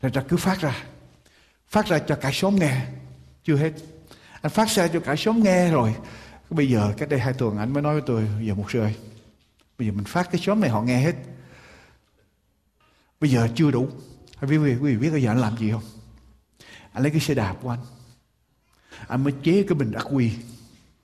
Thật 0.00 0.10
ra 0.12 0.22
cứ 0.28 0.36
phát 0.36 0.60
ra. 0.60 0.84
Phát 1.68 1.86
ra 1.86 1.98
cho 1.98 2.16
cả 2.16 2.30
xóm 2.32 2.56
nghe. 2.56 2.86
Chưa 3.44 3.56
hết. 3.56 3.72
Anh 4.40 4.52
phát 4.52 4.68
ra 4.68 4.88
cho 4.88 5.00
cả 5.00 5.16
xóm 5.16 5.42
nghe 5.42 5.70
rồi 5.70 5.94
bây 6.54 6.68
giờ 6.68 6.92
cách 6.96 7.08
đây 7.08 7.20
hai 7.20 7.32
tuần 7.32 7.58
anh 7.58 7.72
mới 7.72 7.82
nói 7.82 7.94
với 7.94 8.02
tôi 8.06 8.28
giờ 8.40 8.54
một 8.54 8.70
sư 8.70 8.80
ơi 8.80 8.94
bây 9.78 9.86
giờ 9.86 9.92
mình 9.92 10.04
phát 10.04 10.30
cái 10.30 10.40
xóm 10.40 10.60
này 10.60 10.70
họ 10.70 10.82
nghe 10.82 11.00
hết. 11.00 11.14
Bây 13.20 13.30
giờ 13.30 13.48
chưa 13.54 13.70
đủ. 13.70 13.88
Quý 14.40 14.56
vị, 14.56 14.76
quý 14.76 14.90
vị 14.90 14.96
biết 14.96 15.10
bây 15.10 15.22
giờ 15.22 15.30
anh 15.30 15.40
làm 15.40 15.56
gì 15.58 15.70
không? 15.70 15.82
Anh 16.92 17.02
lấy 17.02 17.10
cái 17.10 17.20
xe 17.20 17.34
đạp 17.34 17.56
của 17.62 17.70
anh. 17.70 17.78
Anh 19.06 19.24
mới 19.24 19.32
chế 19.42 19.64
cái 19.68 19.74
bình 19.74 19.92
ắc 19.92 20.06
quy. 20.10 20.30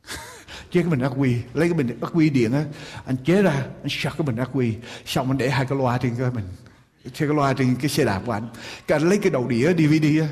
Chế 0.71 0.83
cái 0.83 0.91
bình 0.91 1.01
ắc 1.01 1.13
quy. 1.17 1.37
Lấy 1.55 1.69
cái 1.69 1.79
bình 1.79 2.01
ắc 2.01 2.11
quy 2.15 2.31
điện 2.31 2.53
á 2.53 2.65
anh 3.05 3.17
chế 3.25 3.43
ra 3.43 3.67
anh 3.83 3.89
sạc 3.89 4.15
cái 4.19 4.27
bình 4.27 4.37
ắc 4.37 4.51
quy. 4.53 4.75
Xong 5.07 5.31
anh 5.31 5.39
để 5.39 5.51
hai 5.51 5.67
cái 5.67 5.79
loa 5.79 5.99
trên 5.99 6.15
cái 6.19 6.31
mình. 6.31 6.49
Trên 7.05 7.29
cái 7.29 7.37
loa 7.37 7.53
trên 7.53 7.77
cái 7.77 7.89
xe 7.89 8.05
đạp 8.05 8.23
của 8.27 8.33
anh. 8.33 8.49
Cái 8.87 8.99
anh 8.99 9.09
lấy 9.09 9.19
cái 9.19 9.31
đầu 9.31 9.49
đĩa 9.49 9.73
dvd 9.73 10.21
á 10.21 10.29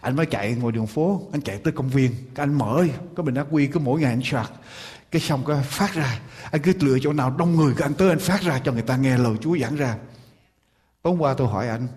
anh 0.00 0.16
mới 0.16 0.26
chạy 0.26 0.54
ngồi 0.54 0.72
đường 0.72 0.86
phố, 0.86 1.22
anh 1.32 1.42
chạy 1.42 1.58
tới 1.58 1.72
công 1.72 1.88
viên. 1.88 2.14
Cái 2.34 2.44
anh 2.44 2.58
mở 2.58 2.84
cái 3.16 3.24
bình 3.24 3.34
ác 3.34 3.46
quy 3.50 3.66
cứ 3.66 3.80
mỗi 3.80 4.00
ngày 4.00 4.12
anh 4.12 4.22
sạc 4.24 4.50
cái 5.14 5.20
xong 5.20 5.44
cái 5.46 5.62
phát 5.62 5.94
ra. 5.94 6.18
Anh 6.50 6.62
cứ 6.62 6.72
lựa 6.80 6.98
chỗ 7.02 7.12
nào 7.12 7.34
đông 7.38 7.56
người 7.56 7.74
cái 7.76 7.86
anh 7.86 7.94
tới 7.94 8.08
anh 8.08 8.18
phát 8.18 8.42
ra 8.42 8.60
cho 8.64 8.72
người 8.72 8.82
ta 8.82 8.96
nghe 8.96 9.18
lời 9.18 9.34
Chúa 9.40 9.58
giảng 9.58 9.76
ra. 9.76 9.96
Tối 11.02 11.16
qua 11.18 11.34
tôi 11.34 11.48
hỏi 11.48 11.68
anh, 11.68 11.88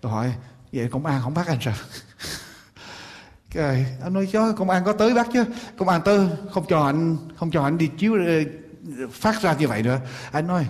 tôi 0.00 0.12
hỏi, 0.12 0.32
vậy 0.72 0.88
công 0.90 1.06
an 1.06 1.20
không 1.22 1.34
bắt 1.34 1.46
anh 1.46 1.58
sao? 1.60 1.74
Cái 3.50 3.86
anh 4.02 4.12
nói 4.12 4.28
cho 4.32 4.52
công 4.52 4.70
an 4.70 4.82
có 4.84 4.92
tới 4.92 5.14
bắt 5.14 5.26
chứ. 5.32 5.44
Công 5.78 5.88
an 5.88 6.00
tới 6.04 6.28
không 6.52 6.64
cho 6.68 6.84
anh, 6.86 7.16
không 7.36 7.50
cho 7.50 7.62
anh 7.64 7.78
đi 7.78 7.86
chiếu 7.98 8.14
ờ, 8.26 9.06
phát 9.12 9.42
ra 9.42 9.54
như 9.54 9.68
vậy 9.68 9.82
nữa. 9.82 10.00
Anh 10.32 10.46
nói 10.46 10.66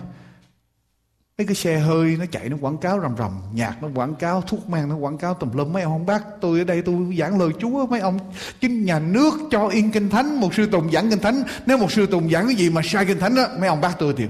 mấy 1.37 1.47
cái 1.47 1.55
xe 1.55 1.79
hơi 1.79 2.17
nó 2.19 2.25
chạy 2.31 2.49
nó 2.49 2.57
quảng 2.61 2.77
cáo 2.77 3.01
rầm 3.01 3.17
rầm, 3.17 3.31
nhạc 3.53 3.83
nó 3.83 3.89
quảng 3.95 4.15
cáo, 4.15 4.41
thuốc 4.41 4.69
men 4.69 4.89
nó 4.89 4.95
quảng 4.95 5.17
cáo 5.17 5.33
tùm 5.33 5.57
lum. 5.57 5.73
Mấy 5.73 5.83
ông 5.83 5.93
không 5.93 6.05
bác, 6.05 6.23
tôi 6.41 6.59
ở 6.59 6.65
đây 6.65 6.81
tôi 6.81 7.15
giảng 7.19 7.39
lời 7.39 7.49
chúa, 7.59 7.85
mấy 7.85 7.99
ông 7.99 8.19
chính 8.59 8.85
nhà 8.85 8.99
nước 8.99 9.33
cho 9.51 9.67
yên 9.67 9.91
kinh 9.91 10.09
thánh, 10.09 10.39
một 10.41 10.53
sư 10.53 10.65
tùng 10.71 10.91
giảng 10.91 11.09
kinh 11.09 11.19
thánh. 11.19 11.43
Nếu 11.65 11.77
một 11.77 11.91
sư 11.91 12.05
tùng 12.05 12.29
giảng 12.29 12.45
cái 12.45 12.55
gì 12.55 12.69
mà 12.69 12.81
sai 12.83 13.05
kinh 13.05 13.19
thánh 13.19 13.35
đó 13.35 13.47
mấy 13.59 13.69
ông 13.69 13.81
bác 13.81 13.99
tôi 13.99 14.13
chịu 14.13 14.29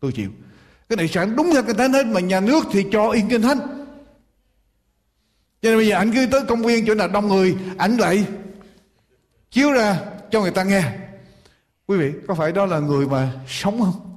tôi 0.00 0.12
chịu. 0.12 0.30
Cái 0.88 0.96
này 0.96 1.08
sản 1.08 1.36
đúng 1.36 1.50
theo 1.52 1.62
kinh 1.62 1.76
thánh 1.76 1.92
hết 1.92 2.06
mà 2.06 2.20
nhà 2.20 2.40
nước 2.40 2.64
thì 2.72 2.86
cho 2.92 3.10
yên 3.10 3.28
kinh 3.28 3.42
thánh. 3.42 3.58
Cho 5.62 5.70
nên 5.70 5.76
bây 5.76 5.86
giờ 5.86 5.96
ảnh 5.96 6.12
cứ 6.12 6.26
tới 6.26 6.40
công 6.48 6.62
viên 6.62 6.86
chỗ 6.86 6.94
nào 6.94 7.08
đông 7.08 7.28
người, 7.28 7.56
ảnh 7.76 7.96
lại 7.96 8.26
chiếu 9.50 9.72
ra 9.72 10.00
cho 10.30 10.40
người 10.40 10.50
ta 10.50 10.62
nghe. 10.64 10.82
Quý 11.86 11.96
vị, 11.96 12.12
có 12.28 12.34
phải 12.34 12.52
đó 12.52 12.66
là 12.66 12.78
người 12.78 13.06
mà 13.06 13.32
sống 13.48 13.80
không? 13.80 14.16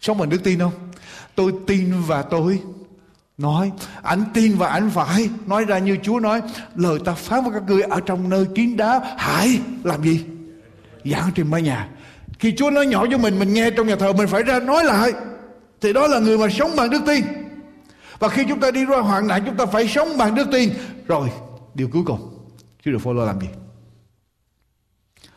Sống 0.00 0.18
bằng 0.18 0.28
đức 0.28 0.44
tin 0.44 0.58
không? 0.58 0.72
Tôi 1.36 1.52
tin 1.66 1.92
và 2.06 2.22
tôi 2.22 2.60
nói. 3.38 3.72
Anh 4.02 4.24
tin 4.34 4.56
và 4.56 4.68
anh 4.68 4.90
phải 4.90 5.28
nói 5.46 5.64
ra 5.64 5.78
như 5.78 5.98
Chúa 6.02 6.20
nói. 6.20 6.42
Lời 6.74 6.98
ta 7.04 7.14
phán 7.14 7.44
với 7.44 7.52
các 7.52 7.62
ngươi 7.68 7.82
ở 7.82 8.00
trong 8.00 8.28
nơi 8.28 8.46
kín 8.54 8.76
đá 8.76 9.14
hãy 9.18 9.60
làm 9.84 10.02
gì? 10.02 10.24
Giảng 11.04 11.30
trên 11.34 11.50
mái 11.50 11.62
nhà. 11.62 11.88
Khi 12.38 12.54
Chúa 12.56 12.70
nói 12.70 12.86
nhỏ 12.86 13.06
cho 13.10 13.18
mình 13.18 13.38
mình 13.38 13.54
nghe 13.54 13.70
trong 13.70 13.86
nhà 13.86 13.96
thờ, 13.96 14.12
mình 14.12 14.28
phải 14.28 14.42
ra 14.42 14.60
nói 14.60 14.84
lại. 14.84 15.12
Thì 15.80 15.92
đó 15.92 16.06
là 16.06 16.18
người 16.18 16.38
mà 16.38 16.48
sống 16.48 16.76
bằng 16.76 16.90
đức 16.90 17.02
tin. 17.06 17.24
Và 18.18 18.28
khi 18.28 18.44
chúng 18.48 18.60
ta 18.60 18.70
đi 18.70 18.84
ra 18.84 18.98
hoạn 18.98 19.26
nạn, 19.26 19.42
chúng 19.46 19.56
ta 19.56 19.66
phải 19.66 19.88
sống 19.88 20.08
bằng 20.18 20.34
đức 20.34 20.48
tin. 20.52 20.70
Rồi, 21.06 21.30
điều 21.74 21.88
cuối 21.92 22.02
cùng. 22.06 22.38
Chứ 22.84 22.90
được 22.90 22.98
follow 23.02 23.24
làm 23.26 23.40
gì? 23.40 23.48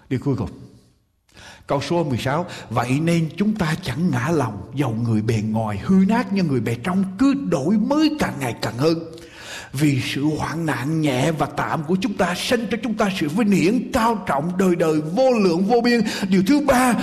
Điều 0.09 0.19
cuối 0.23 0.35
cùng. 0.35 0.49
Câu 1.67 1.81
số 1.81 2.03
16 2.03 2.45
Vậy 2.69 2.99
nên 2.99 3.29
chúng 3.37 3.55
ta 3.55 3.75
chẳng 3.81 4.11
ngã 4.11 4.29
lòng 4.29 4.71
Dầu 4.75 4.91
người 5.03 5.21
bề 5.21 5.41
ngoài 5.49 5.77
hư 5.83 5.95
nát 6.07 6.33
như 6.33 6.43
người 6.43 6.59
bề 6.59 6.75
trong, 6.83 7.03
Cứ 7.19 7.33
đổi 7.33 7.77
mới 7.77 8.15
càng 8.19 8.33
ngày 8.39 8.55
càng 8.61 8.77
hơn. 8.77 8.99
Vì 9.73 10.01
sự 10.01 10.23
hoạn 10.37 10.65
nạn 10.65 11.01
nhẹ 11.01 11.31
và 11.31 11.45
tạm 11.45 11.83
của 11.83 11.97
chúng 12.01 12.13
ta 12.13 12.35
Sinh 12.35 12.67
cho 12.71 12.77
chúng 12.83 12.93
ta 12.93 13.09
sự 13.19 13.29
vinh 13.29 13.51
hiển 13.51 13.91
cao 13.93 14.23
trọng 14.27 14.57
Đời 14.57 14.75
đời, 14.75 15.01
vô 15.01 15.31
lượng 15.31 15.65
vô 15.65 15.81
biên. 15.81 16.01
Điều 16.29 16.43
thứ 16.47 16.59
ba, 16.59 16.93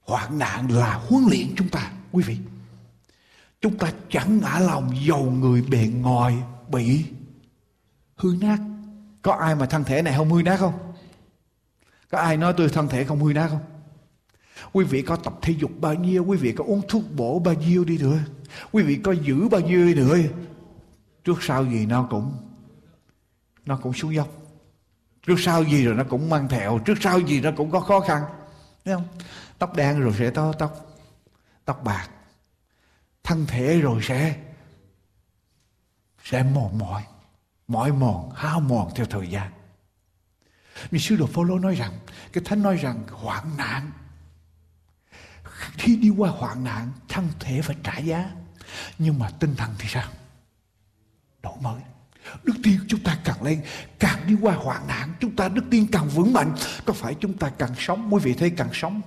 Hoạn 0.00 0.38
nạn 0.38 0.70
là 0.70 0.94
huấn 0.94 1.24
luyện 1.30 1.46
chúng 1.56 1.68
ta, 1.68 1.90
Quý 2.12 2.22
vị. 2.22 2.36
Chúng 3.60 3.78
ta 3.78 3.92
chẳng 4.10 4.40
ngã 4.40 4.58
lòng 4.58 4.90
dầu 5.06 5.34
người 5.40 5.62
bề 5.62 5.88
ngoài 6.00 6.36
bị 6.68 7.04
hư 8.16 8.34
nát. 8.40 8.58
Có 9.22 9.32
ai 9.32 9.54
mà 9.54 9.66
thân 9.66 9.84
thể 9.84 10.02
này 10.02 10.14
không 10.16 10.32
hư 10.32 10.42
nát 10.42 10.56
không? 10.56 10.89
Có 12.10 12.18
ai 12.18 12.36
nói 12.36 12.54
tôi 12.56 12.68
thân 12.68 12.88
thể 12.88 13.04
không 13.04 13.22
hư 13.22 13.32
nát 13.32 13.48
không? 13.48 13.60
Quý 14.72 14.84
vị 14.84 15.02
có 15.02 15.16
tập 15.16 15.34
thể 15.42 15.54
dục 15.58 15.70
bao 15.80 15.94
nhiêu 15.94 16.24
Quý 16.24 16.36
vị 16.36 16.52
có 16.52 16.64
uống 16.64 16.82
thuốc 16.88 17.02
bổ 17.16 17.38
bao 17.38 17.54
nhiêu 17.54 17.84
đi 17.84 17.98
nữa. 17.98 18.18
Quý 18.72 18.82
vị 18.82 19.00
có 19.04 19.12
giữ 19.12 19.48
bao 19.48 19.60
nhiêu 19.60 19.86
đi 19.86 19.94
nữa. 19.94 20.18
Trước 21.24 21.42
sau 21.42 21.64
gì 21.64 21.86
nó 21.86 22.06
cũng 22.10 22.32
Nó 23.66 23.76
cũng 23.76 23.92
xuống 23.92 24.14
dốc. 24.14 24.28
Trước 25.26 25.34
sau 25.38 25.64
gì 25.64 25.84
rồi 25.84 25.94
nó 25.94 26.04
cũng 26.04 26.30
mang 26.30 26.48
theo. 26.48 26.78
Trước 26.78 26.94
sau 27.00 27.18
gì 27.20 27.40
nó 27.40 27.50
cũng 27.56 27.70
có 27.70 27.80
khó 27.80 28.00
khăn. 28.00 28.22
Thấy 28.84 28.94
không? 28.94 29.08
Tóc 29.58 29.76
đen 29.76 30.00
rồi 30.00 30.12
sẽ 30.18 30.30
to 30.30 30.52
tóc. 30.52 30.96
Tóc 31.64 31.84
bạc. 31.84 32.08
Thân 33.22 33.46
thể 33.46 33.80
rồi 33.80 34.00
sẽ 34.02 34.36
Sẽ 36.24 36.42
mòn 36.42 36.78
mỏi. 36.78 37.02
Mỏi 37.68 37.92
mòn, 37.92 38.30
hao 38.34 38.60
mòn 38.60 38.90
theo 38.94 39.06
thời 39.06 39.30
gian 39.30 39.50
vì 40.90 40.98
sư 40.98 41.16
đồ 41.16 41.26
Phaolô 41.26 41.58
nói 41.58 41.74
rằng, 41.74 41.92
cái 42.32 42.44
thánh 42.44 42.62
nói 42.62 42.76
rằng 42.76 43.04
hoạn 43.10 43.56
nạn. 43.56 43.90
Khi 45.78 45.96
đi 45.96 46.10
qua 46.10 46.30
hoạn 46.30 46.64
nạn, 46.64 46.92
thân 47.08 47.28
thể 47.40 47.62
phải 47.62 47.76
trả 47.82 47.98
giá. 47.98 48.30
Nhưng 48.98 49.18
mà 49.18 49.30
tinh 49.30 49.54
thần 49.56 49.74
thì 49.78 49.88
sao? 49.88 50.10
Đổi 51.42 51.56
mới. 51.60 51.82
Đức 52.44 52.54
tin 52.62 52.80
chúng 52.88 53.00
ta 53.00 53.18
càng 53.24 53.42
lên, 53.42 53.62
càng 53.98 54.26
đi 54.26 54.36
qua 54.40 54.54
hoạn 54.54 54.86
nạn, 54.88 55.14
chúng 55.20 55.36
ta 55.36 55.48
đức 55.48 55.64
tin 55.70 55.86
càng 55.86 56.08
vững 56.08 56.32
mạnh. 56.32 56.54
Có 56.84 56.92
phải 56.92 57.14
chúng 57.20 57.38
ta 57.38 57.52
càng 57.58 57.74
sống, 57.78 58.14
quý 58.14 58.20
vị 58.22 58.34
thấy 58.34 58.50
càng 58.50 58.70
sống. 58.72 59.00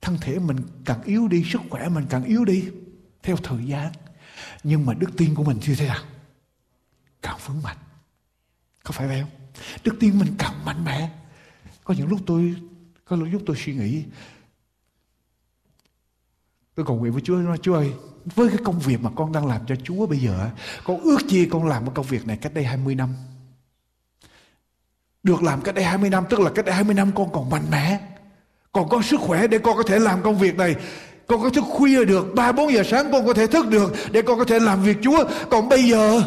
Thân 0.00 0.18
thể 0.20 0.38
mình 0.38 0.56
càng 0.84 1.02
yếu 1.02 1.28
đi, 1.28 1.44
sức 1.52 1.60
khỏe 1.70 1.88
mình 1.88 2.06
càng 2.10 2.24
yếu 2.24 2.44
đi. 2.44 2.68
Theo 3.22 3.36
thời 3.36 3.64
gian. 3.66 3.92
Nhưng 4.62 4.86
mà 4.86 4.94
đức 4.94 5.10
tin 5.16 5.34
của 5.34 5.44
mình 5.44 5.58
như 5.66 5.74
thế 5.74 5.88
nào? 5.88 6.04
Càng 7.22 7.38
vững 7.46 7.62
mạnh. 7.62 7.76
Có 8.84 8.92
phải 8.92 9.08
vậy 9.08 9.20
không? 9.20 9.41
Đức 9.84 9.96
tin 10.00 10.18
mình 10.18 10.34
càng 10.38 10.64
mạnh 10.64 10.84
mẽ. 10.84 11.10
Có 11.84 11.94
những 11.94 12.08
lúc 12.08 12.20
tôi, 12.26 12.54
có 13.04 13.16
lúc 13.16 13.28
giúp 13.32 13.42
tôi 13.46 13.56
suy 13.56 13.74
nghĩ, 13.74 14.04
tôi 16.74 16.86
cầu 16.86 16.96
nguyện 16.96 17.12
với 17.12 17.22
Chúa, 17.22 17.34
nói, 17.34 17.58
Chúa 17.62 17.74
ơi, 17.74 17.92
với 18.24 18.48
cái 18.48 18.58
công 18.64 18.78
việc 18.78 19.00
mà 19.00 19.10
con 19.16 19.32
đang 19.32 19.46
làm 19.46 19.60
cho 19.66 19.74
Chúa 19.84 20.06
bây 20.06 20.18
giờ 20.18 20.50
con 20.84 21.00
ước 21.00 21.18
chi 21.28 21.48
con 21.50 21.66
làm 21.66 21.84
cái 21.84 21.94
công 21.94 22.06
việc 22.06 22.26
này 22.26 22.36
cách 22.36 22.54
đây 22.54 22.64
20 22.64 22.94
năm. 22.94 23.14
Được 25.22 25.42
làm 25.42 25.62
cách 25.62 25.74
đây 25.74 25.84
20 25.84 26.10
năm, 26.10 26.24
tức 26.30 26.40
là 26.40 26.50
cách 26.54 26.64
đây 26.64 26.74
20 26.74 26.94
năm 26.94 27.12
con 27.14 27.32
còn 27.32 27.50
mạnh 27.50 27.64
mẽ. 27.70 28.00
Còn 28.72 28.88
có 28.88 29.02
sức 29.02 29.20
khỏe 29.20 29.46
để 29.46 29.58
con 29.58 29.76
có 29.76 29.82
thể 29.82 29.98
làm 29.98 30.22
công 30.22 30.38
việc 30.38 30.56
này. 30.56 30.74
Con 31.26 31.42
có 31.42 31.50
thức 31.50 31.64
khuya 31.68 32.04
được, 32.04 32.34
ba 32.34 32.52
bốn 32.52 32.72
giờ 32.72 32.82
sáng 32.90 33.12
con 33.12 33.26
có 33.26 33.34
thể 33.34 33.46
thức 33.46 33.68
được 33.68 33.94
để 34.12 34.22
con 34.22 34.38
có 34.38 34.44
thể 34.44 34.58
làm 34.60 34.82
việc 34.82 34.96
Chúa. 35.02 35.24
Còn 35.50 35.68
bây 35.68 35.82
giờ 35.90 36.22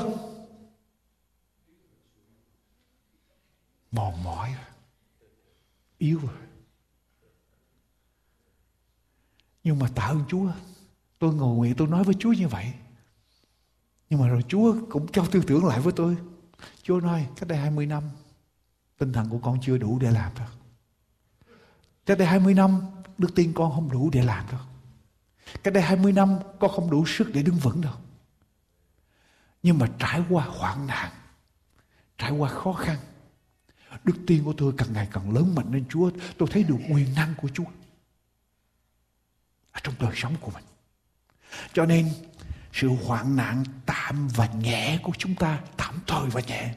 mòn 3.96 4.24
mỏi 4.24 4.56
yếu 5.98 6.20
rồi. 6.20 6.36
Nhưng 9.64 9.80
mà 9.80 9.88
tạ 9.96 10.04
ơn 10.04 10.24
Chúa. 10.28 10.52
Tôi 11.20 11.34
ngồi 11.34 11.56
nguyện 11.56 11.74
tôi 11.78 11.88
nói 11.88 12.04
với 12.04 12.16
Chúa 12.20 12.34
như 12.34 12.48
vậy. 12.48 12.74
Nhưng 14.10 14.20
mà 14.20 14.28
rồi 14.28 14.42
Chúa 14.48 14.76
cũng 14.90 15.08
cho 15.12 15.26
tư 15.32 15.44
tưởng 15.48 15.66
lại 15.66 15.80
với 15.80 15.94
tôi. 15.96 16.18
Chúa 16.84 17.00
nói, 17.00 17.28
cách 17.36 17.50
đây 17.50 17.58
20 17.58 17.86
năm, 17.86 18.04
tinh 18.98 19.14
thần 19.14 19.30
của 19.30 19.38
con 19.38 19.58
chưa 19.62 19.78
đủ 19.78 20.00
để 20.00 20.12
làm 20.12 20.32
đâu. 20.36 20.48
Cách 22.06 22.18
đây 22.18 22.28
20 22.28 22.54
năm, 22.54 22.82
đức 23.18 23.36
tin 23.36 23.54
con 23.54 23.72
không 23.72 23.92
đủ 23.92 24.10
để 24.14 24.24
làm 24.24 24.46
đâu. 24.52 24.62
Cách 25.64 25.74
đây 25.74 25.84
20 25.84 26.12
năm, 26.12 26.40
con 26.60 26.72
không 26.72 26.92
đủ 26.92 27.06
sức 27.06 27.30
để 27.34 27.44
đứng 27.44 27.58
vững 27.58 27.82
đâu. 27.82 27.94
Nhưng 29.64 29.78
mà 29.80 29.88
trải 30.00 30.24
qua 30.30 30.46
hoạn 30.46 30.88
nạn, 30.88 31.12
trải 32.18 32.32
qua 32.32 32.50
khó 32.50 32.74
khăn 32.74 32.98
Đức 34.04 34.16
tin 34.28 34.44
của 34.44 34.54
tôi 34.58 34.74
càng 34.78 34.94
ngày 34.94 35.08
càng 35.12 35.32
lớn 35.32 35.56
mạnh 35.56 35.74
lên 35.74 35.86
Chúa. 35.90 36.10
Tôi 36.38 36.50
thấy 36.52 36.64
được 36.64 36.78
quyền 36.90 37.16
năng 37.16 37.34
của 37.38 37.48
Chúa. 37.54 37.66
Ở 39.72 39.80
trong 39.84 39.94
đời 40.00 40.12
sống 40.16 40.36
của 40.42 40.52
mình. 40.52 40.64
Cho 41.74 41.86
nên 41.86 42.10
sự 42.74 42.90
hoạn 42.90 43.36
nạn 43.36 43.64
tạm 43.86 44.28
và 44.28 44.48
nhẹ 44.48 45.00
của 45.04 45.14
chúng 45.18 45.36
ta, 45.36 45.60
tạm 45.78 46.00
thời 46.08 46.30
và 46.30 46.42
nhẹ, 46.48 46.76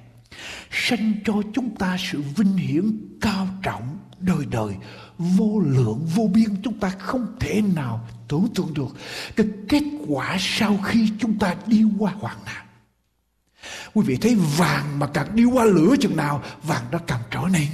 sanh 0.70 1.14
cho 1.24 1.34
chúng 1.54 1.76
ta 1.76 1.96
sự 1.98 2.22
vinh 2.36 2.56
hiển 2.56 2.92
cao 3.20 3.48
trọng 3.62 3.98
đời 4.18 4.46
đời 4.50 4.74
vô 5.18 5.60
lượng 5.60 6.06
vô 6.14 6.30
biên 6.34 6.62
chúng 6.62 6.80
ta 6.80 6.88
không 6.88 7.36
thể 7.40 7.62
nào 7.74 8.08
tưởng 8.28 8.48
tượng 8.54 8.74
được 8.74 8.96
cái 9.36 9.46
kết 9.68 9.82
quả 10.08 10.36
sau 10.40 10.76
khi 10.84 11.12
chúng 11.18 11.38
ta 11.38 11.54
đi 11.66 11.84
qua 11.98 12.12
hoạn 12.12 12.36
nạn 12.46 12.66
Quý 13.94 14.04
vị 14.06 14.16
thấy 14.16 14.36
vàng 14.56 14.98
mà 14.98 15.06
càng 15.06 15.26
đi 15.34 15.44
qua 15.44 15.64
lửa 15.64 15.94
chừng 16.00 16.16
nào, 16.16 16.42
Vàng 16.62 16.84
nó 16.92 16.98
càng 17.06 17.20
trở 17.30 17.40
nên 17.52 17.66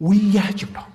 quý 0.00 0.18
giá 0.18 0.50
chừng 0.56 0.72
đó. 0.72 0.86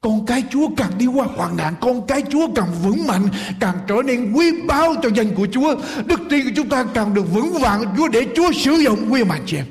Con 0.00 0.26
cái 0.26 0.44
Chúa 0.50 0.68
càng 0.76 0.98
đi 0.98 1.06
qua 1.06 1.26
hoạn 1.36 1.56
nạn, 1.56 1.74
Con 1.80 2.06
cái 2.06 2.22
Chúa 2.30 2.48
càng 2.54 2.74
vững 2.82 3.06
mạnh, 3.06 3.28
Càng 3.60 3.78
trở 3.88 3.94
nên 4.04 4.32
quý 4.32 4.62
báu 4.66 4.94
cho 5.02 5.08
danh 5.14 5.34
của 5.34 5.46
Chúa. 5.52 5.74
Đức 6.06 6.20
tin 6.30 6.44
của 6.44 6.50
chúng 6.56 6.68
ta 6.68 6.84
càng 6.94 7.14
được 7.14 7.32
vững 7.32 7.52
vàng, 7.52 7.94
Chúa 7.96 8.08
để 8.08 8.26
Chúa 8.36 8.52
sử 8.52 8.72
dụng 8.72 9.12
quý 9.12 9.24
mạnh 9.24 9.42
chị 9.46 9.56
em. 9.56 9.66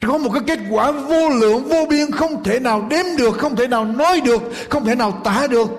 Có 0.00 0.18
một 0.18 0.30
cái 0.34 0.42
kết 0.46 0.60
quả 0.70 0.90
vô 0.90 1.28
lượng, 1.28 1.68
vô 1.68 1.86
biên, 1.90 2.10
không 2.10 2.44
thể 2.44 2.60
nào 2.60 2.86
đếm 2.90 3.04
được, 3.18 3.38
không 3.38 3.56
thể 3.56 3.66
nào 3.66 3.84
nói 3.84 4.20
được, 4.20 4.42
không 4.70 4.84
thể 4.84 4.94
nào 4.94 5.20
tả 5.24 5.46
được. 5.50 5.70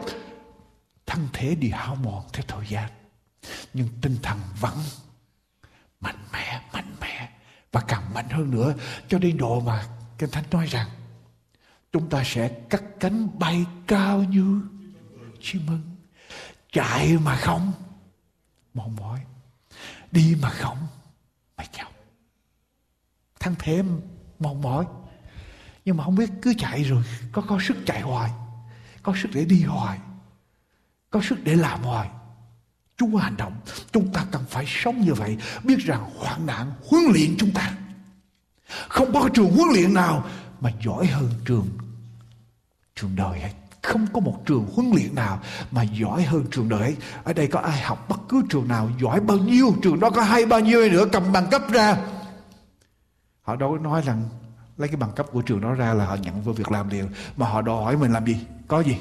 Thân 1.06 1.28
thể 1.34 1.56
đi 1.56 1.70
hao 1.70 1.96
mòn 1.96 2.24
theo 2.34 2.44
thời 2.48 2.66
gian, 2.70 2.90
nhưng 3.74 3.88
tinh 4.02 4.16
thần 4.24 4.38
vẫn 4.62 4.74
mạnh 6.02 6.26
mẽ 6.34 6.62
mạnh 6.74 6.96
mẽ 7.02 7.30
và 7.72 7.82
càng 7.88 8.14
mạnh 8.14 8.30
hơn 8.30 8.52
nữa. 8.52 8.74
Cho 9.08 9.20
đến 9.20 9.38
độ 9.38 9.60
mà 9.60 9.86
kinh 10.18 10.30
thánh 10.30 10.44
nói 10.52 10.66
rằng, 10.66 10.90
chúng 11.92 12.10
ta 12.10 12.24
sẽ 12.26 12.50
cắt 12.70 12.84
cánh 13.00 13.40
bay 13.40 13.66
cao 13.88 14.24
như 14.24 14.62
chim 15.42 15.62
ưng 15.68 15.96
chạy 16.72 17.18
mà 17.18 17.36
không, 17.36 17.72
mòn 18.74 18.96
mỏi. 18.96 19.20
Đi 20.12 20.38
mà 20.42 20.50
không 20.50 20.88
mệt 21.58 21.68
nhọc 21.78 21.92
thân 23.42 23.56
thể 23.60 23.84
mòn 24.40 24.62
mỏi. 24.62 24.86
Nhưng 25.86 25.98
mà 25.98 26.04
không 26.04 26.16
biết 26.16 26.30
cứ 26.42 26.54
chạy 26.58 26.84
rồi, 26.84 27.04
có 27.32 27.42
có 27.42 27.60
sức 27.68 27.78
chạy 27.86 28.02
hoài, 28.02 28.32
có 29.04 29.14
sức 29.22 29.30
để 29.34 29.46
đi 29.46 29.64
hoài, 29.64 30.00
có 31.10 31.22
sức 31.22 31.40
để 31.44 31.56
làm 31.56 31.84
hoài. 31.84 32.10
Chúa 33.02 33.18
hành 33.18 33.38
động. 33.38 33.54
Chúng 33.92 34.14
ta 34.14 34.26
cần 34.32 34.44
phải 34.50 34.66
sống 34.68 35.02
như 35.02 35.14
vậy. 35.14 35.38
Biết 35.64 35.80
rằng 35.80 36.10
hoạn 36.18 36.46
nạn, 36.46 36.72
huấn 36.90 37.04
luyện 37.14 37.36
chúng 37.38 37.52
ta. 37.52 37.74
Không 38.88 39.14
có 39.14 39.30
trường 39.34 39.52
huấn 39.52 39.70
luyện 39.74 39.94
nào 39.94 40.26
Mà 40.60 40.72
giỏi 40.86 41.06
hơn 41.06 41.30
trường 41.46 41.68
Trường 42.96 43.16
đời 43.16 43.40
hết. 43.40 43.52
Không 43.82 44.08
có 44.14 44.20
một 44.20 44.44
trường 44.46 44.66
huấn 44.76 44.92
luyện 44.96 45.16
nào 45.16 45.40
mà 45.72 45.84
giỏi 45.84 46.24
hơn 46.24 46.46
trường 46.52 46.70
đời 46.70 46.96
ở 47.24 47.34
đây 47.34 47.48
có 47.48 47.60
ai 47.60 47.82
học 47.82 48.10
bất 48.10 48.20
cứ 48.30 48.42
trường 48.50 48.68
nào, 48.68 48.90
giỏi 49.02 49.20
bao 49.20 49.38
nhiêu, 49.38 49.76
trường 49.82 50.00
đó 50.00 50.10
có 50.10 50.22
hay 50.22 50.46
bao 50.46 50.60
nhiêu 50.60 50.90
nữa, 50.90 51.06
cầm 51.12 51.32
bằng 51.32 51.48
cấp 51.52 51.62
ra. 51.72 51.98
Họ 53.42 53.56
đâu 53.56 53.72
có 53.72 53.78
nói 53.78 54.02
rằng 54.02 54.30
lấy 54.78 54.88
cái 54.88 54.98
bằng 54.98 55.12
cấp 55.16 55.26
của 55.32 55.42
trường 55.42 55.62
đó 55.62 55.74
ra 55.74 55.94
là 55.94 56.06
họ 56.06 56.16
nhận 56.16 56.42
vô 56.42 56.54
việc 56.54 56.72
làm 56.72 56.90
liền. 56.90 57.08
Mà 57.38 57.48
họ 57.48 57.62
đòi 57.62 57.84
hỏi 57.84 57.98
mình 57.98 58.14
làm 58.14 58.26
gì? 58.26 58.38
Có 58.68 58.80
gì? 58.80 58.98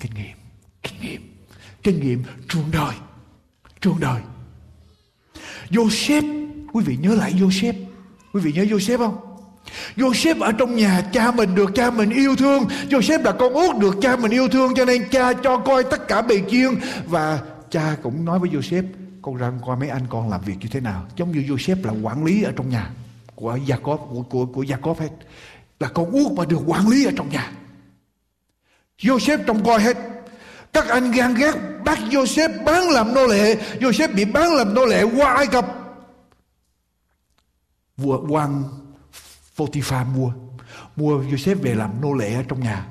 Kinh 0.00 0.14
nghiệm 0.14 0.37
kinh 1.82 2.00
nghiệm 2.00 2.22
trường 2.48 2.70
đời. 2.72 2.94
Trường 3.80 4.00
đời. 4.00 4.20
Joseph 5.70 6.48
quý 6.72 6.84
vị 6.84 6.96
nhớ 7.00 7.14
lại 7.14 7.32
Joseph. 7.32 7.74
Quý 8.32 8.40
vị 8.40 8.52
nhớ 8.52 8.62
Joseph 8.62 8.98
không? 8.98 9.16
Joseph 9.96 10.40
ở 10.40 10.52
trong 10.52 10.76
nhà 10.76 11.02
cha 11.12 11.30
mình 11.30 11.54
được 11.54 11.70
cha 11.74 11.90
mình 11.90 12.10
yêu 12.10 12.36
thương. 12.36 12.64
Joseph 12.88 13.22
là 13.22 13.32
con 13.32 13.52
út 13.52 13.76
được 13.76 13.96
cha 14.02 14.16
mình 14.16 14.30
yêu 14.30 14.48
thương 14.48 14.74
Cho 14.74 14.84
nên 14.84 15.08
cha 15.10 15.32
cho 15.32 15.58
coi 15.58 15.84
tất 15.84 16.08
cả 16.08 16.22
bề 16.22 16.42
chiên. 16.50 16.74
Và 17.06 17.40
cha 17.70 17.96
cũng 18.02 18.24
nói 18.24 18.38
với 18.38 18.50
Joseph 18.50 18.84
Con 19.22 19.36
ra 19.36 19.52
coi 19.66 19.76
mấy 19.76 19.88
anh 19.88 20.02
con 20.08 20.30
làm 20.30 20.40
việc 20.40 20.54
như 20.60 20.68
thế 20.70 20.80
nào. 20.80 21.06
Giống 21.16 21.32
như 21.32 21.40
Joseph 21.40 21.84
là 21.84 21.92
quản 22.02 22.24
lý 22.24 22.42
ở 22.42 22.52
trong 22.56 22.70
nhà 22.70 22.90
Của 23.34 23.58
Jacob 23.66 23.96
Của, 23.96 24.22
của, 24.22 24.46
của 24.46 24.62
Jacob 24.62 24.94
hết. 24.94 25.10
Là 25.80 25.88
con 25.88 26.10
út 26.10 26.32
mà 26.32 26.44
được 26.44 26.60
quản 26.66 26.88
lý 26.88 27.04
ở 27.04 27.12
trong 27.16 27.28
nhà. 27.28 27.52
Joseph 28.98 29.38
trông 29.46 29.64
coi 29.64 29.80
hết. 29.80 29.96
Các 30.72 30.88
anh 30.88 31.10
gan 31.10 31.34
ghét 31.34 31.54
bắt 31.84 31.98
Joseph 32.10 32.64
bán 32.64 32.90
làm 32.90 33.14
nô 33.14 33.26
lệ. 33.26 33.56
Joseph 33.80 34.14
bị 34.14 34.24
bán 34.24 34.54
làm 34.54 34.74
nô 34.74 34.84
lệ 34.84 35.02
qua 35.02 35.34
Ai 35.34 35.46
Cập? 35.46 35.66
Vua 37.96 38.20
quan 38.28 38.64
Potiphar 39.56 40.06
mua. 40.16 40.32
Mua 40.96 41.18
Joseph 41.18 41.62
về 41.62 41.74
làm 41.74 42.00
nô 42.00 42.12
lệ 42.12 42.34
ở 42.34 42.42
trong 42.48 42.60
nhà. 42.60 42.86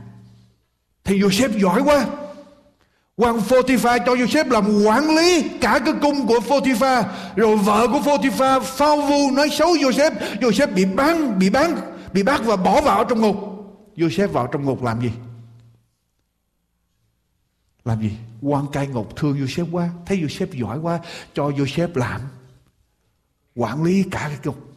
Thì 1.04 1.20
Joseph 1.20 1.60
giỏi 1.60 1.82
quá. 1.82 2.06
Quan 3.16 3.42
Potiphar 3.42 4.02
cho 4.06 4.14
Joseph 4.14 4.52
làm 4.52 4.84
quản 4.86 5.16
lý 5.16 5.50
cả 5.62 5.80
cái 5.86 5.94
cung 6.02 6.28
của 6.28 6.40
Potiphar. 6.40 7.06
Rồi 7.36 7.58
vợ 7.58 7.88
của 7.88 8.02
Potiphar 8.02 8.64
phao 8.64 8.98
vu 8.98 9.32
nói 9.32 9.50
xấu 9.50 9.74
Joseph. 9.74 10.12
Joseph 10.42 10.74
bị 10.74 10.86
bán 10.86 11.40
bị 11.40 11.50
bán, 11.50 11.76
bị 12.14 12.24
bắt 12.24 12.42
và 12.46 12.56
bỏ 12.56 12.82
vào 12.82 13.04
trong 13.04 13.22
ngục. 13.22 13.36
Joseph 13.96 14.28
vào 14.28 14.48
trong 14.48 14.66
ngục 14.66 14.84
làm 14.84 15.02
gì? 15.02 15.12
Làm 17.88 18.02
gì? 18.02 18.12
Quan 18.42 18.66
cai 18.72 18.88
ngục 18.88 19.16
thương 19.16 19.38
Joseph 19.38 19.72
quá. 19.72 19.90
Thấy 20.06 20.18
Joseph 20.18 20.60
giỏi 20.60 20.80
quá, 20.80 21.00
cho 21.34 21.50
Joseph 21.50 21.90
làm 21.96 22.22
quản 23.56 23.84
lý 23.84 24.04
cả 24.04 24.26
cái 24.30 24.38
ngục 24.44 24.68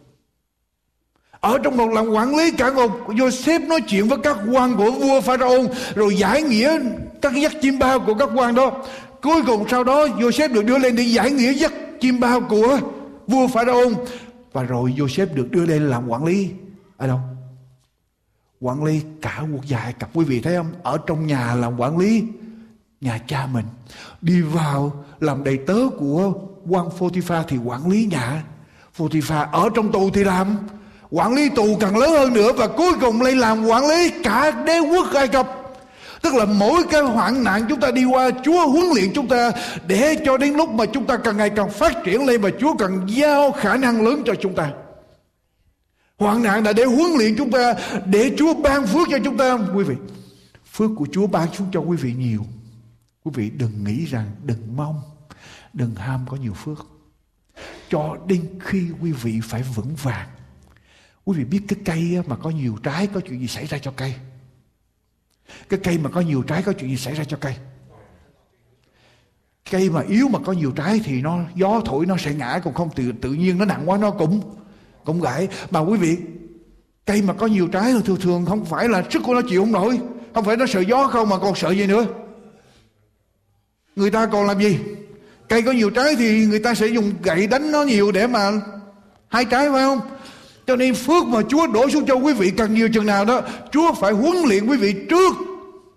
ở 1.40 1.58
trong 1.58 1.76
một 1.76 1.90
làm 1.92 2.08
quản 2.08 2.36
lý 2.36 2.50
cả 2.50 2.70
ngục 2.70 2.90
Joseph 3.08 3.66
nói 3.66 3.80
chuyện 3.88 4.08
với 4.08 4.18
các 4.22 4.36
quan 4.52 4.76
của 4.76 4.90
vua 4.90 5.20
Pharaoh 5.20 5.70
rồi 5.94 6.16
giải 6.16 6.42
nghĩa 6.42 6.78
các 7.22 7.34
giấc 7.34 7.52
chim 7.62 7.78
bao 7.78 8.00
của 8.00 8.14
các 8.14 8.28
quan 8.34 8.54
đó. 8.54 8.84
Cuối 9.22 9.42
cùng 9.46 9.68
sau 9.68 9.84
đó 9.84 10.06
Joseph 10.06 10.52
được 10.52 10.64
đưa 10.64 10.78
lên 10.78 10.96
để 10.96 11.02
giải 11.02 11.30
nghĩa 11.30 11.52
giấc 11.52 11.72
chim 12.00 12.20
bao 12.20 12.40
của 12.40 12.78
vua 13.26 13.48
Pharaoh 13.48 13.92
và 14.52 14.62
rồi 14.62 14.94
Joseph 14.96 15.34
được 15.34 15.50
đưa 15.50 15.66
lên 15.66 15.82
làm 15.90 16.08
quản 16.08 16.24
lý. 16.24 16.50
Ở 16.96 17.06
đâu? 17.06 17.20
Quản 18.61 18.84
lý 18.84 19.00
cả 19.20 19.42
quốc 19.52 19.66
gia 19.66 19.78
Ai 19.78 19.92
Cập. 19.92 20.11
Quý 20.14 20.24
vị 20.24 20.40
thấy 20.40 20.56
không? 20.56 20.72
Ở 20.82 20.98
trong 21.06 21.26
nhà 21.26 21.54
làm 21.54 21.80
quản 21.80 21.98
lý 21.98 22.24
nhà 23.01 23.18
cha 23.26 23.46
mình. 23.53 23.64
Đi 24.20 24.40
vào 24.40 25.05
làm 25.20 25.44
đầy 25.44 25.59
tớ 25.66 25.78
của 25.98 26.32
quan 26.68 26.90
Potiphar 26.90 27.46
thì 27.48 27.57
quản 27.64 27.90
lý 27.90 28.07
nhà. 28.11 28.42
Potiphar 28.98 29.48
ở 29.53 29.68
trong 29.74 29.92
tù 29.92 30.11
thì 30.11 30.24
làm. 30.24 30.57
Quản 31.11 31.34
lý 31.34 31.48
tù 31.48 31.76
càng 31.80 31.96
lớn 31.96 32.11
hơn 32.11 32.32
nữa 32.32 32.53
và 32.53 32.66
cuối 32.66 32.92
cùng 33.01 33.22
lại 33.22 33.34
làm 33.34 33.66
quản 33.66 33.88
lý 33.88 34.11
cả 34.24 34.51
đế 34.51 34.78
quốc 34.78 35.14
Ai 35.14 35.28
Cập. 35.28 35.57
Tức 36.22 36.34
là 36.34 36.44
mỗi 36.44 36.82
cái 36.90 37.03
hoạn 37.03 37.44
nạn 37.44 37.66
chúng 37.68 37.80
ta 37.80 37.90
đi 37.90 38.05
qua, 38.05 38.30
Chúa 38.44 38.68
huấn 38.68 38.84
luyện 38.94 39.12
chúng 39.14 39.28
ta 39.28 39.51
Để 39.86 40.16
cho 40.24 40.36
đến 40.36 40.55
lúc 40.55 40.70
mà 40.70 40.86
chúng 40.86 41.07
ta 41.07 41.16
càng 41.16 41.36
ngày 41.36 41.51
càng 41.51 41.70
phát 41.70 41.92
triển 42.05 42.26
lên 42.26 42.40
Và 42.40 42.51
Chúa 42.61 42.74
cần 42.78 43.07
giao 43.07 43.53
khả 43.53 43.76
năng 43.76 44.05
lớn 44.05 44.22
cho 44.26 44.34
chúng 44.34 44.55
ta. 44.55 44.70
Hoạn 46.18 46.42
nạn 46.42 46.64
là 46.64 46.72
để 46.72 46.84
huấn 46.84 47.12
luyện 47.18 47.34
chúng 47.38 47.51
ta, 47.51 47.74
Để 48.07 48.30
Chúa 48.38 48.55
ban 48.55 48.86
phước 48.86 49.09
cho 49.11 49.18
chúng 49.24 49.36
ta. 49.36 49.59
Quý 49.74 49.84
vị, 49.84 49.94
Phước 50.72 50.90
của 50.96 51.07
Chúa 51.12 51.26
ban 51.26 51.48
xuống 51.55 51.68
cho 51.72 51.80
quý 51.80 51.96
vị 51.96 52.12
nhiều. 52.18 52.40
Quý 53.30 53.42
vị 53.42 53.50
đừng 53.58 53.84
nghĩ 53.84 54.04
rằng 54.04 54.30
Đừng 54.44 54.76
mong 54.76 55.02
Đừng 55.72 55.94
ham 55.94 56.26
có 56.28 56.36
nhiều 56.36 56.54
phước 56.54 56.86
Cho 57.88 58.16
đến 58.26 58.58
khi 58.60 58.88
quý 59.00 59.12
vị 59.12 59.40
phải 59.42 59.62
vững 59.62 59.94
vàng 59.94 60.28
Quý 61.24 61.38
vị 61.38 61.44
biết 61.44 61.60
cái 61.68 61.78
cây 61.84 62.22
mà 62.26 62.36
có 62.36 62.50
nhiều 62.50 62.76
trái 62.82 63.06
có 63.06 63.20
chuyện 63.20 63.40
gì 63.40 63.46
xảy 63.46 63.66
ra 63.66 63.78
cho 63.78 63.90
cây? 63.96 64.14
Cái 65.68 65.80
cây 65.82 65.98
mà 65.98 66.10
có 66.10 66.20
nhiều 66.20 66.42
trái 66.42 66.62
có 66.62 66.72
chuyện 66.72 66.90
gì 66.90 66.96
xảy 66.96 67.14
ra 67.14 67.24
cho 67.24 67.36
cây? 67.36 67.56
Cây 69.70 69.90
mà 69.90 70.00
yếu 70.00 70.28
mà 70.28 70.38
có 70.44 70.52
nhiều 70.52 70.72
trái 70.72 71.00
thì 71.04 71.22
nó 71.22 71.38
gió 71.54 71.80
thổi 71.84 72.06
nó 72.06 72.16
sẽ 72.16 72.34
ngã 72.34 72.60
còn 72.64 72.74
không 72.74 72.90
tự 72.94 73.12
tự 73.12 73.32
nhiên 73.32 73.58
nó 73.58 73.64
nặng 73.64 73.90
quá 73.90 73.98
nó 73.98 74.10
cũng 74.10 74.56
cũng 75.04 75.20
gãy. 75.20 75.48
Mà 75.70 75.80
quý 75.80 75.98
vị 75.98 76.18
cây 77.06 77.22
mà 77.22 77.34
có 77.34 77.46
nhiều 77.46 77.68
trái 77.68 77.92
thì 77.92 78.02
thường 78.04 78.20
thường 78.20 78.46
không 78.46 78.64
phải 78.64 78.88
là 78.88 79.04
sức 79.10 79.22
của 79.24 79.34
nó 79.34 79.40
chịu 79.48 79.62
không 79.62 79.72
nổi, 79.72 80.00
không 80.34 80.44
phải 80.44 80.56
nó 80.56 80.66
sợ 80.66 80.80
gió 80.80 81.08
không 81.08 81.28
mà 81.28 81.38
còn 81.38 81.54
sợ 81.54 81.70
gì 81.70 81.86
nữa. 81.86 82.06
Người 83.97 84.11
ta 84.11 84.26
còn 84.26 84.47
làm 84.47 84.61
gì? 84.61 84.78
Cây 85.49 85.62
có 85.62 85.72
nhiều 85.72 85.91
trái 85.91 86.16
thì 86.16 86.47
người 86.47 86.59
ta 86.59 86.74
sẽ 86.74 86.86
dùng 86.86 87.12
gậy 87.22 87.47
đánh 87.47 87.72
nó 87.72 87.82
nhiều 87.82 88.12
để 88.12 88.26
mà 88.26 88.51
hai 89.28 89.45
trái 89.45 89.70
phải 89.70 89.82
không? 89.82 90.01
Cho 90.66 90.76
nên 90.76 90.95
phước 90.95 91.26
mà 91.26 91.43
Chúa 91.49 91.66
đổ 91.66 91.91
xuống 91.91 92.07
cho 92.07 92.14
quý 92.14 92.32
vị 92.34 92.51
càng 92.51 92.74
nhiều 92.74 92.88
chừng 92.93 93.07
nào 93.07 93.24
đó 93.24 93.43
Chúa 93.72 93.93
phải 93.93 94.12
huấn 94.12 94.36
luyện 94.49 94.66
quý 94.66 94.76
vị 94.76 94.95
trước 95.11 95.34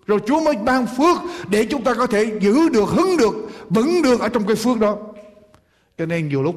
Rồi 0.05 0.19
Chúa 0.27 0.43
mới 0.43 0.55
ban 0.55 0.87
phước 0.87 1.17
Để 1.49 1.65
chúng 1.65 1.83
ta 1.83 1.93
có 1.93 2.07
thể 2.07 2.39
giữ 2.41 2.69
được, 2.69 2.89
hứng 2.89 3.17
được 3.17 3.35
Vững 3.69 4.01
được 4.01 4.21
ở 4.21 4.29
trong 4.29 4.47
cái 4.47 4.55
phước 4.55 4.79
đó 4.79 4.97
Cho 5.97 6.05
nên 6.05 6.29
nhiều 6.29 6.43
lúc 6.43 6.55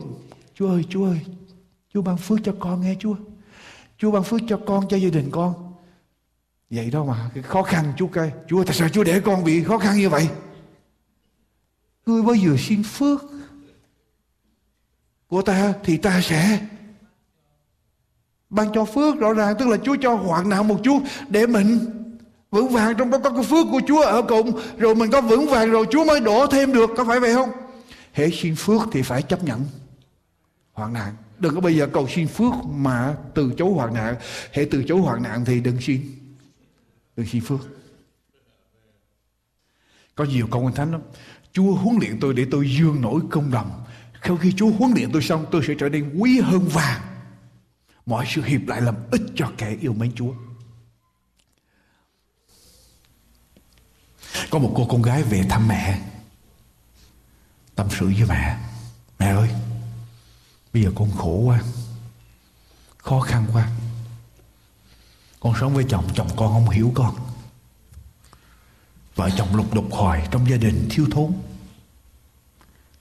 Chúa 0.55 0.68
ơi, 0.68 0.84
Chúa 0.89 1.07
ơi 1.07 1.20
Chúa 1.95 2.03
ban 2.03 2.16
phước 2.16 2.39
cho 2.45 2.53
con 2.59 2.80
nghe 2.80 2.95
Chúa 2.99 3.14
Chúa 3.99 4.11
ban 4.11 4.22
phước 4.22 4.41
cho 4.49 4.61
con, 4.66 4.89
cho 4.89 4.97
gia 4.97 5.11
đình 5.11 5.28
con 5.30 5.55
Vậy 6.70 6.91
đó 6.91 7.05
mà 7.05 7.30
cái 7.34 7.43
khó 7.43 7.62
khăn 7.62 7.93
Chúa 7.97 8.07
cây 8.07 8.30
Chúa 8.49 8.64
tại 8.64 8.74
sao 8.74 8.89
Chúa 8.89 9.05
để 9.05 9.20
con 9.20 9.45
bị 9.45 9.62
khó 9.62 9.78
khăn 9.78 9.97
như 9.97 10.09
vậy 10.09 10.28
Ngươi 12.07 12.22
bao 12.22 12.34
giờ 12.34 12.57
xin 12.59 12.82
phước 12.82 13.24
Của 15.28 15.42
ta 15.42 15.74
thì 15.84 15.96
ta 15.96 16.20
sẽ 16.20 16.61
ban 18.50 18.72
cho 18.74 18.84
phước 18.84 19.18
rõ 19.18 19.32
ràng, 19.32 19.54
tức 19.59 19.68
là 19.68 19.76
Chúa 19.84 19.96
cho 20.00 20.14
hoạn 20.14 20.48
nạn 20.48 20.68
một 20.68 20.80
chút 20.84 21.02
để 21.28 21.46
mình 21.46 21.78
vững 22.50 22.68
vàng 22.68 22.94
trong 22.98 23.11
đó. 23.11 23.18
Có 23.18 23.30
cái 23.30 23.44
phước 23.44 23.66
của 23.70 23.80
Chúa 23.86 24.02
ở 24.02 24.22
cùng 24.22 24.61
rồi 24.78 24.94
mình 24.94 25.11
có 25.11 25.20
vững 25.20 25.46
vàng 25.46 25.70
rồi 25.70 25.86
Chúa 25.90 26.04
mới 26.04 26.20
đổ 26.20 26.46
thêm 26.46 26.72
được, 26.72 26.90
có 26.96 27.04
phải 27.04 27.20
vậy 27.20 27.34
không? 27.34 27.50
Hễ 28.12 28.30
xin 28.30 28.54
phước 28.57 28.82
thì 28.92 29.02
phải 29.02 29.22
chấp 29.22 29.44
nhận 29.44 29.64
hoạn 30.72 30.92
nạn. 30.92 31.14
Đừng 31.38 31.54
có 31.54 31.61
bây 31.61 31.76
giờ 31.76 31.88
cầu 31.92 32.09
xin 32.09 32.28
phước 32.28 32.52
mà 32.66 33.16
từ 33.34 33.52
chối 33.57 33.72
hoạn 33.72 33.94
nạn. 33.94 34.14
Hễ 34.52 34.64
từ 34.70 34.84
chối 34.84 35.00
hoạn 35.00 35.22
nạn 35.22 35.44
thì 35.44 35.61
đừng 35.61 35.80
xin 35.80 36.02
đừng 37.16 37.26
xin 37.26 37.42
phước. 37.42 37.61
Có 40.14 40.24
nhiều 40.24 40.48
câu 40.50 40.70
thánh 40.74 40.92
lắm. 40.92 41.00
Chúa 41.57 41.74
huấn 41.74 41.96
luyện 42.00 42.20
tôi 42.20 42.34
để 42.34 42.46
tôi 42.50 42.76
dương 42.76 43.00
nổi 43.00 43.20
công 43.30 43.50
đồng 43.50 43.86
sau 44.26 44.36
khi 44.36 44.52
Chúa 44.57 44.70
huấn 44.70 44.92
luyện 44.94 45.12
tôi 45.12 45.22
xong, 45.22 45.46
tôi 45.50 45.62
sẽ 45.66 45.74
trở 45.78 45.88
nên 45.88 46.18
quý 46.18 46.40
hơn 46.40 46.68
vàng. 46.68 47.00
Mọi 48.07 48.26
sự 48.28 48.42
hiệp 48.42 48.61
lại 48.66 48.80
làm 48.80 48.94
ích 49.11 49.22
cho 49.34 49.52
kẻ 49.59 49.76
yêu 49.80 49.92
mến 49.92 50.12
Chúa. 50.14 50.34
Có 54.50 54.59
một 54.59 54.72
cô 54.76 54.86
con 54.86 55.02
gái 55.02 55.22
về 55.22 55.42
thăm 55.42 55.68
mẹ. 55.68 56.00
Tâm 57.74 57.88
sự 57.90 58.07
với 58.07 58.26
mẹ. 58.28 58.59
Mẹ 59.18 59.26
ơi, 59.26 59.50
Bây 60.72 60.82
giờ 60.82 60.92
con 60.94 61.11
khổ 61.11 61.42
quá, 61.44 61.62
Khó 62.98 63.20
khăn 63.20 63.46
quá. 63.52 63.68
Con 65.40 65.54
sống 65.61 65.74
với 65.74 65.84
chồng 65.88 66.09
Chồng 66.14 66.28
con 66.36 66.52
không 66.52 66.70
hiểu 66.70 66.92
con. 66.94 67.14
Vợ 69.14 69.30
chồng 69.36 69.57
lục 69.57 69.74
đục 69.74 69.86
hoài 69.90 70.28
Trong 70.30 70.50
gia 70.50 70.57
đình 70.57 70.88
thiếu 70.90 71.07
thốn. 71.11 71.32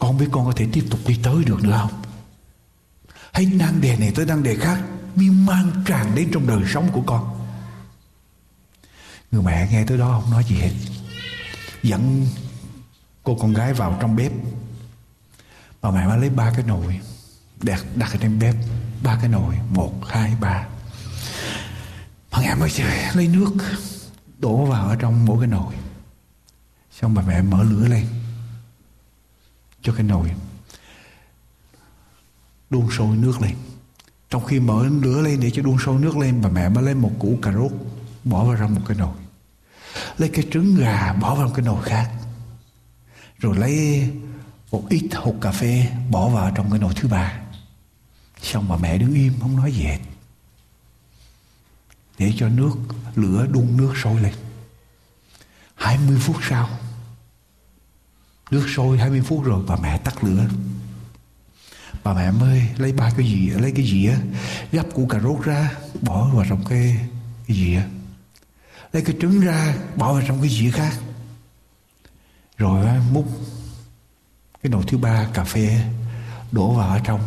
Con 0.05 0.17
biết 0.17 0.27
con 0.31 0.45
có 0.45 0.53
thể 0.55 0.67
tiếp 0.73 0.85
tục 0.91 0.99
đi 1.07 1.19
tới 1.23 1.43
được 1.43 1.63
nữa 1.63 1.77
không? 1.81 2.01
Hay 3.33 3.45
năng 3.45 3.81
đề 3.81 3.97
này 3.97 4.11
tới 4.15 4.25
năng 4.25 4.43
đề 4.43 4.55
khác 4.55 4.81
miên 5.15 5.45
man 5.45 5.83
tràn 5.85 6.15
đến 6.15 6.29
trong 6.33 6.47
đời 6.47 6.61
sống 6.73 6.89
của 6.93 7.01
con? 7.05 7.47
Người 9.31 9.41
mẹ 9.41 9.67
nghe 9.71 9.85
tới 9.85 9.97
đó 9.97 10.21
không 10.21 10.31
nói 10.31 10.43
gì 10.49 10.55
hết. 10.55 10.71
Dẫn 11.83 12.27
cô 13.23 13.37
con 13.41 13.53
gái 13.53 13.73
vào 13.73 13.97
trong 14.01 14.15
bếp. 14.15 14.31
Bà 15.81 15.91
mẹ 15.91 16.07
mới 16.07 16.17
lấy 16.17 16.29
ba 16.29 16.51
cái 16.55 16.65
nồi, 16.65 16.99
đặt 17.61 17.83
đặt 17.95 18.11
ở 18.11 18.17
trên 18.21 18.39
bếp. 18.39 18.55
Ba 19.03 19.17
cái 19.21 19.29
nồi, 19.29 19.55
một, 19.69 19.93
hai, 20.07 20.35
ba. 20.41 20.67
Bà 22.31 22.39
mẹ 22.39 22.55
mới 22.55 22.69
lấy 23.13 23.27
nước 23.27 23.53
đổ 24.37 24.65
vào 24.65 24.87
ở 24.87 24.95
trong 24.95 25.25
mỗi 25.25 25.39
cái 25.39 25.47
nồi. 25.47 25.73
Xong 26.91 27.13
bà 27.13 27.21
mẹ 27.21 27.41
mở 27.41 27.63
lửa 27.63 27.87
lên 27.87 28.05
cho 29.85 29.93
cái 29.93 30.03
nồi. 30.03 30.31
Đun 32.69 32.87
sôi 32.97 33.17
nước 33.17 33.41
lên. 33.41 33.55
Trong 34.29 34.45
khi 34.45 34.59
mở 34.59 34.87
lửa 35.01 35.21
lên 35.21 35.39
để 35.39 35.51
cho 35.51 35.61
đun 35.61 35.77
sôi 35.85 35.99
nước 35.99 36.17
lên, 36.17 36.41
Bà 36.41 36.49
mẹ 36.49 36.69
mới 36.69 36.83
lấy 36.83 36.95
một 36.95 37.11
củ 37.19 37.39
cà 37.41 37.51
rốt, 37.51 37.71
Bỏ 38.23 38.43
vào 38.43 38.57
trong 38.59 38.75
một 38.75 38.81
cái 38.87 38.97
nồi. 38.97 39.15
Lấy 40.17 40.29
cái 40.29 40.47
trứng 40.51 40.75
gà, 40.75 41.13
bỏ 41.13 41.35
vào 41.35 41.49
cái 41.49 41.65
nồi 41.65 41.83
khác. 41.83 42.11
Rồi 43.39 43.57
lấy 43.57 44.07
một 44.71 44.83
ít 44.89 45.09
hột 45.13 45.35
cà 45.41 45.51
phê, 45.51 45.87
bỏ 46.11 46.29
vào 46.29 46.51
trong 46.55 46.69
cái 46.69 46.79
nồi 46.79 46.93
thứ 46.95 47.07
ba. 47.07 47.39
Xong 48.41 48.67
mà 48.67 48.77
mẹ 48.77 48.97
đứng 48.97 49.13
im, 49.13 49.33
không 49.39 49.55
nói 49.55 49.71
gì 49.71 49.83
hết. 49.83 49.99
Để 52.17 52.33
cho 52.37 52.49
nước, 52.49 52.73
lửa 53.15 53.47
đun 53.51 53.77
nước 53.77 53.93
sôi 54.03 54.21
lên. 54.21 54.33
20 55.75 56.19
phút 56.19 56.35
sau 56.49 56.69
nước 58.51 58.67
sôi 58.75 58.97
20 58.97 59.21
phút 59.21 59.43
rồi 59.43 59.63
bà 59.67 59.75
mẹ 59.75 59.97
tắt 59.97 60.23
lửa. 60.23 60.45
Bà 62.03 62.13
mẹ 62.13 62.31
mới 62.31 62.61
lấy 62.77 62.93
ba 62.93 63.11
cái 63.17 63.27
gì 63.27 63.49
lấy 63.49 63.71
cái 63.71 63.85
dĩa 63.85 64.15
gắp 64.71 64.85
củ 64.93 65.07
cà 65.07 65.19
rốt 65.19 65.41
ra 65.43 65.71
bỏ 66.01 66.29
vào 66.33 66.45
trong 66.49 66.65
cái, 66.65 66.97
cái 67.47 67.57
dĩa. 67.57 67.81
Lấy 68.93 69.03
cái 69.03 69.15
trứng 69.21 69.39
ra 69.39 69.75
bỏ 69.95 70.13
vào 70.13 70.21
trong 70.27 70.41
cái 70.41 70.49
dĩa 70.49 70.71
khác. 70.71 70.93
Rồi 72.57 72.87
múc 73.11 73.25
cái 74.63 74.69
nồi 74.69 74.83
thứ 74.87 74.97
ba 74.97 75.27
cà 75.33 75.43
phê 75.43 75.81
đổ 76.51 76.73
vào 76.73 76.89
ở 76.89 76.99
trong 77.03 77.21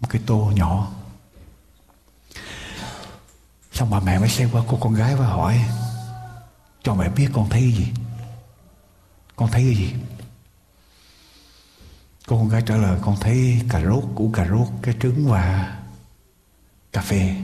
một 0.00 0.08
cái 0.10 0.22
tô 0.26 0.52
nhỏ. 0.54 0.92
Xong 3.72 3.90
bà 3.90 4.00
mẹ 4.00 4.18
mới 4.18 4.28
xem 4.28 4.48
qua 4.52 4.62
cô 4.68 4.78
con 4.80 4.94
gái 4.94 5.16
và 5.16 5.26
hỏi 5.26 5.64
cho 6.82 6.94
mẹ 6.94 7.08
biết 7.08 7.28
con 7.32 7.48
thấy 7.48 7.60
cái 7.60 7.72
gì? 7.72 7.92
Con 9.36 9.50
thấy 9.50 9.62
cái 9.62 9.74
gì? 9.74 9.92
Cô 12.32 12.38
con 12.38 12.48
gái 12.48 12.62
trả 12.66 12.76
lời, 12.76 12.98
con 13.02 13.16
thấy 13.20 13.62
cà 13.68 13.80
rốt, 13.80 14.04
củ 14.14 14.30
cà 14.32 14.46
rốt, 14.46 14.68
cái 14.82 14.94
trứng 15.00 15.28
và 15.28 15.76
cà 16.92 17.00
phê. 17.00 17.36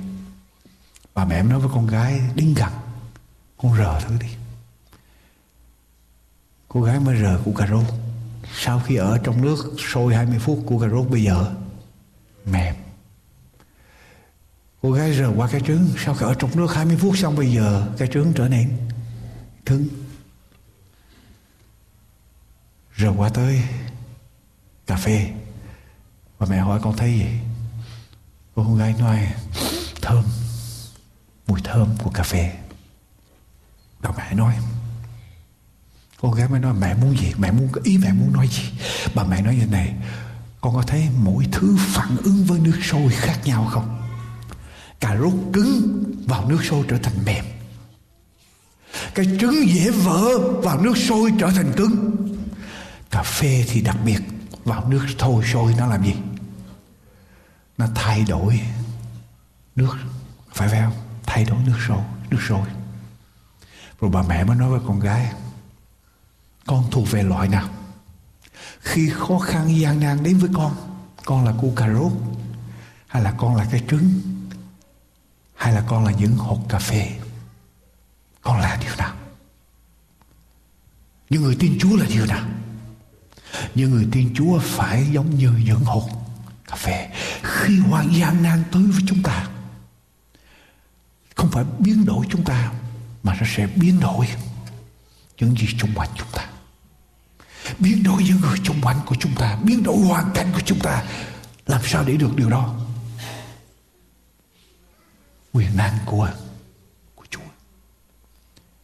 Bà 1.14 1.24
mẹ 1.24 1.42
nói 1.42 1.60
với 1.60 1.70
con 1.74 1.86
gái, 1.86 2.20
đứng 2.34 2.54
gần 2.54 2.72
con 3.62 3.76
rờ 3.76 4.00
thử 4.00 4.14
đi. 4.20 4.26
Cô 6.68 6.82
gái 6.82 7.00
mới 7.00 7.22
rờ 7.22 7.40
củ 7.44 7.52
cà 7.52 7.66
rốt. 7.66 7.84
Sau 8.54 8.82
khi 8.86 8.96
ở 8.96 9.18
trong 9.18 9.42
nước 9.42 9.74
sôi 9.92 10.14
20 10.14 10.38
phút, 10.38 10.58
củ 10.66 10.78
cà 10.78 10.88
rốt 10.88 11.10
bây 11.10 11.22
giờ 11.22 11.54
mềm. 12.44 12.74
Cô 14.82 14.92
gái 14.92 15.14
rờ 15.14 15.32
qua 15.36 15.48
cái 15.52 15.60
trứng. 15.66 15.88
Sau 16.04 16.14
khi 16.14 16.26
ở 16.26 16.34
trong 16.34 16.50
nước 16.56 16.74
20 16.74 16.96
phút 16.96 17.16
xong, 17.16 17.36
bây 17.36 17.52
giờ 17.52 17.86
cái 17.98 18.08
trứng 18.08 18.32
trở 18.32 18.48
nên 18.48 18.78
cứng 19.66 19.88
rờ 22.98 23.12
qua 23.16 23.28
tới 23.28 23.62
cà 24.88 24.96
phê. 24.96 25.30
Và 26.38 26.46
mẹ 26.50 26.58
hỏi 26.58 26.80
con 26.82 26.96
thấy 26.96 27.12
gì? 27.12 27.26
Cô 28.54 28.64
con 28.64 28.78
gái 28.78 28.94
nói, 28.98 29.18
thơm, 30.02 30.24
mùi 31.46 31.60
thơm 31.64 31.88
của 32.02 32.10
cà 32.10 32.22
phê. 32.22 32.52
Và 34.00 34.12
mẹ 34.16 34.34
nói, 34.34 34.54
cô 36.20 36.30
gái 36.30 36.48
mới 36.48 36.60
nói, 36.60 36.74
mẹ 36.74 36.94
muốn 36.94 37.18
gì? 37.18 37.32
Mẹ 37.38 37.50
muốn 37.52 37.68
ý, 37.84 37.98
mẹ 37.98 38.12
muốn 38.12 38.32
nói 38.32 38.48
gì? 38.48 38.62
Bà 39.14 39.24
mẹ 39.24 39.42
nói 39.42 39.56
như 39.56 39.66
này, 39.66 39.94
con 40.60 40.74
có 40.74 40.82
thấy 40.82 41.08
mỗi 41.16 41.46
thứ 41.52 41.76
phản 41.78 42.16
ứng 42.16 42.44
với 42.44 42.60
nước 42.60 42.78
sôi 42.82 43.08
khác 43.08 43.40
nhau 43.44 43.64
không? 43.64 44.02
Cà 45.00 45.16
rốt 45.16 45.34
cứng 45.52 46.04
vào 46.26 46.48
nước 46.48 46.64
sôi 46.64 46.84
trở 46.88 46.98
thành 46.98 47.24
mềm. 47.24 47.44
Cái 49.14 49.26
trứng 49.40 49.68
dễ 49.68 49.90
vỡ 49.90 50.38
vào 50.38 50.80
nước 50.80 50.96
sôi 50.96 51.32
trở 51.40 51.50
thành 51.50 51.72
cứng. 51.76 52.16
Cà 53.10 53.22
phê 53.22 53.64
thì 53.68 53.80
đặc 53.80 53.96
biệt 54.04 54.20
vào 54.68 54.88
nước 54.88 55.06
thôi 55.18 55.44
sôi 55.52 55.74
nó 55.78 55.86
làm 55.86 56.04
gì? 56.04 56.14
Nó 57.78 57.86
thay 57.94 58.24
đổi 58.28 58.60
nước. 59.76 59.96
Phải 60.52 60.68
phải 60.68 60.80
không? 60.82 60.96
Thay 61.26 61.44
đổi 61.44 61.58
nước 61.66 61.78
sôi 61.88 62.02
nước 62.30 62.38
sôi. 62.48 62.68
Rồi 64.00 64.10
bà 64.10 64.22
mẹ 64.22 64.44
mới 64.44 64.56
nói 64.56 64.70
với 64.70 64.80
con 64.86 65.00
gái, 65.00 65.32
con 66.66 66.84
thuộc 66.90 67.10
về 67.10 67.22
loại 67.22 67.48
nào? 67.48 67.68
Khi 68.80 69.10
khó 69.10 69.38
khăn, 69.38 69.80
gian 69.80 70.00
nan 70.00 70.22
đến 70.22 70.38
với 70.38 70.50
con 70.54 70.76
con 71.24 71.44
là 71.44 71.52
cu 71.60 71.72
cà 71.76 71.88
rốt, 71.88 72.12
hay 73.06 73.22
là 73.22 73.34
con 73.38 73.56
là 73.56 73.66
cái 73.70 73.82
trứng, 73.90 74.20
hay 75.54 75.72
là 75.72 75.84
con 75.86 76.04
là 76.04 76.12
những 76.12 76.36
hột 76.36 76.58
cà 76.68 76.78
phê? 76.78 77.18
Con 78.42 78.60
là 78.60 78.78
điều 78.80 78.96
nào? 78.98 79.14
Những 81.30 81.42
người 81.42 81.56
tin 81.58 81.78
chúa 81.80 81.96
là 81.96 82.06
điều 82.08 82.26
nào? 82.26 82.48
Những 83.78 83.90
người 83.90 84.08
tin 84.12 84.34
chúa 84.34 84.58
phải 84.58 85.06
giống 85.12 85.38
như 85.38 85.50
những 85.64 85.84
hột 85.84 86.10
cà 86.66 86.76
phê. 86.76 87.08
Khi 87.42 87.78
hoàn 87.78 88.14
gian 88.14 88.42
nan 88.42 88.64
tới 88.72 88.82
với 88.82 89.02
chúng 89.06 89.22
ta, 89.22 89.48
không 91.34 91.50
phải 91.50 91.64
biến 91.78 92.04
đổi 92.04 92.26
chúng 92.30 92.44
ta, 92.44 92.72
mà 93.22 93.34
nó 93.40 93.46
sẽ 93.56 93.66
biến 93.66 94.00
đổi 94.00 94.26
những 95.38 95.56
gì 95.56 95.66
xung 95.78 95.94
quanh 95.94 96.08
chúng 96.16 96.28
ta. 96.32 96.48
Biến 97.78 98.02
đổi 98.02 98.22
những 98.22 98.40
người 98.40 98.58
xung 98.64 98.80
quanh 98.82 99.00
của 99.06 99.16
chúng 99.20 99.34
ta, 99.34 99.58
biến 99.62 99.82
đổi 99.82 99.96
hoàn 99.96 100.30
cảnh 100.34 100.50
của 100.54 100.62
chúng 100.64 100.78
ta. 100.78 101.04
Làm 101.66 101.80
sao 101.84 102.04
để 102.04 102.16
được 102.16 102.36
điều 102.36 102.50
đó? 102.50 102.74
Quyền 105.52 105.76
năng 105.76 105.98
của 106.06 106.30
của 107.14 107.24
Chúa. 107.30 107.40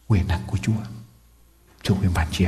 Quyền 0.07 0.27
năng 0.27 0.43
của 0.47 0.57
Chúa. 0.57 0.81
Thưa 1.83 1.95
quý 2.01 2.07
bạn 2.13 2.27
chị 2.31 2.45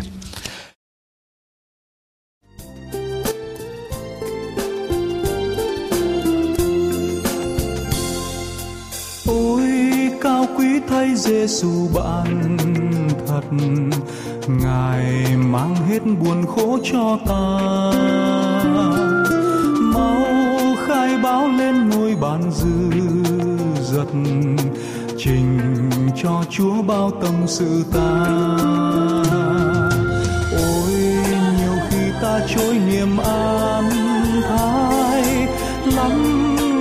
thay 10.90 11.16
Giêsu 11.16 11.88
bạn 11.94 12.58
thật, 13.28 13.42
ngài 14.48 15.38
mang 15.38 15.76
hết 15.76 16.00
buồn 16.20 16.46
khổ 16.48 16.78
cho 16.84 17.18
ta. 17.28 17.60
Mau 19.94 20.26
khai 20.88 21.18
báo 21.24 21.48
lên 21.48 21.90
ngôi 21.90 22.16
bàn 22.22 22.52
dư 22.52 22.90
giật 23.82 24.08
trình 25.18 25.60
cho 26.24 26.44
chúa 26.50 26.82
bao 26.82 27.12
tâm 27.22 27.34
sự 27.48 27.84
ta. 27.94 28.26
Ôi, 30.52 30.94
nhiều 31.58 31.74
khi 31.90 32.12
ta 32.22 32.40
trôi 32.56 32.78
niềm 32.92 33.18
an 33.18 33.90
thái, 34.50 35.48
lắm 35.96 36.12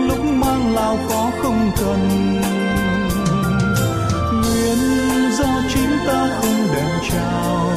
lúc 0.09 0.25
mang 0.25 0.75
lao 0.75 0.99
khó 1.09 1.31
không 1.43 1.71
cần. 1.81 2.16
Trao 7.13 7.73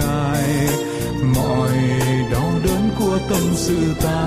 ngài. 0.00 0.68
Mọi 1.34 1.72
đau 2.32 2.52
đớn 2.64 2.90
của 2.98 3.18
tâm 3.30 3.42
sự 3.54 3.94
ta 4.02 4.23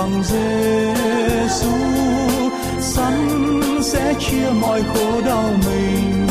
bằng 0.00 0.22
Giêsu 0.22 1.76
sẵn 2.80 3.14
sẽ 3.82 4.14
chia 4.18 4.50
mọi 4.60 4.82
khổ 4.82 5.20
đau 5.26 5.50
mình. 5.66 6.26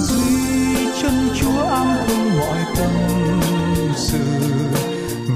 Duy 0.00 0.86
chân 1.02 1.28
Chúa 1.40 1.62
an 1.62 1.96
thương 2.06 2.38
mọi 2.38 2.58
tâm 2.76 2.90
sự, 3.96 4.18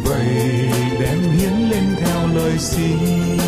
vậy 0.05 0.69
đem 1.01 1.23
hiến 1.23 1.53
lên 1.71 1.97
theo 2.01 2.29
lời 2.35 2.59
xin. 2.59 3.44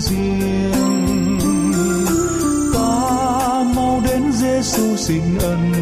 riêng 0.00 1.38
ta 2.74 3.64
mau 3.74 4.02
đến 4.06 4.32
Giêsu 4.32 4.96
xin 4.96 5.22
ân. 5.38 5.77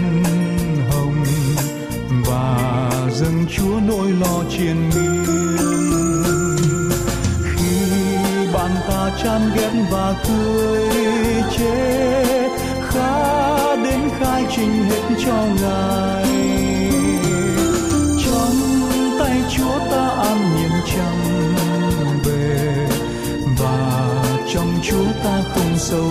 Ôi 25.88 26.10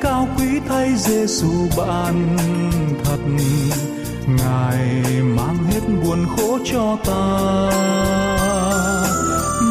cao 0.00 0.28
quý 0.38 0.60
thay 0.68 0.94
Giêsu 0.96 1.68
bạn 1.76 2.36
thật 3.04 3.18
Ngài 4.36 5.02
mang 5.22 5.64
hết 5.64 5.80
buồn 6.02 6.26
khổ 6.36 6.58
cho 6.64 6.96
ta. 7.04 7.70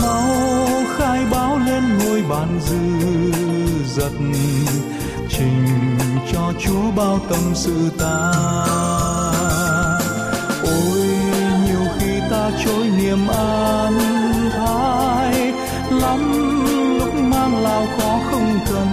Mau 0.01 0.67
khai 0.97 1.25
báo 1.31 1.59
lên 1.65 1.97
ngôi 1.97 2.23
bàn 2.29 2.59
dư 2.65 2.77
giật 3.85 4.11
trình 5.29 5.97
cho 6.33 6.53
Chúa 6.59 6.91
bao 6.95 7.19
tâm 7.29 7.39
sự 7.53 7.91
ta. 7.99 8.33
Ôi, 10.63 11.07
nhiều 11.65 11.85
khi 11.99 12.19
ta 12.31 12.51
trôi 12.65 12.89
niềm 12.97 13.27
an 13.27 13.99
thái 14.51 15.53
lắm 15.89 16.21
lúc 16.99 17.13
mang 17.13 17.63
lao 17.63 17.87
khó 17.97 18.19
không 18.31 18.59
cần. 18.69 18.87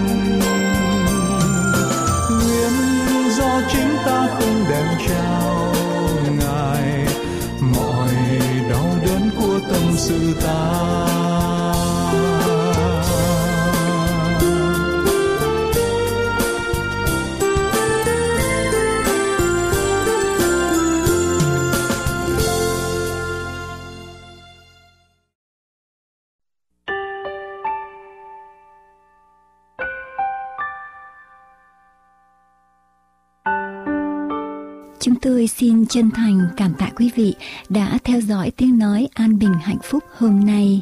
Do 3.37 3.61
chính 3.71 3.95
ta 4.05 4.27
không 4.39 4.65
đem 4.69 4.85
trao. 5.07 5.54
Của 10.07 10.41
tâm 10.41 11.04
xin 35.57 35.85
chân 35.85 36.11
thành 36.11 36.47
cảm 36.57 36.73
tạ 36.73 36.89
quý 36.95 37.11
vị 37.15 37.35
đã 37.69 37.97
theo 38.03 38.21
dõi 38.21 38.51
tiếng 38.57 38.79
nói 38.79 39.07
an 39.13 39.39
bình 39.39 39.53
hạnh 39.61 39.79
phúc 39.83 40.03
hôm 40.17 40.45
nay. 40.45 40.81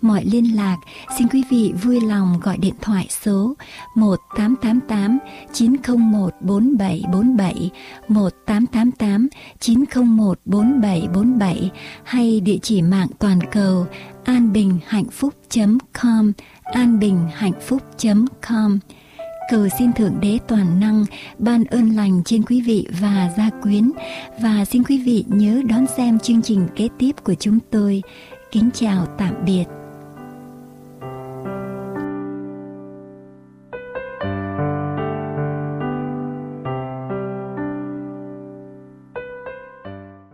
Mọi 0.00 0.24
liên 0.24 0.56
lạc, 0.56 0.76
xin 1.18 1.28
quý 1.28 1.44
vị 1.50 1.72
vui 1.82 2.00
lòng 2.00 2.40
gọi 2.42 2.58
điện 2.58 2.74
thoại 2.80 3.06
số 3.10 3.54
1888 3.94 5.18
901 5.52 6.34
4747, 6.40 7.70
1888 8.08 9.28
901 9.60 10.38
4747 10.44 11.70
hay 12.04 12.40
địa 12.40 12.58
chỉ 12.62 12.82
mạng 12.82 13.08
toàn 13.18 13.38
cầu 13.52 13.86
anbinhhạnhphúc.com, 14.24 16.32
anbinhhạnhphúc.com. 16.64 18.78
Cầu 19.48 19.68
xin 19.78 19.92
Thượng 19.92 20.20
Đế 20.20 20.38
Toàn 20.48 20.80
Năng 20.80 21.04
ban 21.38 21.64
ơn 21.64 21.96
lành 21.96 22.22
trên 22.24 22.42
quý 22.42 22.60
vị 22.60 22.86
và 23.00 23.30
gia 23.36 23.50
quyến 23.62 23.90
và 24.42 24.64
xin 24.64 24.84
quý 24.84 24.98
vị 24.98 25.24
nhớ 25.28 25.62
đón 25.68 25.86
xem 25.96 26.18
chương 26.18 26.42
trình 26.42 26.66
kế 26.76 26.88
tiếp 26.98 27.12
của 27.24 27.34
chúng 27.34 27.58
tôi. 27.70 28.02
Kính 28.52 28.70
chào 28.74 29.06
tạm 29.18 29.34
biệt. 29.46 29.64